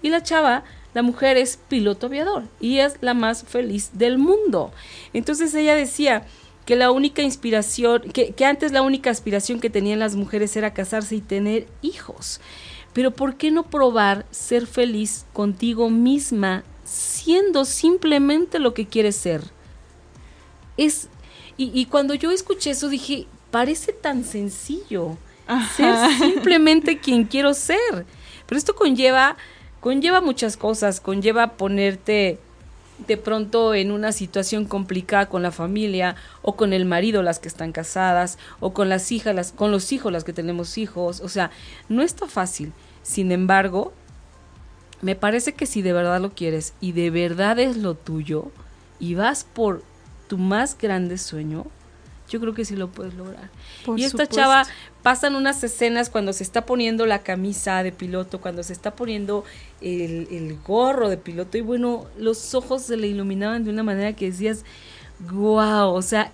Y 0.03 0.11
la 0.11 0.23
chava, 0.23 0.65
la 0.95 1.03
mujer 1.03 1.37
es 1.37 1.59
piloto 1.69 2.07
aviador 2.07 2.45
y 2.61 2.79
es 2.79 2.97
la 3.01 3.15
más 3.15 3.45
feliz 3.45 3.91
del 3.95 4.19
mundo. 4.19 4.73
Entonces 5.13 5.55
ella 5.55 5.75
decía 5.75 6.27
que 6.67 6.77
la 6.77 6.91
única 6.91 7.23
inspiración, 7.23 8.03
que, 8.13 8.33
que 8.33 8.45
antes 8.45 8.73
la 8.73 8.83
única 8.83 9.11
aspiración 9.11 9.61
que 9.61 9.71
tenían 9.71 9.99
las 9.99 10.15
mujeres 10.15 10.57
era 10.57 10.75
casarse 10.75 11.17
y 11.17 11.21
tener 11.21 11.67
hijos. 11.81 12.41
Pero 12.93 13.11
¿por 13.11 13.37
qué 13.37 13.51
no 13.51 13.65
probar 13.65 14.27
ser 14.31 14.67
feliz 14.67 15.25
contigo 15.33 15.89
misma 15.89 16.65
siendo 16.93 17.65
simplemente 17.65 18.59
lo 18.59 18.75
que 18.75 18.87
quieres 18.87 19.17
ser. 19.17 19.43
Es, 20.77 21.09
y, 21.57 21.71
y 21.79 21.87
cuando 21.87 22.15
yo 22.15 22.31
escuché 22.31 22.71
eso 22.71 22.89
dije, 22.89 23.27
parece 23.51 23.93
tan 23.93 24.25
sencillo 24.25 25.17
ser 25.77 25.95
simplemente 26.19 26.99
quien 27.01 27.25
quiero 27.25 27.55
ser. 27.55 28.07
Pero 28.47 28.59
esto 28.59 28.75
conlleva, 28.75 29.37
conlleva 29.81 30.21
muchas 30.21 30.57
cosas, 30.57 31.01
conlleva 31.01 31.53
ponerte 31.53 32.39
de 33.07 33.17
pronto 33.17 33.75
en 33.75 33.91
una 33.91 34.13
situación 34.13 34.65
complicada 34.65 35.29
con 35.29 35.43
la 35.43 35.51
familia 35.51 36.15
o 36.43 36.57
con 36.57 36.73
el 36.73 36.85
marido 36.85 37.23
las 37.23 37.41
que 37.41 37.49
están 37.49 37.73
casadas 37.73 38.39
o 38.61 38.73
con 38.73 38.89
las 38.89 39.11
hijas 39.11 39.35
las 39.35 39.51
con 39.51 39.73
los 39.73 39.91
hijos 39.93 40.13
las 40.13 40.25
que 40.25 40.33
tenemos 40.33 40.79
hijos. 40.79 41.21
O 41.21 41.29
sea 41.29 41.51
no 41.89 42.03
está 42.03 42.27
fácil. 42.27 42.73
Sin 43.03 43.33
embargo 43.33 43.93
me 45.01 45.17
parece 45.17 45.55
que 45.55 45.67
si 45.67 45.83
de 45.83 45.93
verdad 45.93 46.21
lo 46.21 46.31
quieres 46.31 46.75
y 46.81 46.93
de 46.93 47.11
verdad 47.11 47.59
es 47.59 47.77
lo 47.77 47.95
tuyo 47.95 48.51
y 49.01 49.15
vas 49.15 49.45
por 49.45 49.83
tu 50.33 50.39
más 50.39 50.79
grande 50.79 51.19
sueño 51.19 51.67
yo 52.27 52.41
creo 52.41 52.55
que 52.55 52.65
sí 52.65 52.75
lo 52.75 52.89
puedes 52.89 53.13
lograr. 53.13 53.51
y 53.99 54.05
esta 54.05 54.27
chava 54.27 54.65
pasan 55.03 55.35
unas 55.35 55.63
escenas 55.63 56.09
cuando 56.09 56.33
se 56.33 56.43
está 56.43 56.65
poniendo 56.65 57.05
la 57.05 57.19
camisa 57.19 57.83
de 57.83 57.93
piloto, 57.93 58.41
cuando 58.41 58.63
se 58.63 58.73
está 58.73 58.95
poniendo 58.95 59.45
el, 59.83 60.59
gorro 60.67 61.11
de 61.11 61.19
piloto 61.19 61.59
y 61.59 61.61
bueno, 61.61 62.07
los 62.17 62.55
ojos 62.55 62.81
se 62.81 62.97
le 62.97 63.09
iluminaban 63.09 63.63
de 63.65 63.69
una 63.69 63.83
manera 63.83 64.15
que 64.15 64.31
decías, 64.31 64.65
wow, 65.31 65.93
o 65.93 66.01
sea, 66.01 66.33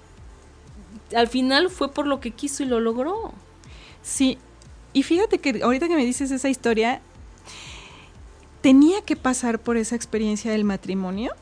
al 1.16 1.26
final 1.26 1.68
fue 1.68 1.90
por 1.90 2.06
lo 2.06 2.20
que 2.20 2.30
quiso 2.30 2.62
y 2.62 2.66
lo 2.66 2.78
logró. 2.78 3.32
Sí, 4.00 4.38
y 4.92 5.02
fíjate 5.02 5.38
que 5.38 5.60
ahorita 5.64 5.88
que 5.88 5.96
me 5.96 6.04
dices 6.04 6.30
esa 6.30 6.48
historia, 6.48 7.00
tenía 8.60 9.02
que 9.02 9.16
pasar 9.16 9.58
por 9.58 9.76
esa 9.76 9.96
experiencia 9.96 10.52
del 10.52 10.62
matrimonio, 10.62 11.32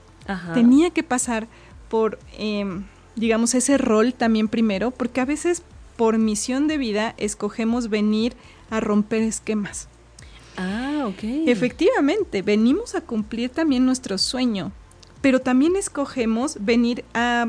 tenía 0.55 0.89
que 0.89 1.03
pasar 1.03 1.47
por... 1.89 2.19
Em, 2.39 2.85
digamos, 3.17 3.55
ese 3.55 3.79
rol 3.79 4.15
también 4.15 4.47
primero, 4.47 4.91
porque 4.91 5.21
a 5.21 5.25
veces 5.25 5.63
por 5.97 6.19
misión 6.19 6.69
de 6.69 6.77
vida 6.79 7.15
escogemos 7.17 7.89
venir 7.89 8.35
a 8.71 8.81
romper 8.81 9.23
esquemas. 9.23 9.89
Ah, 10.57 11.07
ok. 11.07 11.23
Efectivamente, 11.47 12.43
venimos 12.43 12.95
a 12.95 13.01
cumplir 13.01 13.51
también 13.51 13.85
nuestro 13.85 14.19
sueño, 14.19 14.73
pero 15.21 15.41
también 15.41 15.77
escogemos 15.77 16.59
venir 16.61 17.05
a, 17.15 17.49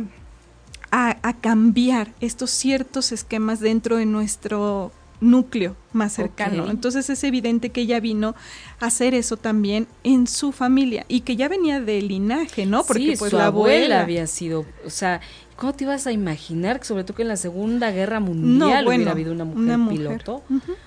a, 0.92 1.34
cambiar 1.40 2.14
estos 2.20 2.50
ciertos 2.50 3.12
esquemas 3.12 3.60
dentro 3.60 3.98
de 3.98 4.06
nuestro 4.06 4.92
núcleo 5.20 5.76
más 5.94 6.14
cercano. 6.14 6.70
Entonces 6.70 7.10
es 7.10 7.24
evidente 7.24 7.70
que 7.70 7.82
ella 7.82 8.00
vino 8.00 8.36
a 8.80 8.86
hacer 8.86 9.14
eso 9.14 9.38
también 9.38 9.88
en 10.04 10.28
su 10.28 10.52
familia 10.52 11.06
y 11.08 11.22
que 11.22 11.36
ya 11.36 11.48
venía 11.50 11.80
de 11.80 12.02
linaje, 12.02 12.66
¿no? 12.66 12.84
Porque 12.84 13.16
pues 13.18 13.32
su 13.32 13.38
la 13.38 13.48
abuela 13.48 14.02
había 14.02 14.28
sido, 14.28 14.66
o 14.86 14.90
sea, 14.90 15.22
¿Cómo 15.58 15.74
te 15.74 15.86
ibas 15.86 16.06
a 16.06 16.12
imaginar 16.12 16.80
que 16.80 16.86
sobre 16.86 17.04
todo 17.04 17.16
que 17.16 17.24
en 17.24 17.30
la 17.30 17.36
Segunda 17.36 17.90
Guerra 17.90 18.20
Mundial 18.20 18.88
hubiera 18.88 19.12
habido 19.12 19.32
una 19.34 19.44
mujer, 19.44 19.80
piloto? 19.90 20.44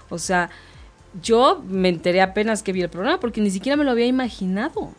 O 0.09 0.19
sea, 0.19 0.49
yo 1.21 1.61
me 1.69 1.89
enteré 1.89 2.23
apenas 2.23 2.63
que 2.63 2.73
vi 2.73 2.81
el 2.81 2.89
programa 2.89 3.19
porque 3.19 3.41
ni 3.41 3.51
siquiera 3.51 3.77
me 3.77 3.83
lo 3.83 3.91
había 3.91 4.07
imaginado. 4.07 4.93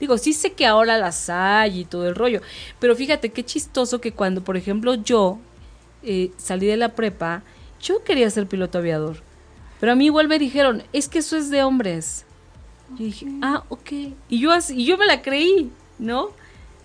Digo, 0.00 0.18
sí 0.18 0.32
sé 0.32 0.54
que 0.54 0.66
ahora 0.66 0.98
las 0.98 1.30
hay 1.30 1.80
y 1.80 1.84
todo 1.84 2.08
el 2.08 2.16
rollo, 2.16 2.42
pero 2.80 2.96
fíjate 2.96 3.30
qué 3.30 3.44
chistoso 3.44 4.00
que 4.00 4.10
cuando, 4.10 4.42
por 4.42 4.56
ejemplo, 4.56 4.94
yo 4.94 5.38
eh, 6.02 6.32
salí 6.36 6.66
de 6.66 6.76
la 6.76 6.90
prepa, 6.96 7.44
yo 7.86 8.02
quería 8.04 8.28
ser 8.30 8.46
piloto 8.46 8.78
aviador, 8.78 9.22
pero 9.80 9.92
a 9.92 9.94
mí 9.94 10.06
igual 10.06 10.28
me 10.28 10.38
dijeron, 10.38 10.82
es 10.92 11.08
que 11.08 11.18
eso 11.18 11.36
es 11.36 11.50
de 11.50 11.62
hombres. 11.62 12.24
Yo 12.90 13.04
dije, 13.04 13.26
ah, 13.42 13.64
ok. 13.68 13.92
Y 14.28 14.38
yo, 14.38 14.52
así, 14.52 14.74
y 14.74 14.84
yo 14.84 14.96
me 14.96 15.06
la 15.06 15.22
creí, 15.22 15.70
¿no? 15.98 16.30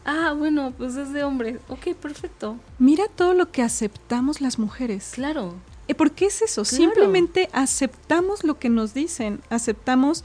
Ah, 0.04 0.34
bueno, 0.38 0.74
pues 0.78 0.96
es 0.96 1.14
de 1.14 1.24
hombre. 1.24 1.60
Ok, 1.70 1.96
perfecto. 1.96 2.58
Mira 2.80 3.06
todo 3.16 3.34
lo 3.34 3.52
que 3.52 3.62
aceptamos 3.62 4.42
las 4.42 4.58
mujeres. 4.58 5.12
Claro. 5.14 5.56
¿Y 5.88 5.94
¿Por 5.94 6.12
qué 6.12 6.26
es 6.26 6.42
eso? 6.42 6.66
Simplemente 6.66 7.50
aceptamos 7.54 8.44
lo 8.44 8.58
que 8.58 8.70
nos 8.70 8.94
dicen, 8.94 9.42
aceptamos, 9.50 10.24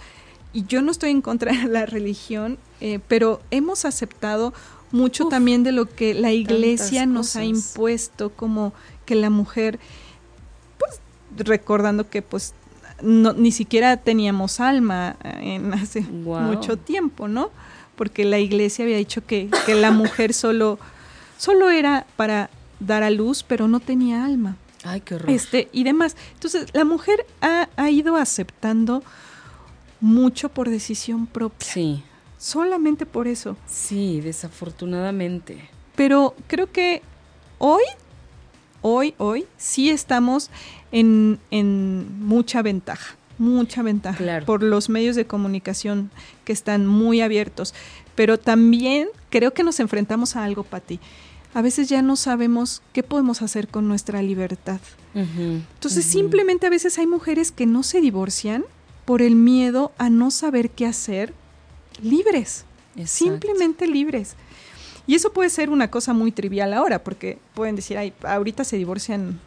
y 0.53 0.64
yo 0.64 0.81
no 0.81 0.91
estoy 0.91 1.11
en 1.11 1.22
contra 1.22 1.53
de 1.53 1.68
la 1.68 1.87
religión, 1.87 2.59
eh, 2.81 3.01
pero 3.09 3.41
hemos 3.51 3.85
aceptado 3.85 4.55
mucho 4.93 5.27
también 5.27 5.62
de 5.62 5.72
lo 5.72 5.87
que 5.87 6.14
la 6.14 6.33
iglesia 6.33 7.07
nos 7.07 7.37
ha 7.37 7.45
impuesto, 7.45 8.31
como 8.31 8.72
que 9.05 9.14
la 9.14 9.31
mujer, 9.31 9.79
recordando 11.37 12.09
que 12.09 12.22
pues 12.22 12.55
no, 13.03 13.32
ni 13.32 13.53
siquiera 13.53 13.97
teníamos 13.97 14.61
alma 14.61 15.16
eh, 15.22 15.55
en 15.57 15.74
hace 15.74 16.01
mucho 16.01 16.76
tiempo, 16.76 17.28
¿no? 17.28 17.51
porque 17.97 18.24
la 18.24 18.39
iglesia 18.39 18.84
había 18.84 18.99
dicho 18.99 19.26
que, 19.26 19.49
la 19.66 19.91
mujer 19.91 20.32
solo, 20.34 20.78
solo 21.39 21.70
era 21.70 22.07
para 22.16 22.51
dar 22.78 23.03
a 23.03 23.11
luz, 23.11 23.43
pero 23.43 23.66
no 23.66 23.80
tenía 23.80 24.24
alma. 24.24 24.57
Ay, 24.84 25.01
qué 25.01 25.16
horror. 25.16 25.30
Este, 25.30 25.68
y 25.72 25.82
demás. 25.82 26.14
Entonces, 26.34 26.68
la 26.72 26.84
mujer 26.84 27.26
ha, 27.41 27.68
ha 27.76 27.91
ido 27.91 28.16
aceptando 28.16 29.03
mucho 30.01 30.51
por 30.51 30.68
decisión 30.70 31.26
propia. 31.26 31.66
Sí. 31.66 32.05
Solamente 32.39 33.07
por 33.07 33.26
eso. 33.26 33.57
Sí, 33.66 34.20
desafortunadamente. 34.20 35.68
Pero 35.97 36.34
creo 36.47 36.70
que 36.70 37.03
hoy, 37.59 37.82
hoy, 38.82 39.14
hoy, 39.16 39.47
sí 39.57 39.89
estamos 39.89 40.51
en, 40.93 41.39
en 41.51 42.20
mucha 42.20 42.62
ventaja 42.62 43.16
mucha 43.39 43.82
ventaja 43.82 44.43
por 44.47 44.62
los 44.62 44.89
medios 44.89 45.16
de 45.16 45.26
comunicación 45.26 46.11
que 46.45 46.53
están 46.53 46.87
muy 46.87 47.20
abiertos. 47.20 47.74
Pero 48.14 48.39
también 48.39 49.09
creo 49.30 49.53
que 49.53 49.62
nos 49.62 49.80
enfrentamos 49.80 50.37
a 50.37 50.45
algo, 50.45 50.64
Pati. 50.64 51.01
A 51.55 51.62
veces 51.62 51.89
ya 51.89 52.03
no 52.03 52.16
sabemos 52.16 52.82
qué 52.93 53.03
podemos 53.03 53.43
hacer 53.43 53.68
con 53.68 53.89
nuestra 53.89 54.22
libertad. 54.22 54.80
Entonces 55.14 56.05
simplemente 56.05 56.66
a 56.66 56.70
veces 56.70 56.99
hay 56.99 57.07
mujeres 57.07 57.51
que 57.51 57.64
no 57.64 57.82
se 57.82 58.03
divorcian 58.03 58.64
por 59.07 59.22
el 59.22 59.34
miedo 59.34 59.93
a 59.97 60.11
no 60.11 60.30
saber 60.30 60.70
qué 60.70 60.87
hacer 60.87 61.32
libres. 62.03 62.64
Simplemente 63.05 63.87
libres. 63.87 64.34
Y 65.07 65.14
eso 65.14 65.32
puede 65.32 65.49
ser 65.51 65.70
una 65.70 65.91
cosa 65.91 66.12
muy 66.12 66.32
trivial 66.32 66.74
ahora, 66.74 67.05
porque 67.05 67.39
pueden 67.55 67.76
decir, 67.76 67.97
ay, 67.97 68.12
ahorita 68.24 68.64
se 68.64 68.76
divorcian 68.76 69.39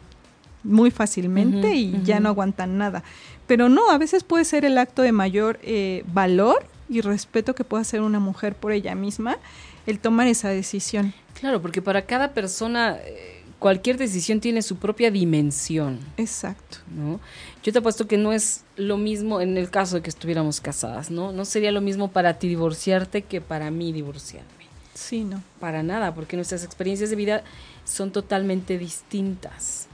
muy 0.62 0.90
fácilmente 0.90 1.74
y 1.74 2.00
ya 2.04 2.20
no 2.20 2.28
aguantan 2.28 2.78
nada. 2.78 3.02
Pero 3.46 3.68
no, 3.68 3.90
a 3.90 3.98
veces 3.98 4.24
puede 4.24 4.44
ser 4.44 4.64
el 4.64 4.78
acto 4.78 5.02
de 5.02 5.12
mayor 5.12 5.58
eh, 5.62 6.04
valor 6.12 6.64
y 6.88 7.00
respeto 7.00 7.54
que 7.54 7.64
pueda 7.64 7.82
hacer 7.82 8.00
una 8.00 8.20
mujer 8.20 8.54
por 8.54 8.72
ella 8.72 8.94
misma 8.94 9.38
el 9.86 9.98
tomar 9.98 10.26
esa 10.26 10.48
decisión. 10.48 11.14
Claro, 11.34 11.62
porque 11.62 11.82
para 11.82 12.02
cada 12.02 12.32
persona 12.32 12.98
eh, 13.02 13.42
cualquier 13.58 13.96
decisión 13.96 14.40
tiene 14.40 14.62
su 14.62 14.76
propia 14.76 15.10
dimensión. 15.10 16.00
Exacto. 16.16 16.78
¿no? 16.94 17.20
Yo 17.62 17.72
te 17.72 17.78
apuesto 17.78 18.08
que 18.08 18.16
no 18.16 18.32
es 18.32 18.64
lo 18.76 18.96
mismo 18.96 19.40
en 19.40 19.56
el 19.56 19.70
caso 19.70 19.96
de 19.96 20.02
que 20.02 20.10
estuviéramos 20.10 20.60
casadas, 20.60 21.10
¿no? 21.10 21.32
No 21.32 21.44
sería 21.44 21.70
lo 21.70 21.80
mismo 21.80 22.10
para 22.10 22.38
ti 22.38 22.48
divorciarte 22.48 23.22
que 23.22 23.40
para 23.40 23.70
mí 23.70 23.92
divorciarme. 23.92 24.48
Sí, 24.94 25.24
no. 25.24 25.42
Para 25.60 25.82
nada, 25.82 26.14
porque 26.14 26.36
nuestras 26.36 26.64
experiencias 26.64 27.10
de 27.10 27.16
vida 27.16 27.44
son 27.84 28.10
totalmente 28.10 28.78
distintas. 28.78 29.88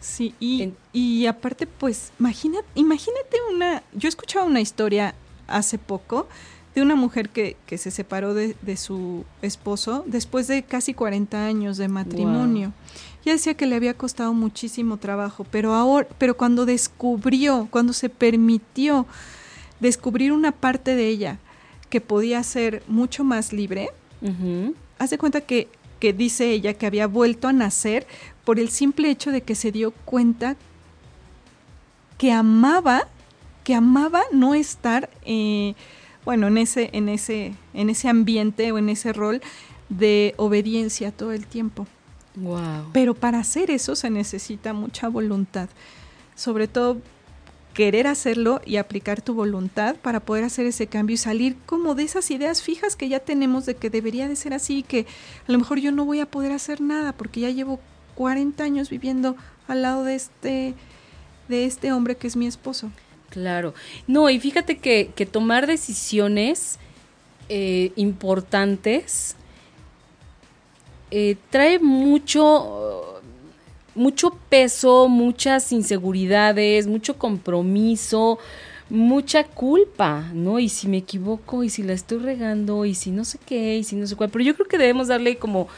Sí, 0.00 0.34
y, 0.38 0.72
y 0.92 1.26
aparte, 1.26 1.66
pues, 1.66 2.12
imagina, 2.20 2.58
imagínate 2.74 3.36
una, 3.52 3.82
yo 3.94 4.08
escuchaba 4.08 4.44
una 4.44 4.60
historia 4.60 5.14
hace 5.48 5.78
poco 5.78 6.28
de 6.74 6.82
una 6.82 6.94
mujer 6.94 7.30
que, 7.30 7.56
que 7.66 7.78
se 7.78 7.90
separó 7.90 8.34
de, 8.34 8.54
de, 8.62 8.76
su 8.76 9.24
esposo 9.42 10.04
después 10.06 10.46
de 10.46 10.62
casi 10.62 10.94
40 10.94 11.46
años 11.46 11.76
de 11.76 11.88
matrimonio. 11.88 12.72
Ya 13.24 13.32
decía 13.32 13.54
que 13.54 13.66
le 13.66 13.74
había 13.74 13.94
costado 13.94 14.32
muchísimo 14.32 14.98
trabajo, 14.98 15.44
pero 15.50 15.74
ahora, 15.74 16.06
pero 16.18 16.36
cuando 16.36 16.66
descubrió, 16.66 17.66
cuando 17.70 17.92
se 17.92 18.08
permitió 18.08 19.06
descubrir 19.80 20.32
una 20.32 20.52
parte 20.52 20.94
de 20.94 21.08
ella 21.08 21.38
que 21.90 22.00
podía 22.00 22.42
ser 22.42 22.82
mucho 22.86 23.24
más 23.24 23.52
libre, 23.52 23.90
hace 24.98 25.18
cuenta 25.18 25.40
que, 25.40 25.68
que 25.98 26.12
dice 26.12 26.50
ella 26.50 26.74
que 26.74 26.86
había 26.86 27.06
vuelto 27.06 27.48
a 27.48 27.52
nacer 27.52 28.06
por 28.48 28.58
el 28.58 28.70
simple 28.70 29.10
hecho 29.10 29.30
de 29.30 29.42
que 29.42 29.54
se 29.54 29.72
dio 29.72 29.90
cuenta 29.90 30.56
que 32.16 32.32
amaba, 32.32 33.06
que 33.62 33.74
amaba 33.74 34.22
no 34.32 34.54
estar, 34.54 35.10
eh, 35.26 35.74
bueno, 36.24 36.46
en 36.46 36.56
ese, 36.56 36.88
en 36.94 37.10
ese, 37.10 37.52
en 37.74 37.90
ese 37.90 38.08
ambiente 38.08 38.72
o 38.72 38.78
en 38.78 38.88
ese 38.88 39.12
rol 39.12 39.42
de 39.90 40.32
obediencia 40.38 41.12
todo 41.12 41.32
el 41.32 41.46
tiempo. 41.46 41.86
Wow. 42.36 42.86
Pero 42.94 43.12
para 43.12 43.38
hacer 43.38 43.70
eso 43.70 43.94
se 43.94 44.08
necesita 44.08 44.72
mucha 44.72 45.08
voluntad, 45.08 45.68
sobre 46.34 46.68
todo 46.68 47.02
querer 47.74 48.06
hacerlo 48.06 48.62
y 48.64 48.76
aplicar 48.76 49.20
tu 49.20 49.34
voluntad 49.34 49.96
para 49.96 50.20
poder 50.20 50.44
hacer 50.44 50.64
ese 50.64 50.86
cambio 50.86 51.12
y 51.12 51.18
salir 51.18 51.54
como 51.66 51.94
de 51.94 52.04
esas 52.04 52.30
ideas 52.30 52.62
fijas 52.62 52.96
que 52.96 53.10
ya 53.10 53.20
tenemos 53.20 53.66
de 53.66 53.74
que 53.76 53.90
debería 53.90 54.26
de 54.26 54.36
ser 54.36 54.54
así, 54.54 54.84
que 54.84 55.00
a 55.46 55.52
lo 55.52 55.58
mejor 55.58 55.80
yo 55.80 55.92
no 55.92 56.06
voy 56.06 56.20
a 56.20 56.30
poder 56.30 56.52
hacer 56.52 56.80
nada 56.80 57.12
porque 57.12 57.40
ya 57.40 57.50
llevo 57.50 57.78
40 58.18 58.64
años 58.64 58.90
viviendo 58.90 59.36
al 59.68 59.82
lado 59.82 60.02
de 60.02 60.16
este, 60.16 60.74
de 61.46 61.66
este 61.66 61.92
hombre 61.92 62.16
que 62.16 62.26
es 62.26 62.34
mi 62.34 62.48
esposo. 62.48 62.90
Claro. 63.30 63.74
No, 64.08 64.28
y 64.28 64.40
fíjate 64.40 64.78
que, 64.78 65.12
que 65.14 65.24
tomar 65.24 65.68
decisiones 65.68 66.80
eh, 67.48 67.92
importantes, 67.94 69.36
eh, 71.12 71.36
trae 71.50 71.78
mucho, 71.78 73.22
mucho 73.94 74.36
peso, 74.48 75.06
muchas 75.08 75.70
inseguridades, 75.70 76.88
mucho 76.88 77.18
compromiso, 77.18 78.40
mucha 78.90 79.44
culpa, 79.44 80.28
¿no? 80.34 80.58
Y 80.58 80.68
si 80.70 80.88
me 80.88 80.96
equivoco, 80.96 81.62
y 81.62 81.70
si 81.70 81.84
la 81.84 81.92
estoy 81.92 82.18
regando, 82.18 82.84
y 82.84 82.96
si 82.96 83.12
no 83.12 83.24
sé 83.24 83.38
qué, 83.46 83.76
y 83.76 83.84
si 83.84 83.94
no 83.94 84.08
sé 84.08 84.16
cuál. 84.16 84.30
Pero 84.30 84.44
yo 84.44 84.56
creo 84.56 84.66
que 84.66 84.76
debemos 84.76 85.06
darle 85.06 85.36
como 85.36 85.68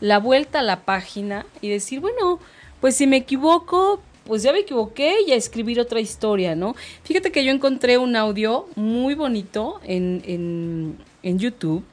la 0.00 0.18
vuelta 0.18 0.60
a 0.60 0.62
la 0.62 0.80
página 0.84 1.46
y 1.60 1.68
decir, 1.68 2.00
bueno, 2.00 2.38
pues 2.80 2.96
si 2.96 3.06
me 3.06 3.16
equivoco, 3.16 4.00
pues 4.24 4.42
ya 4.42 4.52
me 4.52 4.60
equivoqué 4.60 5.16
y 5.26 5.32
a 5.32 5.36
escribir 5.36 5.80
otra 5.80 6.00
historia, 6.00 6.54
¿no? 6.54 6.76
Fíjate 7.02 7.32
que 7.32 7.44
yo 7.44 7.50
encontré 7.50 7.98
un 7.98 8.14
audio 8.14 8.68
muy 8.76 9.14
bonito 9.14 9.80
en, 9.84 10.22
en, 10.26 10.98
en 11.22 11.38
YouTube 11.38 11.84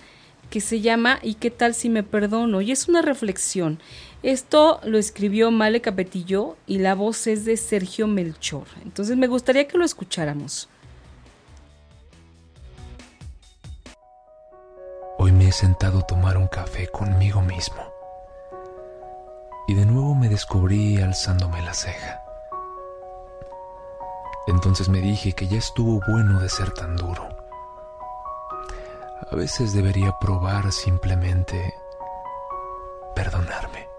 que 0.50 0.62
se 0.62 0.82
llama 0.82 1.20
¿Y 1.22 1.36
qué 1.36 1.50
tal 1.50 1.74
si 1.74 1.90
me 1.90 2.04
perdono? 2.04 2.62
Y 2.62 2.72
es 2.72 2.88
una 2.88 3.02
reflexión. 3.02 3.80
Esto 4.22 4.80
lo 4.84 4.98
escribió 4.98 5.52
Male 5.52 5.82
Capetillo 5.82 6.58
y 6.68 6.80
la 6.80 6.96
voz 6.96 7.28
es 7.28 7.46
de 7.46 7.58
Sergio 7.58 8.08
Melchor. 8.08 8.68
Entonces 8.84 9.18
me 9.18 9.28
gustaría 9.28 9.68
que 9.68 9.78
lo 9.78 9.86
escucháramos. 9.86 10.68
Hoy 15.18 15.32
me 15.32 15.48
he 15.48 15.52
sentado 15.52 16.00
a 16.00 16.08
tomar 16.08 16.38
un 16.38 16.48
café 16.48 16.88
conmigo 16.88 17.42
mismo. 17.42 17.95
Y 19.68 19.74
de 19.74 19.86
nuevo 19.86 20.16
me 20.16 20.30
descubrí 20.30 21.02
alzándome 21.02 21.62
la 21.62 21.74
ceja. 21.74 22.24
Entonces 24.48 24.90
me 24.90 25.02
dije 25.02 25.34
que 25.34 25.48
ya 25.48 25.58
estuvo 25.58 26.00
bueno 26.08 26.40
de 26.40 26.50
ser 26.50 26.72
tan 26.72 26.96
duro. 26.96 27.28
A 29.32 29.36
veces 29.36 29.74
debería 29.74 30.18
probar 30.20 30.72
simplemente 30.72 31.74
perdonarme. 33.16 33.90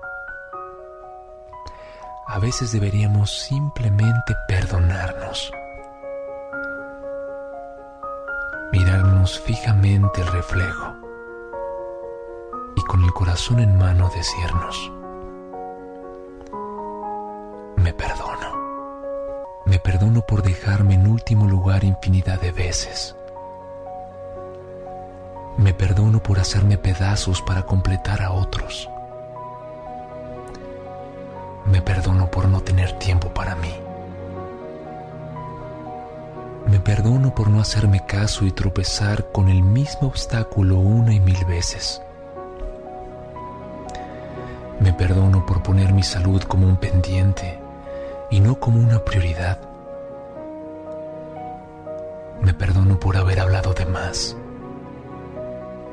A 2.28 2.38
veces 2.38 2.70
deberíamos 2.70 3.30
simplemente 3.30 4.36
perdonarnos. 4.46 5.50
Mirarnos 8.72 9.40
fijamente 9.40 10.20
el 10.20 10.26
reflejo 10.28 10.96
y 12.76 12.82
con 12.82 13.02
el 13.02 13.12
corazón 13.12 13.60
en 13.60 13.76
mano 13.78 14.10
decirnos, 14.14 14.92
me 17.86 17.94
perdono. 17.94 19.62
Me 19.64 19.78
perdono 19.78 20.22
por 20.22 20.42
dejarme 20.42 20.94
en 20.94 21.06
último 21.06 21.46
lugar 21.46 21.84
infinidad 21.84 22.40
de 22.40 22.50
veces. 22.50 23.14
Me 25.56 25.72
perdono 25.72 26.20
por 26.20 26.40
hacerme 26.40 26.78
pedazos 26.78 27.42
para 27.42 27.62
completar 27.62 28.22
a 28.22 28.32
otros. 28.32 28.90
Me 31.64 31.80
perdono 31.80 32.28
por 32.28 32.48
no 32.48 32.60
tener 32.60 32.90
tiempo 32.98 33.28
para 33.28 33.54
mí. 33.54 33.72
Me 36.66 36.80
perdono 36.80 37.36
por 37.36 37.50
no 37.50 37.60
hacerme 37.60 38.04
caso 38.04 38.46
y 38.46 38.50
tropezar 38.50 39.30
con 39.30 39.48
el 39.48 39.62
mismo 39.62 40.08
obstáculo 40.08 40.80
una 40.80 41.14
y 41.14 41.20
mil 41.20 41.44
veces. 41.44 42.02
Me 44.80 44.92
perdono 44.92 45.46
por 45.46 45.62
poner 45.62 45.92
mi 45.92 46.02
salud 46.02 46.42
como 46.42 46.66
un 46.66 46.78
pendiente 46.78 47.60
y 48.30 48.40
no 48.40 48.58
como 48.58 48.80
una 48.80 49.04
prioridad. 49.04 49.58
Me 52.40 52.52
perdono 52.54 52.98
por 52.98 53.16
haber 53.16 53.40
hablado 53.40 53.72
de 53.72 53.86
más, 53.86 54.36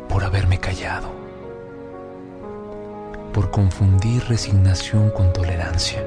por 0.09 0.23
haberme 0.23 0.59
callado, 0.59 1.09
por 3.33 3.51
confundir 3.51 4.23
resignación 4.27 5.09
con 5.11 5.31
tolerancia. 5.33 6.03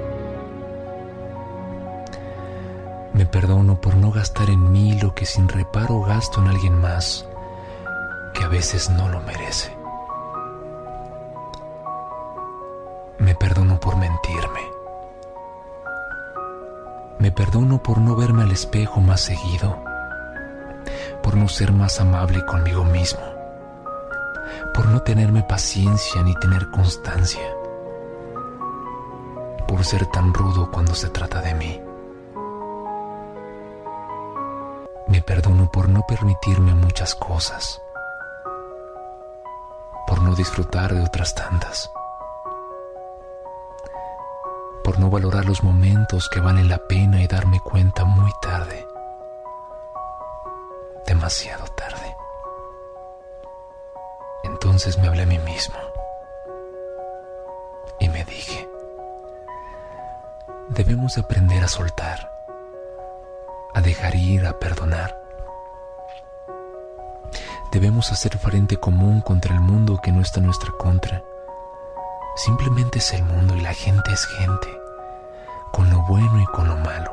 Me 3.13 3.25
perdono 3.25 3.81
por 3.81 3.97
no 3.97 4.11
gastar 4.11 4.51
en 4.51 4.73
mí 4.73 4.99
lo 5.01 5.15
que 5.15 5.25
sin 5.25 5.49
reparo 5.49 6.03
gasto 6.03 6.41
en 6.43 6.49
alguien 6.49 6.79
más 6.79 7.27
que 8.35 8.45
a 8.45 8.49
veces 8.49 8.91
no 8.91 9.09
lo 9.09 9.21
merece. 9.21 9.75
Me 13.19 13.35
perdono 13.35 13.81
por 13.81 13.97
mentirme 13.97 14.76
me 17.19 17.33
perdono 17.33 17.83
por 17.83 17.99
no 17.99 18.15
verme 18.15 18.43
al 18.43 18.53
espejo 18.53 19.01
más 19.01 19.21
seguido, 19.21 19.83
por 21.23 21.37
no 21.37 21.49
ser 21.49 21.73
más 21.73 22.01
amable 22.01 22.45
conmigo 22.45 22.85
mismo, 22.85 23.23
por 24.75 24.87
no 24.89 25.01
tenerme 25.01 25.43
paciencia 25.43 26.23
ni 26.23 26.35
tener 26.35 26.71
constancia, 26.71 27.43
por 29.67 29.85
ser 29.85 30.07
tan 30.07 30.35
rudo 30.35 30.71
cuando 30.71 30.95
se 30.95 31.09
trata 31.09 31.41
de 31.41 31.55
mí. 31.55 31.81
Me 35.09 35.23
perdono 35.23 35.71
por 35.71 35.89
no 35.89 36.05
permitirme 36.07 36.75
muchas 36.75 37.15
cosas, 37.15 37.81
por 40.07 40.23
no 40.23 40.35
disfrutar 40.35 40.95
de 40.95 41.03
otras 41.03 41.35
tantas 41.35 41.91
por 44.87 45.01
no 45.01 45.11
valorar 45.11 45.47
los 45.47 45.65
momentos 45.65 46.29
que 46.29 46.39
valen 46.39 46.69
la 46.69 46.79
pena 46.79 47.21
y 47.21 47.27
darme 47.27 47.59
cuenta 47.59 48.05
muy 48.05 48.31
tarde, 48.41 48.87
demasiado 51.05 51.65
tarde. 51.77 52.17
Entonces 54.45 54.97
me 54.99 55.09
hablé 55.09 55.25
a 55.25 55.27
mí 55.27 55.41
mismo 55.41 55.75
y 57.99 58.09
me 58.11 58.25
dije, 58.27 58.69
debemos 60.69 61.19
aprender 61.19 61.65
a 61.65 61.69
soltar, 61.69 62.31
a 63.75 63.81
dejar 63.81 64.15
ir, 64.15 64.47
a 64.47 64.57
perdonar. 64.61 65.21
Debemos 67.73 68.13
hacer 68.13 68.39
frente 68.39 68.77
común 68.77 69.21
contra 69.21 69.53
el 69.53 69.61
mundo 69.61 69.99
que 70.01 70.13
no 70.13 70.21
está 70.21 70.39
en 70.39 70.47
nuestra 70.47 70.71
contra 70.79 71.25
Simplemente 72.37 72.99
es 72.99 73.15
el 73.15 73.23
mundo 73.23 73.57
y 73.57 73.63
la 73.63 73.73
gente 73.73 74.13
es 74.13 74.27
gente, 74.27 74.69
con 75.73 75.91
lo 75.91 76.03
bueno 76.03 76.41
y 76.41 76.47
con 76.47 76.69
lo 76.69 76.77
malo. 76.77 77.13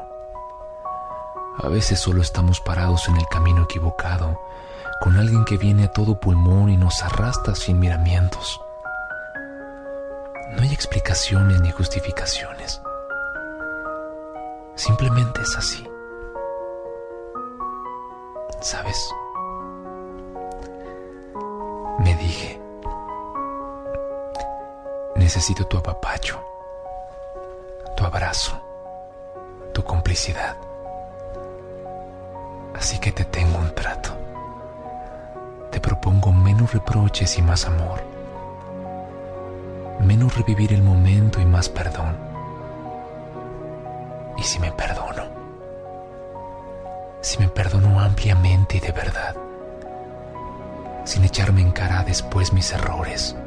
A 1.61 1.67
veces 1.67 1.99
solo 1.99 2.21
estamos 2.21 2.59
parados 2.61 3.07
en 3.07 3.17
el 3.17 3.25
camino 3.27 3.63
equivocado, 3.63 4.39
con 5.01 5.17
alguien 5.17 5.45
que 5.45 5.57
viene 5.57 5.85
a 5.85 5.91
todo 5.91 6.19
pulmón 6.19 6.69
y 6.69 6.77
nos 6.77 7.03
arrastra 7.03 7.55
sin 7.55 7.79
miramientos. 7.79 8.59
No 10.55 10.61
hay 10.61 10.73
explicaciones 10.73 11.61
ni 11.61 11.71
justificaciones. 11.71 12.81
Simplemente 14.75 15.41
es 15.41 15.55
así. 15.57 15.87
¿Sabes? 18.61 19.09
Me 21.99 22.15
dije, 22.15 22.63
Necesito 25.23 25.65
tu 25.65 25.77
apapacho, 25.77 26.43
tu 28.03 28.07
abrazo, 28.07 28.61
tu 29.73 29.81
complicidad. 29.81 30.57
Así 32.75 32.99
que 32.99 33.13
te 33.13 33.23
tengo 33.23 33.57
un 33.59 33.73
trato. 33.73 34.09
Te 35.71 35.79
propongo 35.79 36.33
menos 36.33 36.73
reproches 36.73 37.37
y 37.37 37.41
más 37.41 37.65
amor. 37.65 38.03
Menos 40.01 40.35
revivir 40.35 40.73
el 40.73 40.83
momento 40.83 41.39
y 41.39 41.45
más 41.45 41.69
perdón. 41.69 42.17
Y 44.37 44.43
si 44.43 44.59
me 44.59 44.73
perdono, 44.73 45.23
si 47.21 47.39
me 47.39 47.47
perdono 47.47 48.01
ampliamente 48.01 48.77
y 48.77 48.79
de 48.81 48.91
verdad, 48.91 49.33
sin 51.05 51.23
echarme 51.23 51.61
en 51.61 51.71
cara 51.71 52.03
después 52.03 52.51
mis 52.51 52.69
errores, 52.73 53.37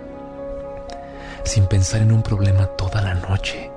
sin 1.44 1.66
pensar 1.66 2.00
en 2.00 2.10
un 2.10 2.22
problema 2.22 2.64
toda 2.68 3.02
la 3.02 3.12
noche, 3.12 3.70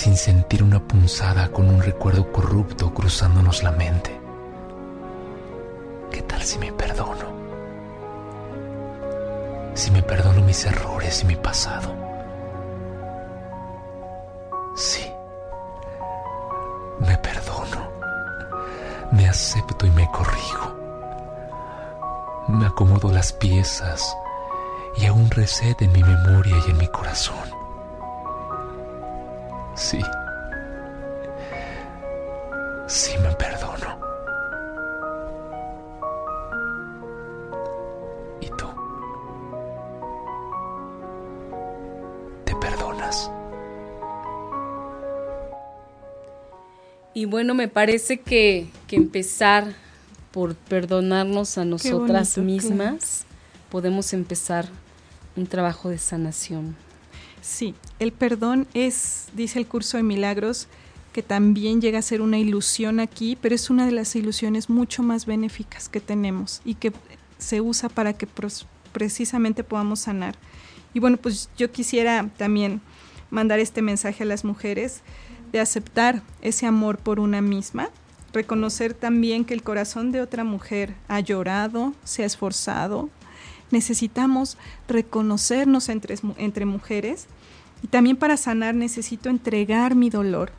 sin 0.00 0.16
sentir 0.16 0.62
una 0.62 0.80
punzada 0.80 1.50
con 1.50 1.68
un 1.68 1.82
recuerdo 1.82 2.32
corrupto 2.32 2.90
cruzándonos 2.94 3.62
la 3.62 3.70
mente. 3.70 4.18
¿Qué 6.10 6.22
tal 6.22 6.42
si 6.42 6.58
me 6.58 6.72
perdono? 6.72 7.26
Si 9.74 9.90
me 9.90 10.02
perdono 10.02 10.40
mis 10.40 10.64
errores 10.64 11.22
y 11.22 11.26
mi 11.26 11.36
pasado. 11.36 11.94
Sí, 14.74 15.06
me 17.00 17.18
perdono, 17.18 17.90
me 19.12 19.28
acepto 19.28 19.84
y 19.84 19.90
me 19.90 20.10
corrijo. 20.10 20.76
Me 22.48 22.64
acomodo 22.64 23.12
las 23.12 23.34
piezas 23.34 24.16
y 24.96 25.04
a 25.04 25.12
un 25.12 25.28
en 25.78 25.92
mi 25.92 26.02
memoria 26.02 26.56
y 26.66 26.70
en 26.70 26.78
mi 26.78 26.88
corazón 26.88 27.59
sí. 29.90 29.98
Sí 32.86 33.12
me 33.18 33.30
perdono. 33.34 33.98
¿Y 38.40 38.48
tú? 38.50 38.66
¿Te 42.44 42.54
perdonas? 42.56 43.30
Y 47.12 47.24
bueno, 47.24 47.54
me 47.54 47.66
parece 47.68 48.20
que, 48.20 48.68
que 48.86 48.96
empezar 48.96 49.74
por 50.30 50.54
perdonarnos 50.54 51.58
a 51.58 51.64
nosotras 51.64 52.38
mismas, 52.38 53.24
podemos 53.68 54.12
empezar 54.12 54.66
un 55.36 55.46
trabajo 55.46 55.88
de 55.88 55.98
sanación. 55.98 56.76
Sí, 57.40 57.74
el 57.98 58.12
perdón 58.12 58.66
es, 58.74 59.28
dice 59.34 59.58
el 59.58 59.66
curso 59.66 59.96
de 59.96 60.02
milagros, 60.02 60.68
que 61.12 61.22
también 61.22 61.80
llega 61.80 61.98
a 61.98 62.02
ser 62.02 62.22
una 62.22 62.38
ilusión 62.38 63.00
aquí, 63.00 63.36
pero 63.40 63.54
es 63.54 63.70
una 63.70 63.84
de 63.86 63.92
las 63.92 64.14
ilusiones 64.14 64.70
mucho 64.70 65.02
más 65.02 65.26
benéficas 65.26 65.88
que 65.88 66.00
tenemos 66.00 66.60
y 66.64 66.74
que 66.74 66.92
se 67.38 67.60
usa 67.60 67.88
para 67.88 68.12
que 68.12 68.28
precisamente 68.92 69.64
podamos 69.64 70.00
sanar. 70.00 70.36
Y 70.94 71.00
bueno, 71.00 71.16
pues 71.16 71.48
yo 71.56 71.70
quisiera 71.70 72.28
también 72.36 72.80
mandar 73.30 73.58
este 73.58 73.82
mensaje 73.82 74.22
a 74.22 74.26
las 74.26 74.44
mujeres 74.44 75.02
de 75.52 75.60
aceptar 75.60 76.22
ese 76.42 76.66
amor 76.66 76.98
por 76.98 77.18
una 77.18 77.40
misma, 77.40 77.90
reconocer 78.32 78.94
también 78.94 79.44
que 79.44 79.54
el 79.54 79.62
corazón 79.62 80.12
de 80.12 80.20
otra 80.20 80.44
mujer 80.44 80.94
ha 81.08 81.20
llorado, 81.20 81.92
se 82.04 82.22
ha 82.22 82.26
esforzado. 82.26 83.08
Necesitamos 83.70 84.58
reconocernos 84.88 85.88
entre, 85.88 86.66
mujeres 86.66 87.26
y 87.82 87.88
también 87.88 88.16
para 88.16 88.36
sanar 88.36 88.74
necesito 88.74 89.28
entregar 89.28 89.94
mi 89.94 90.10
dolor. 90.10 90.52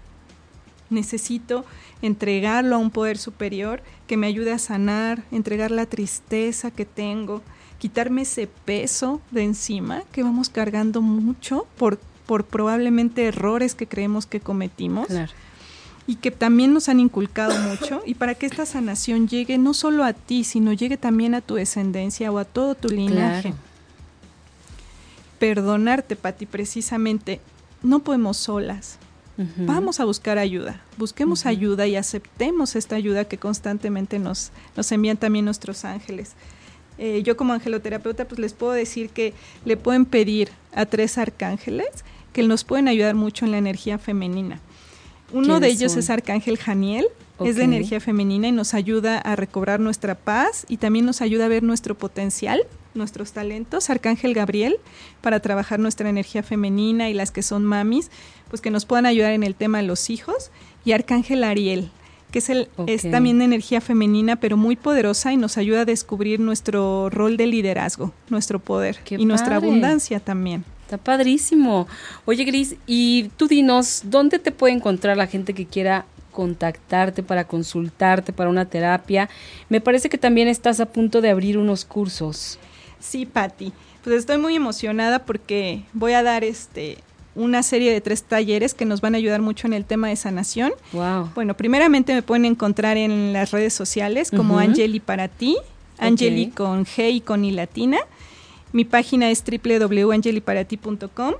Necesito 0.89 1.65
entregarlo 2.01 2.75
a 2.75 2.79
un 2.79 2.91
poder 2.91 3.17
superior 3.17 3.81
que 4.07 4.17
me 4.17 4.27
ayude 4.27 4.51
a 4.51 4.59
sanar, 4.59 5.23
entregar 5.31 5.71
la 5.71 5.85
tristeza 5.85 6.71
que 6.71 6.85
tengo, 6.85 7.41
quitarme 7.79 8.23
ese 8.23 8.47
peso 8.47 9.21
de 9.31 9.43
encima 9.43 10.03
que 10.11 10.23
vamos 10.23 10.49
cargando 10.49 11.01
mucho 11.01 11.67
por, 11.77 11.97
por 12.25 12.45
probablemente 12.45 13.25
errores 13.25 13.75
que 13.75 13.87
creemos 13.87 14.25
que 14.25 14.39
cometimos. 14.39 15.07
Claro 15.07 15.31
y 16.11 16.15
que 16.15 16.29
también 16.29 16.73
nos 16.73 16.89
han 16.89 16.99
inculcado 16.99 17.57
mucho 17.57 18.01
y 18.05 18.15
para 18.15 18.35
que 18.35 18.45
esta 18.45 18.65
sanación 18.65 19.29
llegue 19.29 19.57
no 19.57 19.73
solo 19.73 20.03
a 20.03 20.11
ti, 20.11 20.43
sino 20.43 20.73
llegue 20.73 20.97
también 20.97 21.33
a 21.35 21.39
tu 21.39 21.55
descendencia 21.55 22.29
o 22.33 22.37
a 22.37 22.43
todo 22.43 22.75
tu 22.75 22.89
linaje. 22.89 23.53
Perdonarte, 25.39 26.17
Pati, 26.17 26.45
precisamente, 26.45 27.39
no 27.81 27.99
podemos 27.99 28.35
solas. 28.35 28.97
Vamos 29.55 30.01
a 30.01 30.05
buscar 30.05 30.37
ayuda, 30.37 30.81
busquemos 30.97 31.45
ayuda 31.45 31.87
y 31.87 31.95
aceptemos 31.95 32.75
esta 32.75 32.97
ayuda 32.97 33.23
que 33.23 33.37
constantemente 33.37 34.19
nos, 34.19 34.51
nos 34.75 34.91
envían 34.91 35.15
también 35.15 35.45
nuestros 35.45 35.85
ángeles. 35.85 36.33
Eh, 36.97 37.23
yo 37.23 37.37
como 37.37 37.53
angeloterapeuta 37.53 38.25
pues 38.25 38.37
les 38.37 38.51
puedo 38.51 38.73
decir 38.73 39.11
que 39.11 39.33
le 39.63 39.77
pueden 39.77 40.05
pedir 40.05 40.49
a 40.73 40.85
tres 40.85 41.17
arcángeles 41.17 41.87
que 42.33 42.43
nos 42.43 42.65
pueden 42.65 42.89
ayudar 42.89 43.15
mucho 43.15 43.45
en 43.45 43.51
la 43.51 43.57
energía 43.59 43.97
femenina. 43.97 44.59
Uno 45.33 45.59
de 45.59 45.67
ellos 45.67 45.95
es 45.95 46.09
Arcángel 46.09 46.57
Janiel, 46.57 47.07
es 47.43 47.55
de 47.55 47.63
energía 47.63 47.99
femenina 47.99 48.47
y 48.47 48.51
nos 48.51 48.73
ayuda 48.73 49.17
a 49.17 49.35
recobrar 49.35 49.79
nuestra 49.79 50.15
paz 50.15 50.65
y 50.69 50.77
también 50.77 51.05
nos 51.05 51.21
ayuda 51.21 51.45
a 51.45 51.47
ver 51.47 51.63
nuestro 51.63 51.97
potencial, 51.97 52.61
nuestros 52.93 53.31
talentos. 53.31 53.89
Arcángel 53.89 54.33
Gabriel, 54.33 54.77
para 55.21 55.39
trabajar 55.39 55.79
nuestra 55.79 56.09
energía 56.09 56.43
femenina 56.43 57.09
y 57.09 57.13
las 57.13 57.31
que 57.31 57.41
son 57.41 57.65
mamis, 57.65 58.11
pues 58.49 58.61
que 58.61 58.71
nos 58.71 58.85
puedan 58.85 59.05
ayudar 59.05 59.31
en 59.31 59.43
el 59.43 59.55
tema 59.55 59.79
de 59.79 59.85
los 59.85 60.09
hijos. 60.09 60.51
Y 60.85 60.91
Arcángel 60.91 61.43
Ariel, 61.43 61.89
que 62.31 62.39
es, 62.39 62.49
el, 62.49 62.69
es 62.87 63.09
también 63.09 63.39
de 63.39 63.45
energía 63.45 63.81
femenina, 63.81 64.35
pero 64.35 64.57
muy 64.57 64.75
poderosa 64.75 65.33
y 65.33 65.37
nos 65.37 65.57
ayuda 65.57 65.81
a 65.81 65.85
descubrir 65.85 66.39
nuestro 66.39 67.09
rol 67.09 67.37
de 67.37 67.47
liderazgo, 67.47 68.13
nuestro 68.29 68.59
poder 68.59 68.99
y 69.09 69.25
nuestra 69.25 69.57
abundancia 69.57 70.19
también. 70.19 70.63
Está 70.91 71.01
padrísimo. 71.01 71.87
Oye, 72.25 72.43
Gris, 72.43 72.75
y 72.85 73.29
tú 73.37 73.47
dinos, 73.47 74.01
¿dónde 74.03 74.39
te 74.39 74.51
puede 74.51 74.73
encontrar 74.73 75.15
la 75.15 75.25
gente 75.25 75.53
que 75.53 75.65
quiera 75.65 76.03
contactarte 76.33 77.23
para 77.23 77.45
consultarte 77.45 78.33
para 78.33 78.49
una 78.49 78.65
terapia? 78.65 79.29
Me 79.69 79.79
parece 79.79 80.09
que 80.09 80.17
también 80.17 80.49
estás 80.49 80.81
a 80.81 80.85
punto 80.87 81.21
de 81.21 81.29
abrir 81.29 81.57
unos 81.57 81.85
cursos. 81.85 82.59
Sí, 82.99 83.25
Patti. 83.25 83.71
Pues 84.03 84.17
estoy 84.17 84.37
muy 84.37 84.53
emocionada 84.53 85.19
porque 85.19 85.83
voy 85.93 86.11
a 86.11 86.23
dar 86.23 86.43
este 86.43 86.97
una 87.35 87.63
serie 87.63 87.93
de 87.93 88.01
tres 88.01 88.23
talleres 88.23 88.73
que 88.73 88.83
nos 88.83 88.99
van 88.99 89.15
a 89.15 89.17
ayudar 89.17 89.41
mucho 89.41 89.67
en 89.67 89.71
el 89.71 89.85
tema 89.85 90.09
de 90.09 90.17
sanación. 90.17 90.73
Wow. 90.91 91.29
Bueno, 91.35 91.55
primeramente 91.55 92.13
me 92.13 92.21
pueden 92.21 92.43
encontrar 92.43 92.97
en 92.97 93.31
las 93.31 93.51
redes 93.51 93.73
sociales 93.73 94.29
como 94.29 94.59
Angeli 94.59 94.99
para 94.99 95.29
ti, 95.29 95.55
Angeli 95.97 96.47
con 96.49 96.83
G 96.85 97.13
y 97.13 97.21
con 97.21 97.45
I 97.45 97.51
latina. 97.51 97.99
Mi 98.73 98.85
página 98.85 99.29
es 99.29 99.43
www.angeliparati.com. 99.43 101.33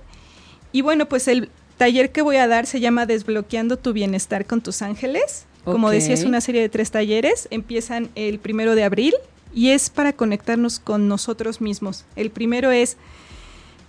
Y 0.72 0.82
bueno, 0.82 1.08
pues 1.08 1.28
el 1.28 1.50
taller 1.78 2.12
que 2.12 2.22
voy 2.22 2.38
a 2.38 2.48
dar 2.48 2.66
se 2.66 2.80
llama 2.80 3.06
Desbloqueando 3.06 3.78
tu 3.78 3.94
bienestar 3.94 4.46
con 4.46 4.62
tus 4.62 4.82
ángeles. 4.82 5.46
Como 5.64 5.92
decía, 5.92 6.14
es 6.14 6.24
una 6.24 6.42
serie 6.42 6.62
de 6.62 6.70
tres 6.70 6.92
talleres. 6.92 7.48
Empiezan 7.52 8.10
el 8.16 8.40
primero 8.40 8.76
de 8.76 8.84
abril 8.84 9.14
y 9.54 9.70
es 9.70 9.90
para 9.90 10.14
conectarnos 10.14 10.80
con 10.80 11.08
nosotros 11.08 11.62
mismos. 11.62 12.06
El 12.16 12.32
primero 12.32 12.72
es 12.72 12.98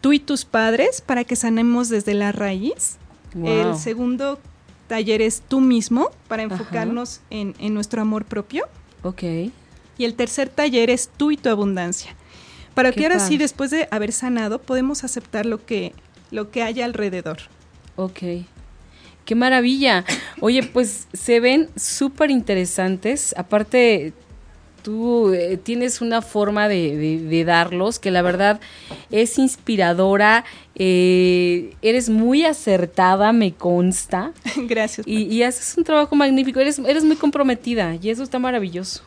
tú 0.00 0.12
y 0.12 0.18
tus 0.18 0.44
padres 0.44 1.00
para 1.00 1.24
que 1.24 1.36
sanemos 1.36 1.88
desde 1.88 2.14
la 2.14 2.32
raíz. 2.32 2.98
El 3.42 3.76
segundo 3.76 4.38
taller 4.88 5.22
es 5.22 5.40
tú 5.40 5.60
mismo 5.60 6.10
para 6.28 6.42
enfocarnos 6.42 7.22
en, 7.30 7.54
en, 7.58 7.72
nuestro 7.72 8.02
amor 8.02 8.26
propio. 8.26 8.66
Ok. 9.02 9.22
Y 9.96 10.04
el 10.04 10.14
tercer 10.14 10.50
taller 10.50 10.90
es 10.90 11.08
tú 11.16 11.30
y 11.30 11.38
tu 11.38 11.48
abundancia 11.48 12.14
para 12.74 12.92
que 12.92 13.04
ahora 13.04 13.18
sí, 13.18 13.36
después 13.36 13.70
de 13.70 13.88
haber 13.90 14.12
sanado, 14.12 14.60
podemos 14.60 15.04
aceptar 15.04 15.46
lo 15.46 15.64
que, 15.64 15.92
lo 16.30 16.50
que 16.50 16.62
haya 16.62 16.84
alrededor. 16.84 17.38
Ok. 17.96 18.20
Qué 19.24 19.34
maravilla. 19.34 20.04
Oye, 20.40 20.62
pues 20.62 21.06
se 21.12 21.40
ven 21.40 21.68
súper 21.76 22.30
interesantes. 22.30 23.34
Aparte, 23.36 24.12
tú 24.82 25.32
eh, 25.32 25.58
tienes 25.62 26.00
una 26.00 26.22
forma 26.22 26.68
de, 26.68 27.44
darlos 27.46 27.98
que 27.98 28.10
la 28.10 28.22
verdad 28.22 28.60
es 29.10 29.38
inspiradora. 29.38 30.44
Eh, 30.74 31.74
eres 31.82 32.08
muy 32.08 32.44
acertada, 32.44 33.32
me 33.32 33.52
consta. 33.52 34.32
Gracias. 34.56 35.06
Y, 35.06 35.24
y, 35.24 35.42
haces 35.42 35.76
un 35.76 35.84
trabajo 35.84 36.16
magnífico. 36.16 36.58
Eres, 36.60 36.78
eres 36.80 37.04
muy 37.04 37.16
comprometida 37.16 37.96
y 38.00 38.10
eso 38.10 38.22
está 38.22 38.38
maravilloso. 38.38 39.02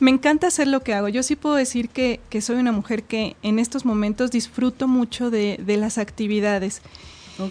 Me 0.00 0.10
encanta 0.10 0.46
hacer 0.46 0.68
lo 0.68 0.80
que 0.80 0.94
hago. 0.94 1.08
Yo 1.08 1.22
sí 1.22 1.34
puedo 1.34 1.56
decir 1.56 1.88
que, 1.88 2.20
soy 2.40 2.56
una 2.56 2.72
mujer 2.72 3.02
que 3.02 3.36
en 3.42 3.58
estos 3.58 3.84
momentos 3.84 4.30
disfruto 4.30 4.86
mucho 4.86 5.30
de, 5.30 5.58
las 5.66 5.98
actividades. 5.98 6.82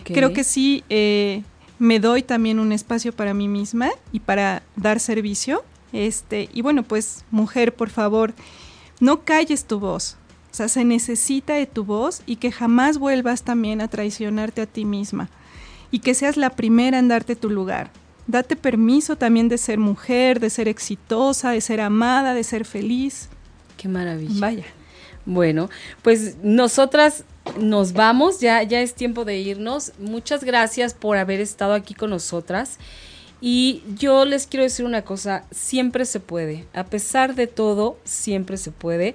Creo 0.04 0.34
que 0.34 0.44
sí 0.44 0.84
eh, 0.90 1.44
me 1.80 2.00
doy 2.00 2.24
también 2.24 2.60
un 2.60 2.72
espacio 2.72 3.14
para 3.14 3.34
mí 3.34 3.48
misma 3.48 3.90
y 4.12 4.22
para 4.22 4.64
dar 4.76 5.00
servicio. 5.00 5.64
Este, 5.92 6.50
y 6.54 6.62
bueno, 6.62 6.84
pues 6.84 7.26
mujer, 7.32 7.76
por 7.76 7.90
favor, 7.90 8.34
no 9.00 9.24
calles 9.24 9.66
tu 9.66 9.80
voz. 9.80 10.18
O 10.52 10.56
sea, 10.58 10.70
se 10.70 10.86
necesita 10.86 11.54
de 11.54 11.66
tu 11.66 11.84
voz 11.84 12.22
y 12.26 12.38
que 12.38 12.52
jamás 12.52 12.98
vuelvas 12.98 13.44
también 13.44 13.82
a 13.82 13.90
traicionarte 13.90 14.62
a 14.62 14.66
ti 14.66 14.86
misma. 14.86 15.30
Y 15.92 16.00
que 16.00 16.14
seas 16.14 16.38
la 16.38 16.52
primera 16.52 16.98
en 17.00 17.10
darte 17.10 17.36
tu 17.36 17.50
lugar 17.50 17.92
date 18.28 18.56
permiso 18.56 19.16
también 19.16 19.50
de 19.50 19.58
ser 19.58 19.80
mujer, 19.80 20.40
de 20.40 20.50
ser 20.50 20.68
exitosa, 20.68 21.52
de 21.52 21.62
ser 21.62 21.82
amada, 21.82 22.34
de 22.34 22.44
ser 22.44 22.66
feliz. 22.66 23.30
Qué 23.78 23.88
maravilla. 23.88 24.40
Vaya. 24.40 24.66
Bueno, 25.26 25.70
pues 26.04 26.38
nosotras 26.44 27.24
nos 27.60 27.94
vamos, 27.94 28.40
ya, 28.40 28.64
ya 28.64 28.82
es 28.82 28.94
tiempo 28.94 29.26
de 29.26 29.38
irnos. 29.40 29.94
Muchas 30.00 30.44
gracias 30.44 30.94
por 30.94 31.18
haber 31.18 31.42
estado 31.42 31.74
aquí 31.74 31.94
con 31.94 32.10
nosotras. 32.10 32.78
Y 33.40 33.84
yo 33.96 34.26
les 34.26 34.48
quiero 34.48 34.64
decir 34.64 34.86
una 34.86 35.04
cosa, 35.04 35.44
siempre 35.52 36.06
se 36.06 36.20
puede, 36.20 36.66
a 36.74 36.86
pesar 36.86 37.36
de 37.36 37.46
todo, 37.46 38.00
siempre 38.04 38.58
se 38.58 38.72
puede, 38.72 39.14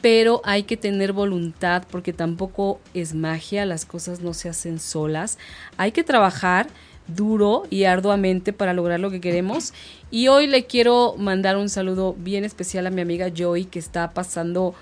pero 0.00 0.40
hay 0.44 0.64
que 0.64 0.76
tener 0.76 1.12
voluntad 1.12 1.84
porque 1.88 2.12
tampoco 2.12 2.80
es 2.94 3.14
magia, 3.14 3.64
las 3.64 3.84
cosas 3.84 4.20
no 4.20 4.34
se 4.34 4.48
hacen 4.48 4.80
solas, 4.80 5.38
hay 5.76 5.92
que 5.92 6.02
trabajar, 6.02 6.66
duro 7.08 7.64
y 7.70 7.84
arduamente 7.84 8.52
para 8.52 8.74
lograr 8.74 9.00
lo 9.00 9.10
que 9.10 9.20
queremos. 9.20 9.72
Y 10.10 10.28
hoy 10.28 10.46
le 10.46 10.66
quiero 10.66 11.14
mandar 11.18 11.56
un 11.56 11.68
saludo 11.68 12.14
bien 12.18 12.44
especial 12.44 12.86
a 12.86 12.90
mi 12.90 13.00
amiga 13.00 13.28
Joy 13.34 13.64
que 13.64 13.78
está 13.78 14.10
pasando 14.10 14.74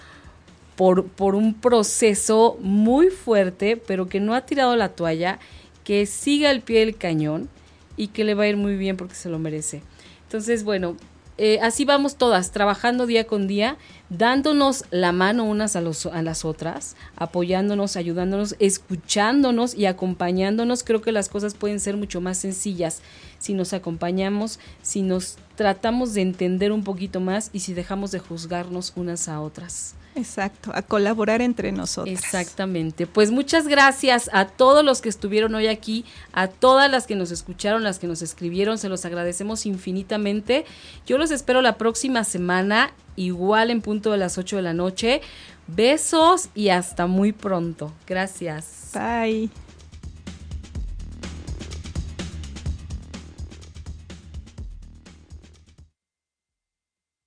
por, 0.76 1.06
por 1.06 1.34
un 1.34 1.54
proceso 1.54 2.58
muy 2.60 3.08
fuerte, 3.08 3.76
pero 3.76 4.08
que 4.08 4.20
no 4.20 4.34
ha 4.34 4.44
tirado 4.44 4.76
la 4.76 4.90
toalla, 4.90 5.38
que 5.84 6.06
siga 6.06 6.50
al 6.50 6.60
pie 6.60 6.80
del 6.80 6.96
cañón 6.96 7.48
y 7.96 8.08
que 8.08 8.24
le 8.24 8.34
va 8.34 8.44
a 8.44 8.48
ir 8.48 8.56
muy 8.56 8.76
bien 8.76 8.96
porque 8.96 9.14
se 9.14 9.28
lo 9.28 9.38
merece. 9.38 9.82
Entonces, 10.24 10.64
bueno, 10.64 10.96
eh, 11.38 11.58
así 11.60 11.84
vamos 11.84 12.16
todas, 12.16 12.50
trabajando 12.50 13.06
día 13.06 13.26
con 13.26 13.46
día, 13.46 13.76
dándonos 14.08 14.84
la 14.90 15.12
mano 15.12 15.44
unas 15.44 15.76
a, 15.76 15.80
los, 15.80 16.06
a 16.06 16.22
las 16.22 16.44
otras, 16.44 16.96
apoyándonos, 17.16 17.96
ayudándonos, 17.96 18.56
escuchándonos 18.58 19.74
y 19.74 19.86
acompañándonos. 19.86 20.82
Creo 20.82 21.02
que 21.02 21.12
las 21.12 21.28
cosas 21.28 21.54
pueden 21.54 21.80
ser 21.80 21.96
mucho 21.96 22.20
más 22.20 22.38
sencillas 22.38 23.02
si 23.38 23.52
nos 23.52 23.72
acompañamos, 23.72 24.58
si 24.82 25.02
nos 25.02 25.36
tratamos 25.56 26.14
de 26.14 26.22
entender 26.22 26.72
un 26.72 26.84
poquito 26.84 27.20
más 27.20 27.50
y 27.52 27.60
si 27.60 27.74
dejamos 27.74 28.10
de 28.12 28.18
juzgarnos 28.18 28.92
unas 28.96 29.28
a 29.28 29.40
otras. 29.40 29.94
Exacto, 30.16 30.70
a 30.74 30.82
colaborar 30.82 31.42
entre 31.42 31.72
nosotros. 31.72 32.12
Exactamente. 32.12 33.06
Pues 33.06 33.30
muchas 33.30 33.68
gracias 33.68 34.30
a 34.32 34.46
todos 34.46 34.84
los 34.84 35.02
que 35.02 35.10
estuvieron 35.10 35.54
hoy 35.54 35.66
aquí, 35.66 36.04
a 36.32 36.48
todas 36.48 36.90
las 36.90 37.06
que 37.06 37.14
nos 37.14 37.30
escucharon, 37.30 37.84
las 37.84 37.98
que 37.98 38.06
nos 38.06 38.22
escribieron, 38.22 38.78
se 38.78 38.88
los 38.88 39.04
agradecemos 39.04 39.66
infinitamente. 39.66 40.64
Yo 41.06 41.18
los 41.18 41.30
espero 41.30 41.60
la 41.60 41.76
próxima 41.76 42.24
semana, 42.24 42.92
igual 43.14 43.70
en 43.70 43.82
punto 43.82 44.10
de 44.10 44.18
las 44.18 44.38
8 44.38 44.56
de 44.56 44.62
la 44.62 44.72
noche. 44.72 45.20
Besos 45.66 46.48
y 46.54 46.70
hasta 46.70 47.06
muy 47.06 47.32
pronto. 47.32 47.92
Gracias. 48.06 48.92
Bye. 48.94 49.65